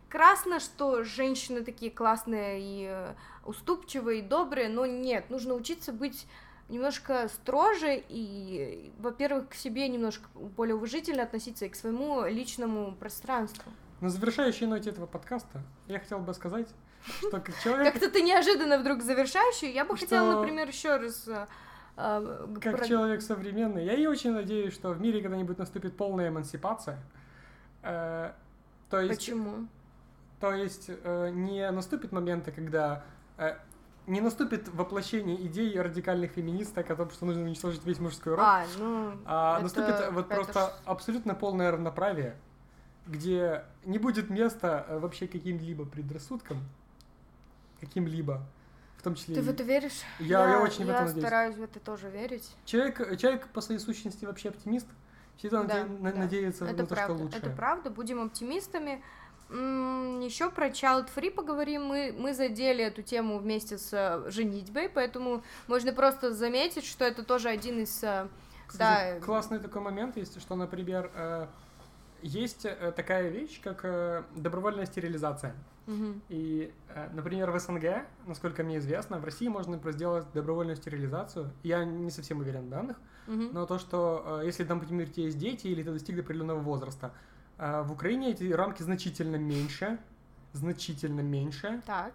что 0.59 1.05
женщины 1.05 1.63
такие 1.63 1.91
классные 1.91 2.61
и 2.61 2.87
э, 2.89 3.15
уступчивые, 3.45 4.21
и 4.21 4.23
добрые, 4.23 4.69
но 4.69 4.87
нет, 4.87 5.31
нужно 5.31 5.55
учиться 5.55 5.93
быть 5.93 6.27
немножко 6.69 7.29
строже 7.29 8.03
и, 8.09 8.93
во-первых, 8.99 9.51
к 9.51 9.55
себе 9.55 9.89
немножко 9.89 10.29
более 10.35 10.75
уважительно 10.75 11.23
относиться 11.23 11.67
и 11.67 11.69
к 11.69 11.75
своему 11.75 12.27
личному 12.27 12.95
пространству. 12.95 13.73
На 14.01 14.11
завершающей 14.11 14.67
ноте 14.67 14.91
этого 14.91 15.07
подкаста 15.07 15.63
я 15.87 15.99
хотел 15.99 16.21
бы 16.21 16.35
сказать, 16.35 16.69
что 17.05 17.31
как 17.41 17.59
человек... 17.63 17.93
Как-то 17.93 18.11
ты 18.11 18.23
неожиданно 18.23 18.79
вдруг 18.79 19.03
завершающий. 19.03 19.73
Я 19.73 19.85
бы 19.85 19.97
хотела, 19.97 20.41
например, 20.41 20.69
еще 20.69 20.97
раз 20.97 21.27
э, 21.27 21.47
э, 21.97 22.47
как 22.61 22.87
человек 22.87 23.23
современный, 23.23 23.85
я 23.85 23.95
и 23.95 24.07
очень 24.07 24.33
надеюсь, 24.33 24.75
что 24.75 24.91
в 24.91 25.01
мире 25.01 25.23
когда-нибудь 25.23 25.59
наступит 25.59 25.97
полная 25.97 26.29
эмансипация. 26.29 26.99
То 27.83 29.01
есть, 29.01 29.21
Почему? 29.21 29.69
То 30.41 30.53
есть 30.55 30.89
не 30.89 31.71
наступит 31.71 32.13
моменты, 32.13 32.53
когда 32.53 33.05
не 34.09 34.21
наступит 34.21 34.69
воплощение 34.69 35.37
идей 35.47 35.79
радикальных 35.79 36.33
феминисток 36.33 36.91
о 36.91 36.97
том, 36.97 37.11
что 37.11 37.27
нужно 37.27 37.43
уничтожить 37.43 37.85
весь 37.85 37.99
мужской 37.99 38.35
род, 38.35 38.45
а, 38.45 38.65
ну, 38.79 39.13
а 39.27 39.55
это, 39.57 39.63
наступит 39.63 40.13
вот 40.13 40.29
просто 40.29 40.61
ж... 40.61 40.73
абсолютно 40.87 41.35
полное 41.35 41.71
равноправие, 41.71 42.37
где 43.07 43.65
не 43.85 43.99
будет 43.99 44.31
места 44.31 44.87
э, 44.89 44.99
вообще 44.99 45.29
каким-либо 45.29 45.85
предрассудкам, 45.85 46.67
каким-либо, 47.81 48.47
в 48.97 49.03
том 49.03 49.15
числе... 49.15 49.35
Ты 49.35 49.43
в 49.43 49.51
это 49.51 49.63
веришь? 49.63 50.01
Я, 50.19 50.45
я, 50.45 50.51
я 50.53 50.61
очень 50.61 50.87
я 50.87 50.87
в 50.87 50.91
это 50.91 51.01
надеюсь. 51.01 51.17
Я 51.17 51.29
стараюсь 51.29 51.57
в 51.57 51.63
это 51.63 51.79
тоже 51.79 52.09
верить. 52.09 52.57
Человек, 52.65 53.19
человек 53.19 53.49
по 53.49 53.61
своей 53.61 53.81
сущности 53.81 54.25
вообще 54.25 54.49
оптимист, 54.49 54.87
всегда 55.37 55.65
да, 55.65 55.85
наде... 55.85 55.99
да. 55.99 56.19
надеется 56.19 56.65
это 56.65 56.83
на 56.83 56.87
то, 56.87 56.95
правда, 56.95 57.15
что 57.15 57.25
лучше. 57.25 57.39
Это 57.39 57.51
правда, 57.51 57.91
будем 57.91 58.23
оптимистами. 58.23 59.03
Еще 59.51 60.51
про 60.51 60.69
Child 60.69 61.09
Free 61.15 61.31
поговорим. 61.31 61.85
Мы, 61.85 62.15
мы 62.17 62.35
задели 62.35 62.85
эту 62.85 63.03
тему 63.03 63.39
вместе 63.39 63.79
с 63.79 63.93
э, 63.95 64.31
женитьбой, 64.31 64.91
поэтому 64.91 65.43
можно 65.69 65.93
просто 65.95 66.35
заметить, 66.35 66.85
что 66.85 67.07
это 67.07 67.25
тоже 67.25 67.49
один 67.49 67.81
из... 67.81 68.03
Э, 68.05 68.29
Кстати, 68.67 69.19
да... 69.19 69.25
классный 69.25 69.59
такой 69.59 69.81
момент 69.81 70.19
есть, 70.19 70.39
что, 70.39 70.55
например, 70.55 71.11
э, 71.15 71.47
есть 72.21 72.67
такая 72.97 73.29
вещь, 73.29 73.61
как 73.63 74.27
добровольная 74.35 74.85
стерилизация. 74.85 75.55
Угу. 75.87 76.21
И, 76.29 76.75
например, 77.13 77.51
в 77.51 77.59
СНГ, 77.59 78.05
насколько 78.27 78.63
мне 78.65 78.79
известно, 78.79 79.19
в 79.19 79.25
России 79.25 79.49
можно 79.49 79.81
сделать 79.93 80.27
добровольную 80.35 80.77
стерилизацию. 80.77 81.51
Я 81.63 81.85
не 81.85 82.11
совсем 82.11 82.41
уверен 82.41 82.67
в 82.67 82.69
данных, 82.69 82.99
угу. 83.29 83.45
но 83.53 83.67
то, 83.67 83.79
что 83.79 84.43
если, 84.45 84.65
например, 84.65 85.09
у 85.09 85.11
тебя 85.13 85.27
есть 85.27 85.39
дети 85.39 85.69
или 85.69 85.83
ты 85.85 85.93
достиг 85.93 86.19
определенного 86.19 86.59
возраста, 86.59 87.13
в 87.59 87.93
Украине 87.93 88.31
эти 88.31 88.51
рамки 88.53 88.83
значительно 88.83 89.37
меньше, 89.37 89.99
значительно 90.53 91.21
меньше. 91.21 91.83
Так. 91.87 92.13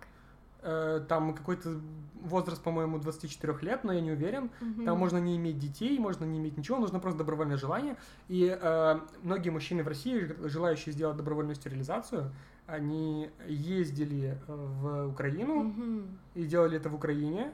Э, 0.66 1.04
там 1.10 1.34
какой-то 1.34 1.82
возраст, 2.22 2.64
по-моему, 2.64 2.98
24 2.98 3.58
лет, 3.62 3.84
но 3.84 3.92
я 3.92 4.00
не 4.00 4.12
уверен. 4.12 4.50
Мгм. 4.62 4.86
Там 4.86 4.98
можно 4.98 5.18
не 5.18 5.36
иметь 5.36 5.60
детей, 5.60 6.00
можно 6.00 6.24
не 6.24 6.40
иметь 6.40 6.58
ничего, 6.58 6.80
нужно 6.80 7.00
просто 7.00 7.18
добровольное 7.20 7.58
желание. 7.58 7.98
И 8.30 8.58
э, 8.62 9.00
многие 9.24 9.50
мужчины 9.50 9.84
в 9.84 9.88
России, 9.90 10.34
желающие 10.48 10.94
сделать 10.94 11.18
добровольную 11.18 11.56
стерилизацию, 11.56 12.32
они 12.66 13.30
ездили 13.46 14.38
в 14.48 15.10
Украину 15.10 15.64
Мгм. 15.64 16.18
и 16.34 16.46
делали 16.46 16.78
это 16.78 16.88
в 16.90 16.96
Украине, 16.96 17.52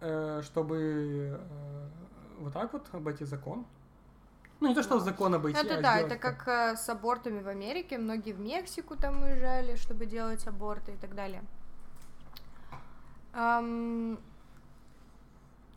э, 0.00 0.42
чтобы 0.44 0.76
э, 0.78 1.88
вот 2.40 2.52
так 2.52 2.74
вот 2.74 2.86
обойти 2.92 3.24
закон. 3.24 3.64
Ну, 4.60 4.68
не 4.68 4.74
то, 4.74 4.82
что 4.82 4.98
закон 5.00 5.34
обойти, 5.34 5.58
Это 5.60 5.78
а 5.78 5.80
да, 5.82 5.98
это 5.98 6.16
как 6.16 6.48
э, 6.48 6.76
с 6.76 6.88
абортами 6.88 7.42
в 7.42 7.48
Америке. 7.48 7.98
Многие 7.98 8.32
в 8.32 8.40
Мексику 8.40 8.96
там 8.96 9.22
уезжали, 9.22 9.76
чтобы 9.76 10.06
делать 10.06 10.46
аборты 10.46 10.92
и 10.92 10.96
так 10.96 11.14
далее. 11.14 11.42
Ам, 13.32 14.18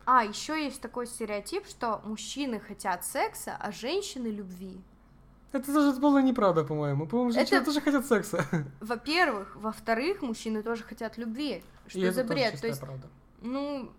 А, 0.06 0.24
еще 0.24 0.64
есть 0.64 0.80
такой 0.80 1.06
стереотип, 1.06 1.66
что 1.68 2.02
мужчины 2.06 2.60
хотят 2.62 3.04
секса, 3.04 3.58
а 3.60 3.72
женщины 3.74 4.28
любви. 4.28 4.80
Это 5.52 5.74
даже 5.74 6.00
полная 6.00 6.22
неправда, 6.24 6.64
по-моему. 6.64 7.08
По-моему, 7.08 7.32
женщины 7.32 7.58
Это- 7.58 7.66
тоже 7.66 7.82
хотят 7.82 8.06
секса. 8.06 8.46
Во-первых, 8.80 9.56
во-вторых, 9.56 10.22
мужчины 10.22 10.62
тоже 10.64 10.84
хотят 10.84 11.18
любви. 11.18 11.62
Что 11.88 12.00
И 12.00 12.10
за 12.10 12.24
бред? 12.24 12.62
То 12.62 12.68
есть, 12.68 12.80
правда. 12.80 13.08
ну, 13.42 13.92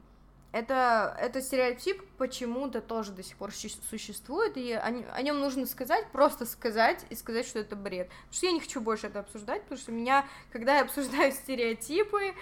это, 0.52 1.16
это 1.20 1.42
стереотип 1.42 2.02
почему-то 2.16 2.80
тоже 2.80 3.12
до 3.12 3.22
сих 3.22 3.36
пор 3.36 3.52
существует, 3.52 4.56
и 4.56 4.72
о, 4.72 4.86
о 4.86 5.22
нем 5.22 5.40
нужно 5.40 5.66
сказать, 5.66 6.06
просто 6.10 6.46
сказать 6.46 7.04
и 7.10 7.14
сказать, 7.14 7.46
что 7.46 7.58
это 7.58 7.76
бред. 7.76 8.08
Потому 8.08 8.32
что 8.32 8.46
я 8.46 8.52
не 8.52 8.60
хочу 8.60 8.80
больше 8.80 9.08
это 9.08 9.20
обсуждать, 9.20 9.62
потому 9.62 9.78
что 9.80 9.92
меня, 9.92 10.26
когда 10.50 10.76
я 10.76 10.82
обсуждаю 10.82 11.32
стереотипы, 11.32 12.34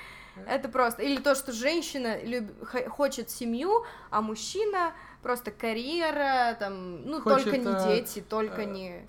это 0.47 0.69
просто... 0.69 1.03
Или 1.03 1.17
то, 1.17 1.35
что 1.35 1.53
женщина 1.53 2.23
люб- 2.23 2.53
хочет 2.91 3.31
семью, 3.31 3.85
а 4.11 4.21
мужчина 4.21 4.93
просто 5.23 5.51
карьера, 5.51 6.57
там, 6.61 7.03
ну, 7.07 7.21
Хочет, 7.21 7.45
только 7.45 7.59
не 7.59 7.75
э, 7.75 7.87
дети, 7.87 8.21
только 8.21 8.63
э, 8.63 8.65
не... 8.67 9.09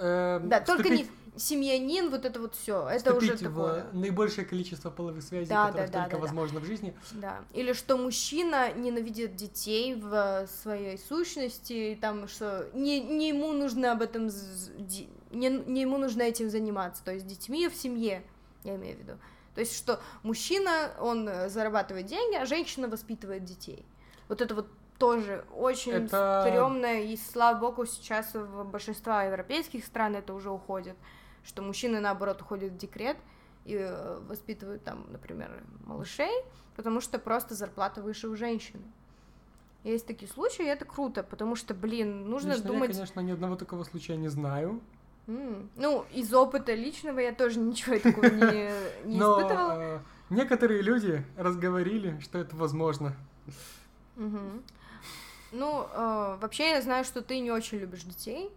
Э, 0.00 0.40
Да, 0.42 0.60
только 0.60 0.88
не 0.88 1.08
семьянин, 1.36 2.10
вот 2.10 2.24
это 2.24 2.40
вот 2.40 2.54
все. 2.54 2.88
Это 2.88 3.14
уже 3.14 3.36
такое. 3.36 3.84
в 3.92 3.94
наибольшее 3.96 4.44
количество 4.44 4.90
половых 4.90 5.22
связей, 5.22 5.48
Да, 5.48 5.66
которых 5.68 5.90
да, 5.90 5.92
да, 5.92 5.98
только 6.04 6.16
да, 6.16 6.16
да. 6.16 6.22
возможно 6.22 6.60
в 6.60 6.64
жизни. 6.64 6.94
Да. 7.12 7.40
Или 7.52 7.72
что 7.72 7.96
мужчина 7.96 8.72
ненавидит 8.72 9.34
детей 9.36 9.94
в 9.94 10.46
своей 10.62 10.98
сущности, 10.98 11.72
и 11.92 11.94
там 11.94 12.28
что 12.28 12.68
не, 12.74 13.00
не 13.00 13.28
ему 13.28 13.52
нужно 13.52 13.92
об 13.92 14.02
этом 14.02 14.28
не, 15.30 15.48
не 15.48 15.80
ему 15.82 15.98
нужно 15.98 16.22
этим 16.22 16.50
заниматься, 16.50 17.02
то 17.04 17.12
есть 17.12 17.26
детьми 17.26 17.68
в 17.68 17.74
семье, 17.74 18.22
я 18.64 18.76
имею 18.76 18.96
в 18.96 19.00
виду. 19.00 19.12
То 19.54 19.60
есть 19.60 19.76
что 19.76 20.00
мужчина, 20.22 20.92
он 21.00 21.28
э, 21.28 21.48
зарабатывает 21.48 22.06
деньги, 22.06 22.36
а 22.36 22.46
женщина 22.46 22.88
воспитывает 22.88 23.44
детей. 23.44 23.84
Вот 24.28 24.40
это 24.40 24.54
вот 24.54 24.66
тоже 24.98 25.44
очень 25.54 25.92
Это- 25.92 26.46
стрёмно, 26.46 27.02
и 27.02 27.16
слава 27.16 27.58
богу, 27.58 27.84
сейчас 27.86 28.34
в 28.34 28.64
большинства 28.64 29.24
европейских 29.24 29.84
стран 29.84 30.16
это 30.16 30.32
уже 30.32 30.50
уходит, 30.50 30.96
что 31.44 31.62
мужчины, 31.62 32.00
наоборот, 32.00 32.40
уходят 32.42 32.72
в 32.72 32.76
декрет 32.76 33.16
и 33.64 33.74
э, 33.78 34.18
воспитывают 34.28 34.82
там, 34.84 35.06
например, 35.10 35.62
малышей, 35.86 36.32
потому 36.76 37.00
что 37.00 37.18
просто 37.18 37.54
зарплата 37.54 38.02
выше 38.02 38.28
у 38.28 38.36
женщины. 38.36 38.82
Есть 39.84 40.06
такие 40.06 40.30
случаи, 40.30 40.64
и 40.64 40.68
это 40.68 40.84
круто, 40.84 41.22
потому 41.22 41.56
что, 41.56 41.74
блин, 41.74 42.28
нужно 42.30 42.52
Лично 42.52 42.64
думать... 42.68 42.90
я, 42.90 42.94
конечно, 42.94 43.20
ни 43.20 43.32
одного 43.32 43.56
такого 43.56 43.82
случая 43.84 44.16
не 44.16 44.28
знаю. 44.28 44.80
М, 45.26 45.70
Ну, 45.76 46.04
из 46.12 46.32
опыта 46.34 46.74
личного 46.74 47.18
я 47.20 47.32
тоже 47.32 47.58
ничего 47.58 47.98
такого 47.98 48.26
не, 48.26 48.70
не 49.04 49.18
но 49.18 49.38
испытывала. 49.40 49.72
э, 49.78 49.98
некоторые 50.30 50.82
люди 50.82 51.24
разговорили, 51.36 52.18
что 52.20 52.38
это 52.38 52.54
возможно. 52.56 53.14
Мгм. 54.16 54.62
Ну, 55.52 55.86
э, 55.92 56.38
вообще 56.40 56.70
я 56.70 56.82
знаю, 56.82 57.04
что 57.04 57.20
ты 57.22 57.38
не 57.40 57.50
очень 57.50 57.78
любишь 57.78 58.02
детей, 58.04 58.50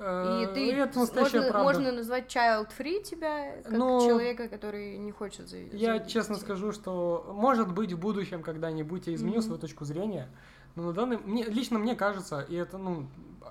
и 0.00 0.02
Э, 0.02 0.50
ты 0.54 0.72
это 0.72 0.98
настоящая 0.98 1.38
можно, 1.40 1.52
правда. 1.52 1.62
можно 1.80 1.92
назвать 1.92 2.34
child-free 2.34 3.02
тебя, 3.02 3.56
как 3.62 3.72
Ну, 3.72 4.00
человека, 4.06 4.48
который 4.48 4.96
не 4.96 5.12
хочет 5.12 5.48
за 5.48 5.58
Я 5.58 5.92
заводить 5.92 6.08
честно 6.12 6.34
детей. 6.36 6.46
скажу, 6.46 6.72
что 6.72 7.30
может 7.34 7.72
быть 7.72 7.92
в 7.92 7.98
будущем 7.98 8.42
когда-нибудь 8.42 9.06
я 9.08 9.14
изменю 9.14 9.34
Мгм. 9.34 9.42
свою 9.42 9.58
точку 9.60 9.84
зрения, 9.84 10.28
но 10.74 10.84
на 10.84 10.92
данный 10.94 11.18
мне 11.18 11.44
лично 11.44 11.78
мне 11.78 11.94
кажется, 11.94 12.40
и 12.40 12.54
это 12.54 12.78
ну 12.78 13.08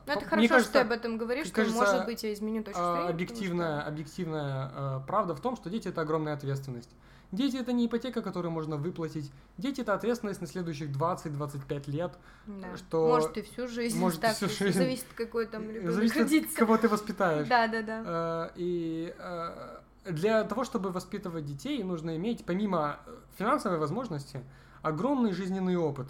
Ну, 0.07 0.13
это 0.13 0.25
хорошо, 0.25 0.47
кажется, 0.47 0.59
что 0.71 0.73
ты 0.73 0.79
об 0.79 0.91
этом 0.91 1.17
говоришь, 1.19 1.45
что, 1.47 1.55
кажется, 1.55 1.79
может 1.79 2.05
быть, 2.05 2.23
я 2.23 2.33
изменю 2.33 2.63
точку 2.63 2.79
а, 2.81 2.93
зрения. 2.95 3.09
объективная, 3.09 3.81
объективная 3.81 4.71
э, 4.73 4.99
правда 5.05 5.35
в 5.35 5.41
том, 5.41 5.55
что 5.55 5.69
дети 5.69 5.87
это 5.89 6.01
огромная 6.01 6.33
ответственность. 6.33 6.89
Дети 7.31 7.57
это 7.57 7.71
не 7.73 7.85
ипотека, 7.85 8.21
которую 8.23 8.51
можно 8.51 8.75
выплатить. 8.77 9.31
Дети 9.57 9.81
это 9.81 9.93
ответственность 9.93 10.41
на 10.41 10.47
следующих 10.47 10.89
20-25 10.89 11.87
лет. 11.87 12.13
да. 12.47 12.75
что- 12.77 13.07
Может, 13.07 13.37
и 13.37 13.41
всю 13.43 13.67
жизнь. 13.67 13.99
может, 13.99 14.21
так, 14.21 14.35
всю 14.35 14.47
жизнь. 14.49 14.77
Зависит, 14.79 15.05
какой 15.15 15.45
там 15.45 15.69
ребенок 15.69 15.91
Зависит 15.93 16.15
от 16.17 16.23
родится. 16.23 16.57
кого 16.57 16.77
ты 16.77 16.87
воспитаешь. 16.89 17.47
Да, 17.47 17.67
да, 17.67 17.81
да. 17.83 18.03
Э, 18.05 18.49
И 18.55 19.13
э, 19.17 19.77
для 20.11 20.43
того, 20.43 20.63
чтобы 20.63 20.89
воспитывать 20.89 21.45
детей, 21.45 21.83
нужно 21.83 22.15
иметь, 22.15 22.45
помимо 22.45 22.97
э, 23.05 23.15
финансовой 23.37 23.77
возможности, 23.77 24.41
огромный 24.81 25.31
жизненный 25.33 25.75
опыт. 25.77 26.07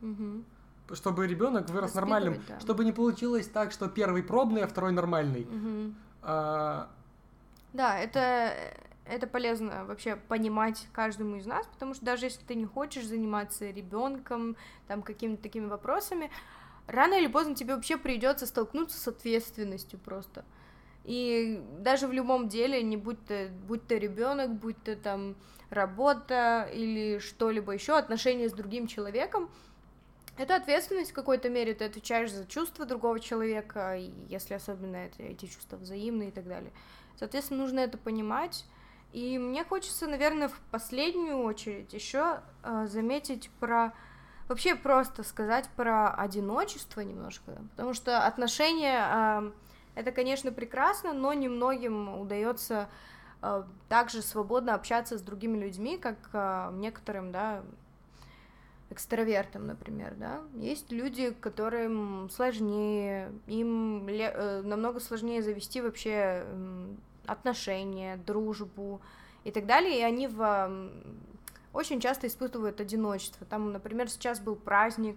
Мгм. 0.00 0.44
Чтобы 0.92 1.26
ребенок 1.26 1.68
вырос 1.70 1.94
нормальным. 1.94 2.40
Да. 2.46 2.60
Чтобы 2.60 2.84
не 2.84 2.92
получилось 2.92 3.48
так, 3.48 3.72
что 3.72 3.88
первый 3.88 4.22
пробный, 4.22 4.62
а 4.62 4.68
второй 4.68 4.92
нормальный. 4.92 5.44
Мгм. 5.50 5.96
А, 6.22 6.88
Да, 7.72 7.98
это, 7.98 8.54
это 9.08 9.26
полезно 9.26 9.84
вообще 9.84 10.16
понимать 10.16 10.86
каждому 10.92 11.36
из 11.36 11.46
нас, 11.46 11.66
потому 11.66 11.94
что 11.94 12.04
даже 12.04 12.26
если 12.26 12.44
ты 12.44 12.54
не 12.54 12.66
хочешь 12.66 13.06
заниматься 13.06 13.70
ребенком, 13.70 14.56
там 14.86 15.02
какими-то 15.02 15.42
такими 15.42 15.66
вопросами, 15.66 16.30
рано 16.86 17.14
или 17.14 17.26
поздно 17.26 17.54
тебе 17.54 17.74
вообще 17.74 17.96
придется 17.96 18.46
столкнуться 18.46 18.98
с 18.98 19.08
ответственностью 19.08 19.98
просто. 19.98 20.44
И 21.04 21.62
даже 21.78 22.08
в 22.08 22.12
любом 22.12 22.48
деле, 22.48 22.82
не 22.82 22.96
будь 22.96 23.24
то, 23.26 23.48
будь 23.66 23.86
то 23.86 23.96
ребенок, 23.96 24.52
будь 24.54 24.82
то 24.82 24.96
там 24.96 25.36
работа 25.70 26.68
или 26.72 27.18
что-либо 27.18 27.72
еще, 27.72 27.96
отношения 27.96 28.48
с 28.48 28.52
другим 28.52 28.88
человеком, 28.88 29.48
это 30.36 30.56
ответственность 30.56 31.12
в 31.12 31.14
какой-то 31.14 31.48
мере, 31.48 31.74
ты 31.74 31.84
отвечаешь 31.84 32.30
за 32.30 32.44
чувства 32.44 32.84
другого 32.84 33.20
человека, 33.20 33.98
если 34.28 34.54
особенно 34.54 34.96
это, 34.96 35.22
эти 35.22 35.46
чувства 35.46 35.76
взаимные 35.76 36.28
и 36.28 36.32
так 36.32 36.46
далее. 36.46 36.72
Соответственно, 37.16 37.62
нужно 37.62 37.80
это 37.80 37.96
понимать. 37.96 38.66
И 39.12 39.38
мне 39.38 39.64
хочется, 39.64 40.06
наверное, 40.06 40.48
в 40.48 40.60
последнюю 40.70 41.38
очередь 41.38 41.92
еще 41.92 42.40
заметить 42.86 43.50
про 43.60 43.92
вообще 44.48 44.74
просто 44.74 45.22
сказать 45.22 45.68
про 45.76 46.14
одиночество 46.14 47.00
немножко, 47.00 47.52
потому 47.70 47.94
что 47.94 48.24
отношения 48.26 49.04
э, 49.04 49.50
это, 49.94 50.12
конечно, 50.12 50.52
прекрасно, 50.52 51.12
но 51.12 51.32
немногим 51.32 52.20
удается 52.20 52.88
э, 53.42 53.64
также 53.88 54.22
свободно 54.22 54.74
общаться 54.74 55.18
с 55.18 55.22
другими 55.22 55.58
людьми, 55.58 55.98
как 55.98 56.16
э, 56.32 56.70
некоторым, 56.74 57.32
да, 57.32 57.62
экстравертам, 58.90 59.66
например, 59.66 60.14
да. 60.14 60.42
Есть 60.54 60.92
люди, 60.92 61.30
которым 61.32 62.30
сложнее, 62.30 63.32
им 63.46 64.06
э, 64.06 64.62
намного 64.62 65.00
сложнее 65.00 65.42
завести 65.42 65.80
вообще 65.80 66.46
отношения, 67.26 68.16
дружбу 68.16 69.00
и 69.44 69.50
так 69.50 69.66
далее, 69.66 70.00
и 70.00 70.02
они 70.02 70.28
в, 70.28 70.90
очень 71.72 72.00
часто 72.00 72.26
испытывают 72.26 72.80
одиночество. 72.80 73.46
Там, 73.46 73.72
например, 73.72 74.08
сейчас 74.08 74.40
был 74.40 74.56
праздник, 74.56 75.16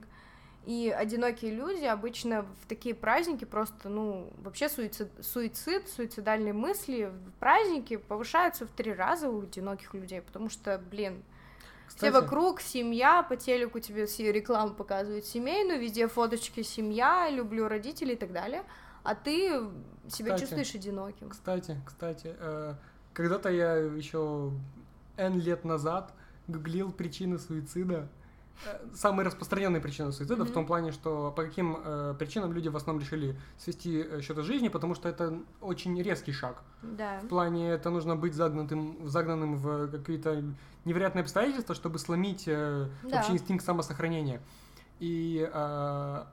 и 0.65 0.93
одинокие 0.95 1.51
люди 1.51 1.85
обычно 1.85 2.43
в 2.61 2.67
такие 2.67 2.93
праздники 2.93 3.45
просто, 3.45 3.89
ну, 3.89 4.31
вообще 4.37 4.69
суицид, 4.69 5.09
суицид, 5.21 5.87
суицидальные 5.87 6.53
мысли 6.53 7.05
в 7.05 7.31
празднике 7.39 7.97
повышаются 7.97 8.67
в 8.67 8.71
три 8.71 8.93
раза 8.93 9.29
у 9.29 9.41
одиноких 9.41 9.93
людей, 9.93 10.21
потому 10.21 10.49
что, 10.49 10.77
блин, 10.91 11.23
все 11.87 12.11
Кстати, 12.11 12.13
вокруг, 12.13 12.61
семья, 12.61 13.23
по 13.23 13.35
телеку 13.35 13.79
тебе 13.79 14.05
все 14.05 14.31
рекламу 14.31 14.75
показывают 14.75 15.25
семейную, 15.25 15.79
везде 15.79 16.07
фоточки 16.07 16.61
семья, 16.61 17.29
люблю 17.29 17.67
родителей 17.67 18.13
и 18.13 18.17
так 18.17 18.31
далее, 18.31 18.63
а 19.03 19.15
ты 19.15 19.59
себя 20.09 20.33
Кстати, 20.35 20.39
чувствуешь 20.41 20.75
одиноким. 20.75 21.29
Кстати, 21.29 21.77
кстати, 21.85 22.35
э, 22.39 22.75
когда-то 23.13 23.49
я 23.49 23.75
еще 23.75 24.51
N 25.17 25.39
лет 25.39 25.65
назад 25.65 26.13
гуглил 26.47 26.91
причины 26.91 27.37
суицида. 27.39 28.07
Э, 28.65 28.77
Самые 28.93 29.25
распространенные 29.25 29.81
причины 29.81 30.11
суицида 30.11 30.43
в 30.43 30.47
Мгм. 30.47 30.53
том 30.53 30.65
плане, 30.65 30.91
что 30.91 31.31
по 31.35 31.43
каким 31.43 31.77
э, 31.83 32.15
причинам 32.19 32.51
люди 32.51 32.67
в 32.67 32.75
основном 32.75 33.01
решили 33.03 33.39
свести 33.57 34.01
э, 34.01 34.21
счеты 34.21 34.43
жизни, 34.43 34.67
потому 34.67 34.95
что 34.95 35.07
это 35.07 35.39
очень 35.61 36.01
резкий 36.01 36.33
шаг. 36.33 36.61
Да. 36.81 37.19
В 37.21 37.27
плане 37.27 37.69
это 37.71 37.89
нужно 37.89 38.15
быть 38.17 38.33
загнутым, 38.33 39.07
загнанным 39.07 39.55
в 39.55 39.87
какие-то 39.91 40.43
невероятные 40.85 41.21
обстоятельства, 41.23 41.73
чтобы 41.75 41.99
сломить 41.99 42.43
э, 42.47 42.89
Да. 43.03 43.17
вообще 43.17 43.33
инстинкт 43.33 43.63
самосохранения. 43.65 44.41
И 44.99 45.49
э, 45.53 46.23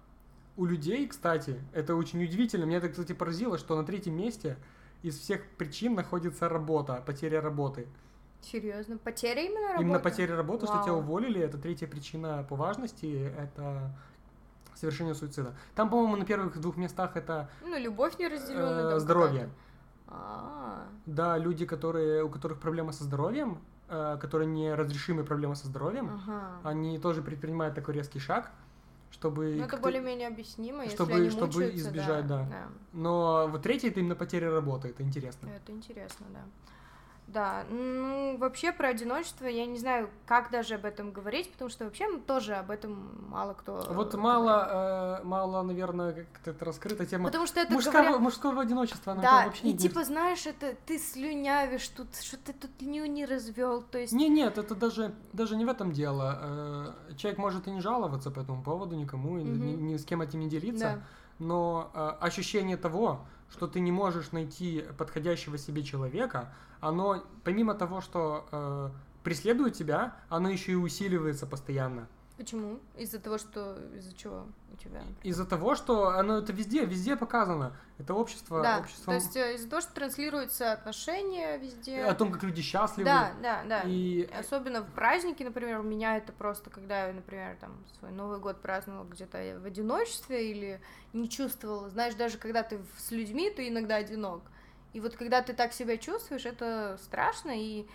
у 0.57 0.65
людей, 0.65 1.07
кстати, 1.07 1.61
это 1.73 1.95
очень 1.95 2.23
удивительно. 2.23 2.65
Меня 2.65 2.79
это, 2.79 2.89
кстати, 2.89 3.13
поразило, 3.13 3.59
что 3.59 3.77
на 3.77 3.85
третьем 3.85 4.17
месте 4.17 4.57
из 5.03 5.19
всех 5.19 5.47
причин 5.59 5.95
находится 5.95 6.49
работа, 6.49 7.03
потеря 7.07 7.41
работы. 7.41 7.87
Серьезно? 8.41 8.99
Потеря 8.99 9.43
именно 9.43 9.69
работы? 9.69 9.83
Именно 9.83 9.99
потеря 9.99 10.37
работы, 10.37 10.67
что 10.67 10.83
тебя 10.83 10.93
Вау. 10.93 11.03
уволили, 11.03 11.41
это 11.41 11.59
третья 11.59 11.87
причина 11.87 12.45
по 12.49 12.57
важности, 12.57 13.33
это 13.39 13.91
совершение 14.75 15.15
суицида. 15.15 15.55
Там, 15.75 15.91
по-моему, 15.91 16.17
на 16.17 16.25
первых 16.25 16.59
двух 16.61 16.77
местах 16.77 17.17
это 17.17 17.49
Ну, 17.65 17.79
любовь 17.79 18.19
неразделенная. 18.19 18.97
э, 18.97 19.01
здоровье. 19.01 19.33
какая-то. 19.33 19.53
А, 20.09 20.87
Да, 21.07 21.37
люди, 21.39 21.67
которые, 21.67 22.23
у 22.25 22.29
которых 22.29 22.61
проблемы 22.61 22.93
со 22.93 23.05
здоровьем, 23.05 23.59
э, 23.89 24.19
которые 24.21 24.47
неразрешимые 24.49 25.25
проблемы 25.27 25.57
со 25.57 25.67
здоровьем, 25.67 26.21
ага. 26.27 26.61
они 26.63 26.99
тоже 26.99 27.23
предпринимают 27.23 27.75
такой 27.75 27.95
резкий 27.95 28.19
шаг, 28.21 28.51
чтобы... 29.17 29.55
Ну, 29.57 29.64
это 29.64 29.77
более-менее 29.79 30.29
объяснимо, 30.29 30.87
чтобы- 30.91 31.12
если 31.12 31.23
они 31.23 31.31
чтобы 31.31 31.47
мучаются, 31.47 31.89
избежать, 31.89 32.27
да. 32.27 32.47
да. 32.51 32.69
Но 32.93 33.49
вот 33.51 33.62
третье 33.62 33.89
это 33.89 34.01
именно 34.01 34.14
потеря 34.14 34.51
работы, 34.51 34.89
это 34.89 35.03
интересно. 35.03 35.49
Это 35.49 35.73
интересно, 35.73 36.27
да. 36.33 36.41
Да, 37.27 37.64
ну, 37.70 38.37
вообще 38.39 38.70
про 38.72 38.89
одиночество 38.89 39.47
я 39.47 39.66
не 39.66 39.79
знаю, 39.79 40.09
как 40.27 40.51
даже 40.53 40.77
об 40.77 40.85
этом 40.85 41.11
говорить, 41.11 41.51
потому 41.51 41.68
что 41.70 41.85
вообще 41.85 42.07
тоже 42.20 42.55
об 42.55 42.70
этом 42.70 43.29
мало 43.29 43.55
кто... 43.55 43.85
Вот 43.91 44.14
мало, 44.14 45.18
э, 45.20 45.24
мало, 45.24 45.62
наверное, 45.62 46.12
как-то 46.12 46.53
это 46.53 46.64
раскрыта 46.64 47.05
тема. 47.05 47.24
Потому 47.24 47.47
что 47.49 47.59
это 47.59 47.72
Мужского, 47.72 47.93
говорят- 48.03 48.20
мужского 48.20 48.62
одиночества, 48.62 49.12
оно 49.12 49.22
Да, 49.22 49.47
вообще 49.47 49.64
и 49.64 49.72
не 49.72 49.79
типа, 49.79 50.05
знаешь, 50.05 50.47
это 50.47 50.77
ты 50.87 50.99
слюнявишь 51.01 51.89
тут, 51.89 52.14
что 52.14 52.37
ты 52.37 52.53
тут 52.53 52.81
ню 52.81 53.05
не 53.07 53.27
развел, 53.27 53.83
то 53.83 53.99
есть... 53.99 54.12
Не, 54.12 54.29
нет, 54.29 54.57
это 54.57 54.77
даже, 54.77 55.12
даже 55.33 55.57
не 55.57 55.64
в 55.64 55.68
этом 55.68 55.91
дело. 55.91 56.39
Э, 57.09 57.14
Человек 57.16 57.39
может 57.41 57.66
и 57.66 57.70
не 57.72 57.81
жаловаться 57.81 58.31
по 58.31 58.39
этому 58.39 58.62
поводу 58.62 58.95
никому, 58.95 59.39
и 59.39 59.43
ни, 59.43 59.72
ни 59.72 59.97
с 59.97 60.05
кем 60.05 60.22
этим 60.22 60.39
не 60.41 60.49
делиться, 60.49 60.85
Да. 60.85 61.45
но 61.45 61.91
э, 61.93 62.09
ощущение 62.20 62.77
того, 62.77 63.27
что 63.51 63.66
ты 63.66 63.80
не 63.80 63.92
можешь 63.92 64.32
найти 64.32 64.84
подходящего 64.99 65.59
себе 65.59 65.82
человека, 65.82 66.53
оно, 66.80 67.24
помимо 67.44 67.74
того, 67.74 68.01
что 68.01 68.47
э, 68.51 68.90
преследует 69.22 69.74
тебя, 69.74 70.16
оно 70.28 70.49
еще 70.49 70.72
и 70.72 70.76
усиливается 70.76 71.47
постоянно. 71.47 72.09
Почему? 72.37 72.80
Из-за 72.97 73.18
того, 73.18 73.39
что... 73.39 73.78
Из-за 73.95 74.14
чего 74.14 74.47
у 74.72 74.76
тебя? 74.76 75.03
Из-за 75.22 75.47
того, 75.47 75.74
что 75.74 76.09
оно 76.09 76.39
это 76.39 76.53
везде, 76.53 76.84
везде 76.84 77.16
показано. 77.16 77.74
Это 77.99 78.12
общество, 78.12 78.62
Да, 78.62 78.80
общество 78.80 79.07
то 79.07 79.14
есть 79.14 79.37
э, 79.37 79.55
из-за 79.55 79.70
того, 79.70 79.80
что 79.80 79.95
транслируются 79.95 80.72
отношения 80.72 81.57
везде... 81.57 82.05
о 82.05 82.14
том, 82.14 82.30
как 82.30 82.43
люди 82.43 82.61
счастливы. 82.61 83.07
Да, 83.07 83.32
да, 83.43 83.62
да. 83.64 83.82
И 83.87 84.28
Особенно 84.39 84.82
в 84.82 84.91
праздники, 84.91 85.43
например, 85.43 85.80
у 85.80 85.82
меня 85.82 86.18
это 86.18 86.32
просто, 86.32 86.68
когда 86.68 87.07
я, 87.07 87.14
например, 87.14 87.57
там 87.59 87.82
свой 87.99 88.11
Новый 88.11 88.39
год 88.39 88.61
праздновала 88.61 89.05
где-то 89.05 89.59
в 89.62 89.64
одиночестве 89.64 90.51
или 90.51 90.80
не 91.14 91.30
чувствовала. 91.30 91.89
Знаешь, 91.89 92.14
даже 92.16 92.37
когда 92.37 92.62
ты 92.62 92.80
с 92.99 93.11
людьми, 93.12 93.51
ты 93.51 93.68
иногда 93.68 93.97
одинок. 93.97 94.43
И 94.93 95.01
вот 95.01 95.16
когда 95.16 95.41
ты 95.41 95.55
так 95.55 95.72
себя 95.72 95.97
чувствуешь, 95.97 96.45
это 96.45 96.99
страшно, 97.03 97.53
и 97.55 97.87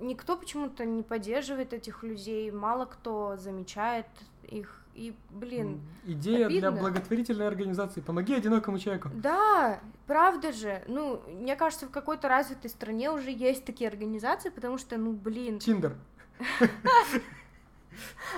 никто 0.00 0.36
почему-то 0.36 0.84
не 0.84 1.02
поддерживает 1.02 1.72
этих 1.72 2.02
людей, 2.02 2.50
мало 2.50 2.84
кто 2.86 3.36
замечает 3.36 4.06
их. 4.44 4.82
И, 4.94 5.14
блин, 5.28 5.82
идея 6.06 6.48
для 6.48 6.68
обидно. 6.68 6.72
благотворительной 6.72 7.46
организации 7.46 8.00
«Помоги 8.00 8.32
одинокому 8.34 8.78
человеку». 8.78 9.10
Да, 9.12 9.78
правда 10.06 10.52
же. 10.52 10.82
Ну, 10.88 11.20
мне 11.28 11.54
кажется, 11.54 11.86
в 11.86 11.90
какой-то 11.90 12.28
развитой 12.28 12.70
стране 12.70 13.10
уже 13.10 13.30
есть 13.30 13.66
такие 13.66 13.88
организации, 13.90 14.48
потому 14.48 14.78
что, 14.78 14.96
ну, 14.96 15.12
блин, 15.12 15.58
Тиндер. 15.58 15.96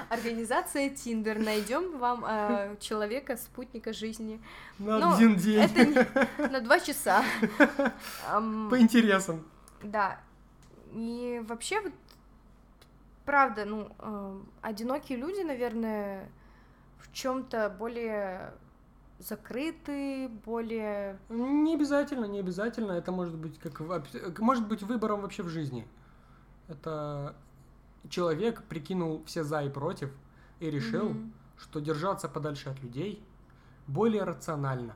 организация 0.08 0.90
Тиндер. 0.90 1.38
Найдем 1.38 1.98
вам 1.98 2.24
э, 2.26 2.76
человека, 2.80 3.36
спутника 3.36 3.92
жизни. 3.92 4.40
На 4.78 4.98
Ну, 4.98 5.14
один 5.14 5.36
день. 5.36 5.60
Это 5.62 5.84
не- 5.86 6.48
на 6.48 6.60
два 6.60 6.80
часа. 6.80 7.22
По 8.28 8.78
интересам. 8.80 9.44
Да. 9.82 10.18
И 10.92 11.42
вообще, 11.46 11.80
вот, 11.80 11.92
правда, 13.24 13.64
ну, 13.64 13.90
э, 13.98 14.40
одинокие 14.62 15.18
люди, 15.18 15.40
наверное, 15.40 16.30
в 16.98 17.12
чем-то 17.12 17.74
более 17.78 18.52
закрыты, 19.18 20.28
более... 20.44 21.18
Не 21.28 21.74
обязательно, 21.74 22.24
не 22.26 22.38
обязательно. 22.40 22.92
Это 22.92 23.10
может 23.12 23.34
быть 23.34 23.58
как 23.58 24.38
может 24.38 24.68
быть 24.68 24.82
выбором 24.82 25.22
вообще 25.22 25.42
в 25.42 25.48
жизни. 25.48 25.86
Это 26.68 27.34
человек 28.08 28.62
прикинул 28.64 29.22
все 29.24 29.42
за 29.42 29.62
и 29.62 29.70
против 29.70 30.10
и 30.60 30.70
решил, 30.70 31.10
Мгм. 31.10 31.32
что 31.58 31.80
держаться 31.80 32.28
подальше 32.28 32.70
от 32.70 32.80
людей 32.80 33.22
более 33.86 34.22
рационально. 34.22 34.94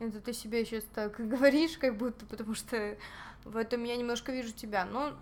Это 0.00 0.20
ты 0.20 0.32
себе 0.32 0.64
сейчас 0.64 0.84
так 0.84 1.16
говоришь, 1.28 1.76
как 1.78 1.96
будто, 1.96 2.24
потому 2.26 2.54
что 2.54 2.96
в 3.44 3.56
этом 3.56 3.84
я 3.84 3.96
немножко 3.96 4.32
вижу 4.32 4.52
тебя. 4.52 4.84
Но, 4.84 5.12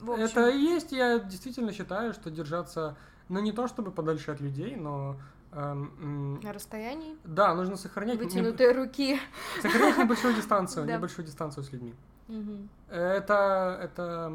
в 0.00 0.10
общем, 0.10 0.24
Это 0.24 0.48
и 0.48 0.58
есть, 0.58 0.92
я 0.92 1.18
действительно 1.18 1.72
считаю, 1.72 2.12
что 2.14 2.30
держаться, 2.30 2.96
ну 3.28 3.40
не 3.40 3.52
то 3.52 3.66
чтобы 3.68 3.90
подальше 3.90 4.30
от 4.30 4.40
людей, 4.40 4.76
но 4.76 5.16
эм, 5.52 6.40
на 6.42 6.52
расстоянии 6.52 7.16
да, 7.24 7.54
нужно 7.54 7.76
сохранять, 7.76 8.18
вытянутые 8.18 8.72
руки. 8.72 9.18
сохранять 9.62 9.98
небольшую 9.98 10.34
дистанцию, 10.34 10.86
Да. 10.86 10.96
небольшую 10.96 11.24
дистанцию 11.26 11.64
с 11.64 11.72
людьми. 11.72 11.94
Это, 12.88 13.78
это 13.82 14.32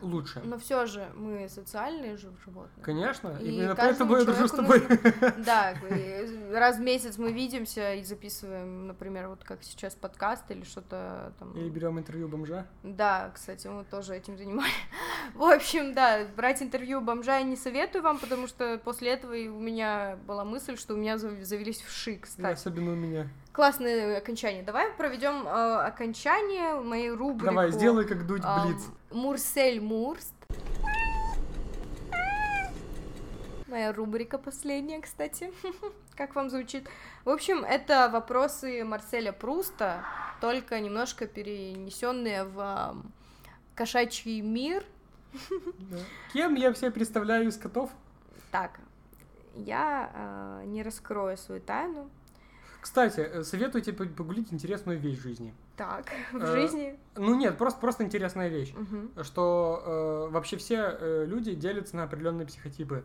лучше. 0.00 0.40
Но 0.44 0.58
все 0.58 0.86
же 0.86 1.08
мы 1.14 1.48
социальные 1.48 2.16
же 2.16 2.30
животные. 2.44 2.84
Конечно, 2.84 3.36
И 3.40 3.50
именно 3.50 3.74
поэтому 3.74 4.16
я 4.16 4.24
дружу 4.24 4.48
с 4.48 4.52
тобой. 4.52 4.82
Да, 5.38 5.72
и 5.72 6.52
раз 6.52 6.76
в 6.76 6.80
месяц 6.80 7.18
мы 7.18 7.32
видимся 7.32 7.94
и 7.94 8.04
записываем, 8.04 8.86
например, 8.86 9.28
вот 9.28 9.44
как 9.44 9.62
сейчас 9.62 9.94
подкаст 9.94 10.50
или 10.50 10.64
что-то 10.64 11.32
там. 11.38 11.52
Или 11.52 11.68
берем 11.68 11.98
интервью 11.98 12.28
бомжа. 12.28 12.66
Да, 12.82 13.30
кстати, 13.34 13.66
мы 13.66 13.84
тоже 13.84 14.14
этим 14.16 14.36
занимались. 14.36 14.72
В 15.34 15.42
общем, 15.42 15.94
да, 15.94 16.26
брать 16.36 16.62
интервью 16.62 17.00
бомжа 17.00 17.38
я 17.38 17.42
не 17.42 17.56
советую 17.56 18.02
вам, 18.02 18.18
потому 18.18 18.46
что 18.46 18.78
после 18.84 19.12
этого 19.12 19.32
и 19.32 19.48
у 19.48 19.58
меня 19.58 20.18
была 20.26 20.44
мысль, 20.44 20.76
что 20.76 20.94
у 20.94 20.96
меня 20.96 21.16
зав- 21.16 21.42
завелись 21.42 21.80
вши, 21.80 22.16
кстати. 22.16 22.52
особенно 22.52 22.92
у 22.92 22.96
меня. 22.96 23.28
Классное 23.52 24.18
окончание. 24.18 24.62
Давай 24.62 24.92
проведем 24.92 25.46
э, 25.46 25.50
окончание 25.50 26.76
моей 26.80 27.10
рубрики. 27.10 27.46
Давай, 27.46 27.70
сделай 27.72 28.06
как 28.06 28.26
дуть 28.26 28.42
блиц. 28.42 28.82
Мурсель 29.10 29.80
Мурст. 29.80 30.34
Моя 33.66 33.92
рубрика 33.92 34.38
последняя, 34.38 35.00
кстати. 35.00 35.52
как 36.16 36.34
вам 36.34 36.50
звучит? 36.50 36.88
В 37.24 37.30
общем, 37.30 37.64
это 37.64 38.08
вопросы 38.12 38.84
Марселя 38.84 39.32
Пруста, 39.32 40.04
только 40.40 40.78
немножко 40.80 41.26
перенесенные 41.26 42.44
в 42.44 42.96
кошачий 43.74 44.40
мир. 44.42 44.84
Да. 45.52 45.98
Кем 46.32 46.54
я 46.56 46.72
все 46.72 46.90
представляю 46.90 47.48
из 47.48 47.56
котов? 47.56 47.90
Так, 48.50 48.80
я 49.54 50.10
э, 50.12 50.66
не 50.66 50.82
раскрою 50.82 51.36
свою 51.36 51.60
тайну. 51.60 52.10
Кстати, 52.80 53.20
э, 53.20 53.42
советую 53.44 53.82
тебе 53.82 53.96
погуглить 53.96 54.52
интересную 54.52 54.98
вещь 54.98 55.18
в 55.18 55.22
жизни. 55.22 55.54
Так, 55.80 56.04
в 56.32 56.36
Э, 56.36 56.46
жизни. 56.60 56.98
Ну 57.16 57.34
нет, 57.34 57.56
просто, 57.56 57.80
просто 57.80 58.04
интересная 58.04 58.48
вещь. 58.48 58.74
Мгм. 58.76 59.12
Что 59.24 60.26
э, 60.28 60.32
вообще 60.32 60.58
все 60.58 60.76
э, 61.00 61.24
люди 61.26 61.54
делятся 61.54 61.96
на 61.96 62.02
определенные 62.02 62.46
психотипы. 62.46 63.02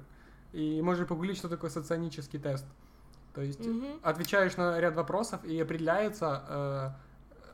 И 0.51 0.81
можно 0.81 1.05
погуглить, 1.05 1.37
что 1.37 1.47
такое 1.47 1.69
соционический 1.69 2.37
тест. 2.37 2.65
То 3.33 3.41
есть 3.41 3.65
Мгм. 3.65 4.01
отвечаешь 4.03 4.57
на 4.57 4.77
ряд 4.77 4.93
вопросов 4.93 5.45
и 5.45 5.57
определяется. 5.57 6.95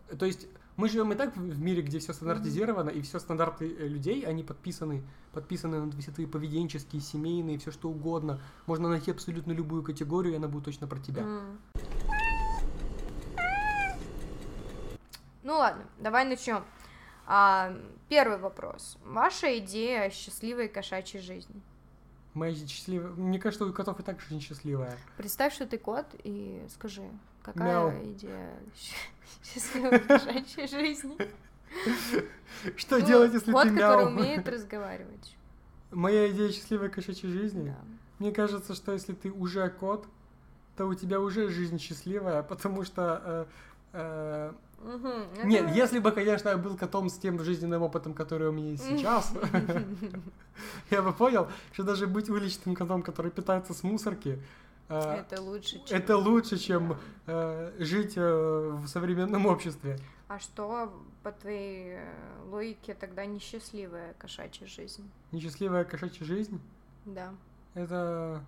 э, 0.09 0.15
то 0.17 0.25
есть 0.25 0.47
мы 0.75 0.89
живем 0.89 1.11
и 1.11 1.15
так 1.15 1.37
в 1.37 1.61
мире, 1.61 1.83
где 1.83 1.99
все 1.99 2.13
стандартизировано, 2.13 2.89
и 2.89 3.01
все 3.01 3.19
стандарты 3.19 3.71
э, 3.71 3.87
людей, 3.87 4.23
они 4.23 4.41
подписаны, 4.43 5.03
подписаны 5.33 5.85
на 5.85 5.91
все 6.01 6.09
твои 6.11 6.25
поведенческие, 6.25 6.99
семейные, 6.99 7.59
все 7.59 7.69
что 7.69 7.89
угодно. 7.91 8.39
Можно 8.65 8.89
найти 8.89 9.11
абсолютно 9.11 9.51
любую 9.51 9.83
категорию, 9.83 10.33
и 10.33 10.37
она 10.37 10.47
будет 10.47 10.65
точно 10.65 10.87
про 10.87 10.97
тебя. 10.99 11.21
М. 11.21 11.59
Ну 15.43 15.57
ладно, 15.57 15.85
давай 15.99 16.25
начнем. 16.25 16.63
А, 17.25 17.75
первый 18.09 18.37
вопрос. 18.37 18.97
Ваша 19.03 19.57
идея 19.59 20.03
о 20.05 20.09
счастливой 20.09 20.67
кошачьей 20.67 21.21
жизни? 21.21 21.61
Моя 22.33 22.53
счастливая. 22.55 23.11
Мне 23.11 23.39
кажется, 23.39 23.65
у 23.65 23.73
котов 23.73 23.99
и 23.99 24.03
так 24.03 24.19
жизнь 24.21 24.41
счастливая. 24.41 24.97
Представь, 25.17 25.53
что 25.53 25.65
ты 25.65 25.77
кот, 25.77 26.05
и 26.23 26.65
скажи, 26.69 27.03
какая 27.43 27.67
Мяу. 27.67 27.91
идея 28.13 28.53
счастливой 29.43 29.99
кошачьей 29.99 30.67
жизни? 30.67 31.17
Что 32.77 32.99
Ну, 32.99 33.05
делать, 33.05 33.33
если 33.33 33.51
кот, 33.51 33.63
ты 33.63 33.75
который 33.75 34.05
мяу? 34.05 34.13
умеет 34.13 34.47
разговаривать. 34.47 35.35
Моя 35.91 36.29
идея 36.31 36.51
счастливой 36.51 36.89
кошачьей 36.89 37.31
жизни. 37.31 37.75
Мне 38.19 38.31
кажется, 38.31 38.75
что 38.75 38.91
если 38.93 39.13
ты 39.13 39.31
уже 39.31 39.69
кот, 39.69 40.05
то 40.77 40.85
у 40.85 40.93
тебя 40.93 41.19
уже 41.19 41.49
жизнь 41.49 41.79
счастливая, 41.79 42.43
потому 42.43 42.83
что... 42.83 43.47
Мгм, 44.83 45.47
Нет, 45.47 45.65
это- 45.65 45.73
если 45.75 45.99
бы, 45.99 46.11
конечно, 46.11 46.49
я 46.49 46.57
был 46.57 46.75
котом 46.75 47.09
с 47.09 47.17
тем 47.17 47.39
жизненным 47.43 47.81
опытом, 47.83 48.13
который 48.13 48.47
у 48.49 48.51
меня 48.51 48.71
есть 48.71 48.83
сейчас, 48.89 49.33
я 50.89 51.01
бы 51.01 51.13
понял, 51.13 51.47
что 51.73 51.83
даже 51.83 52.07
быть 52.07 52.29
уличным 52.29 52.75
котом, 52.75 53.03
который 53.03 53.31
питается 53.31 53.73
с 53.73 53.83
мусорки, 53.83 54.41
э, 54.89 54.99
Это 54.99 55.41
лучше, 55.41 55.81
чем... 55.85 55.97
это 55.97 56.17
лучше, 56.17 56.57
чем 56.57 56.97
э, 57.27 57.73
жить 57.79 58.13
э, 58.17 58.69
в 58.73 58.87
современном 58.87 59.45
обществе. 59.45 59.97
А 60.27 60.39
что, 60.39 60.91
по 61.23 61.31
твоей 61.31 61.99
логике, 62.49 62.93
тогда 62.93 63.25
несчастливая 63.25 64.13
кошачья 64.17 64.65
жизнь? 64.65 65.09
Несчастливая 65.31 65.83
кошачья 65.83 66.25
жизнь 66.25 66.59
Да. 67.05 67.33
это 67.75 68.41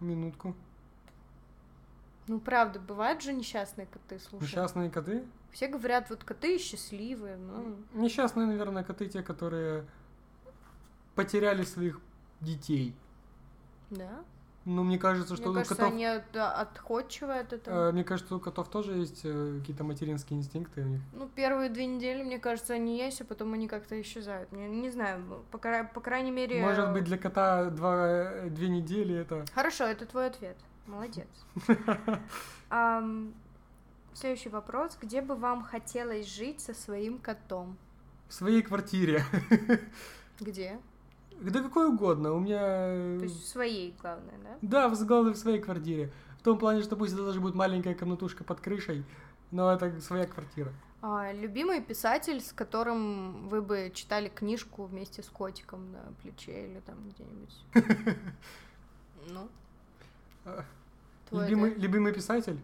минутку. 0.00 0.54
Ну, 2.30 2.38
правда, 2.38 2.78
бывают 2.78 3.22
же 3.22 3.32
несчастные 3.32 3.88
коты, 3.88 4.20
слушай. 4.20 4.44
Несчастные 4.44 4.88
коты. 4.88 5.24
Все 5.50 5.66
говорят, 5.66 6.10
вот 6.10 6.22
коты 6.22 6.58
счастливые, 6.58 7.36
ну... 7.36 7.74
Несчастные, 7.92 8.46
наверное, 8.46 8.84
коты 8.84 9.08
те, 9.08 9.20
которые 9.20 9.84
потеряли 11.16 11.64
своих 11.64 11.98
детей. 12.40 12.94
Да. 13.90 14.22
Ну, 14.64 14.84
мне 14.84 14.96
кажется, 14.96 15.34
что 15.34 15.46
Мне 15.48 15.50
у 15.50 15.54
кажется, 15.54 15.74
котов... 15.74 15.92
они 15.92 16.04
от- 16.04 16.36
отходчивые 16.36 17.40
от 17.40 17.52
этого. 17.52 17.88
э, 17.88 17.92
мне 17.92 18.04
кажется, 18.04 18.36
у 18.36 18.38
котов 18.38 18.68
тоже 18.68 18.92
есть 18.92 19.22
э, 19.24 19.58
какие-то 19.58 19.82
материнские 19.82 20.38
инстинкты 20.38 20.82
у 20.82 20.84
них. 20.84 21.00
Ну, 21.12 21.28
первые 21.34 21.68
две 21.68 21.86
недели, 21.86 22.22
мне 22.22 22.38
кажется, 22.38 22.74
они 22.74 22.96
есть, 22.96 23.20
а 23.22 23.24
потом 23.24 23.54
они 23.54 23.66
как-то 23.66 24.00
исчезают. 24.00 24.52
Не, 24.52 24.68
не 24.68 24.90
знаю, 24.90 25.42
по, 25.50 25.58
кра- 25.58 25.90
по 25.92 26.00
крайней 26.00 26.30
мере... 26.30 26.62
Может 26.62 26.92
быть, 26.92 27.02
для 27.02 27.18
кота 27.18 27.70
два, 27.70 28.06
э, 28.06 28.50
две 28.50 28.68
недели 28.68 29.16
это... 29.16 29.44
Хорошо, 29.52 29.82
это 29.86 30.06
твой 30.06 30.28
ответ. 30.28 30.56
Молодец. 30.86 31.28
Следующий 34.12 34.48
вопрос. 34.48 34.98
Где 35.00 35.22
бы 35.22 35.36
вам 35.36 35.62
хотелось 35.62 36.26
жить 36.26 36.60
со 36.60 36.74
своим 36.74 37.18
котом? 37.18 37.78
В 38.28 38.34
своей 38.34 38.62
квартире. 38.62 39.24
Где? 40.40 40.80
Да 41.40 41.62
какой 41.62 41.88
угодно. 41.88 42.32
У 42.32 42.40
меня... 42.40 42.58
То 43.18 43.24
есть 43.24 43.42
в 43.42 43.46
своей, 43.46 43.94
главное, 44.00 44.34
да? 44.42 44.58
Да, 44.62 44.88
в 44.88 45.06
главное, 45.06 45.32
в 45.32 45.36
своей 45.36 45.60
квартире. 45.60 46.12
В 46.38 46.42
том 46.42 46.58
плане, 46.58 46.82
что 46.82 46.96
пусть 46.96 47.12
это 47.14 47.24
даже 47.24 47.40
будет 47.40 47.54
маленькая 47.54 47.94
комнатушка 47.94 48.44
под 48.44 48.60
крышей, 48.60 49.04
но 49.50 49.72
это 49.72 50.00
своя 50.00 50.26
квартира. 50.26 50.72
А, 51.02 51.32
любимый 51.32 51.80
писатель, 51.80 52.40
с 52.42 52.52
которым 52.52 53.48
вы 53.48 53.62
бы 53.62 53.90
читали 53.94 54.28
книжку 54.28 54.84
вместе 54.84 55.22
с 55.22 55.28
котиком 55.28 55.92
на 55.92 56.12
плече 56.20 56.66
или 56.66 56.80
там 56.80 56.96
где-нибудь? 57.10 58.16
Ну, 59.28 59.50
твой 61.28 61.44
Любимый, 61.44 61.70
ответ. 61.70 61.82
любимый 61.82 62.12
писатель? 62.12 62.60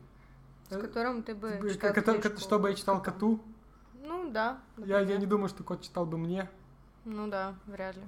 С 0.70 0.76
которым 0.80 1.22
ты 1.22 1.34
бы 1.34 1.58
Б- 1.62 1.72
читал 1.72 1.92
кота- 1.92 2.18
книжку 2.18 2.40
Чтобы 2.40 2.70
я 2.70 2.74
читал 2.74 3.00
коту? 3.02 3.40
Ну, 4.02 4.30
да. 4.30 4.58
Я, 4.78 5.00
я 5.00 5.16
не 5.16 5.26
думаю, 5.26 5.48
что 5.48 5.62
кот 5.64 5.82
читал 5.82 6.06
бы 6.06 6.18
мне. 6.18 6.48
Ну 7.04 7.28
да, 7.28 7.54
вряд 7.66 7.96
ли. 7.96 8.02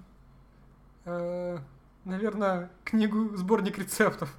Э, 1.05 1.59
наверное, 2.05 2.71
книгу, 2.85 3.37
сборник 3.37 3.79
рецептов. 3.79 4.35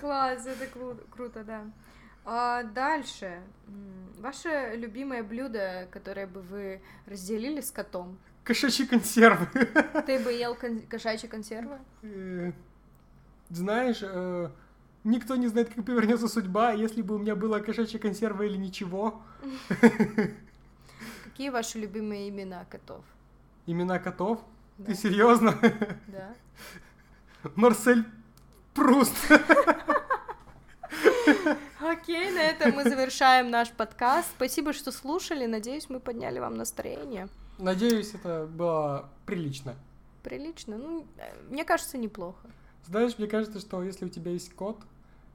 Класс, 0.00 0.46
это 0.46 0.64
кру- 0.66 1.00
круто, 1.10 1.42
да. 1.44 1.64
А 2.24 2.62
дальше. 2.62 3.40
Ваше 4.18 4.74
любимое 4.76 5.22
блюдо, 5.22 5.88
которое 5.90 6.26
бы 6.26 6.40
вы 6.42 6.82
разделили 7.06 7.60
с 7.60 7.70
котом? 7.70 8.18
Кошачьи 8.48 8.86
консервы. 8.86 9.46
Ты 10.06 10.18
бы 10.20 10.32
ел 10.32 10.54
кон- 10.54 10.80
кошачьи 10.88 11.28
консервы? 11.28 11.76
Э, 12.02 12.52
Знаешь, 13.50 13.98
э, 14.00 14.48
никто 15.04 15.36
не 15.36 15.48
знает, 15.48 15.68
как 15.74 15.84
повернется 15.84 16.28
судьба. 16.28 16.72
Если 16.72 17.02
бы 17.02 17.16
у 17.16 17.18
меня 17.18 17.36
была 17.36 17.60
кошачья 17.60 17.98
консерва 17.98 18.44
или 18.44 18.56
ничего, 18.56 19.20
Какие 21.24 21.50
ваши 21.50 21.78
любимые 21.78 22.30
имена 22.30 22.64
котов? 22.64 23.04
имена 23.66 23.98
котов. 23.98 24.40
Да. 24.78 24.86
Ты 24.86 24.94
серьезно? 24.94 25.54
Да. 26.06 26.32
Марсель 27.54 28.04
Пруст. 28.72 29.14
Окей, 31.80 32.30
на 32.32 32.40
этом 32.42 32.72
мы 32.74 32.84
завершаем 32.84 33.50
наш 33.50 33.70
подкаст. 33.70 34.28
Спасибо, 34.36 34.72
что 34.72 34.90
слушали. 34.90 35.44
Надеюсь, 35.46 35.90
мы 35.90 36.00
подняли 36.00 36.38
вам 36.38 36.54
настроение. 36.56 37.28
Надеюсь, 37.58 38.14
это 38.14 38.46
было 38.46 39.08
прилично. 39.26 39.74
Прилично. 40.22 40.78
Ну, 40.78 41.06
э, 41.16 41.30
мне 41.48 41.64
кажется, 41.64 41.98
неплохо. 41.98 42.48
Знаешь, 42.86 43.18
мне 43.18 43.26
кажется, 43.26 43.60
что 43.60 43.82
если 43.82 44.06
у 44.06 44.08
тебя 44.08 44.32
есть 44.32 44.54
кот, 44.54 44.78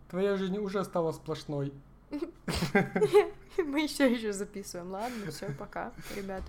твоя 0.09 0.37
жизнь 0.37 0.57
уже 0.57 0.83
стала 0.83 1.11
сплошной. 1.11 1.73
Мы 3.57 3.81
еще 3.81 4.11
еще 4.11 4.33
записываем. 4.33 4.91
Ладно, 4.91 5.31
все, 5.31 5.51
пока, 5.57 5.91
ребят. 6.15 6.43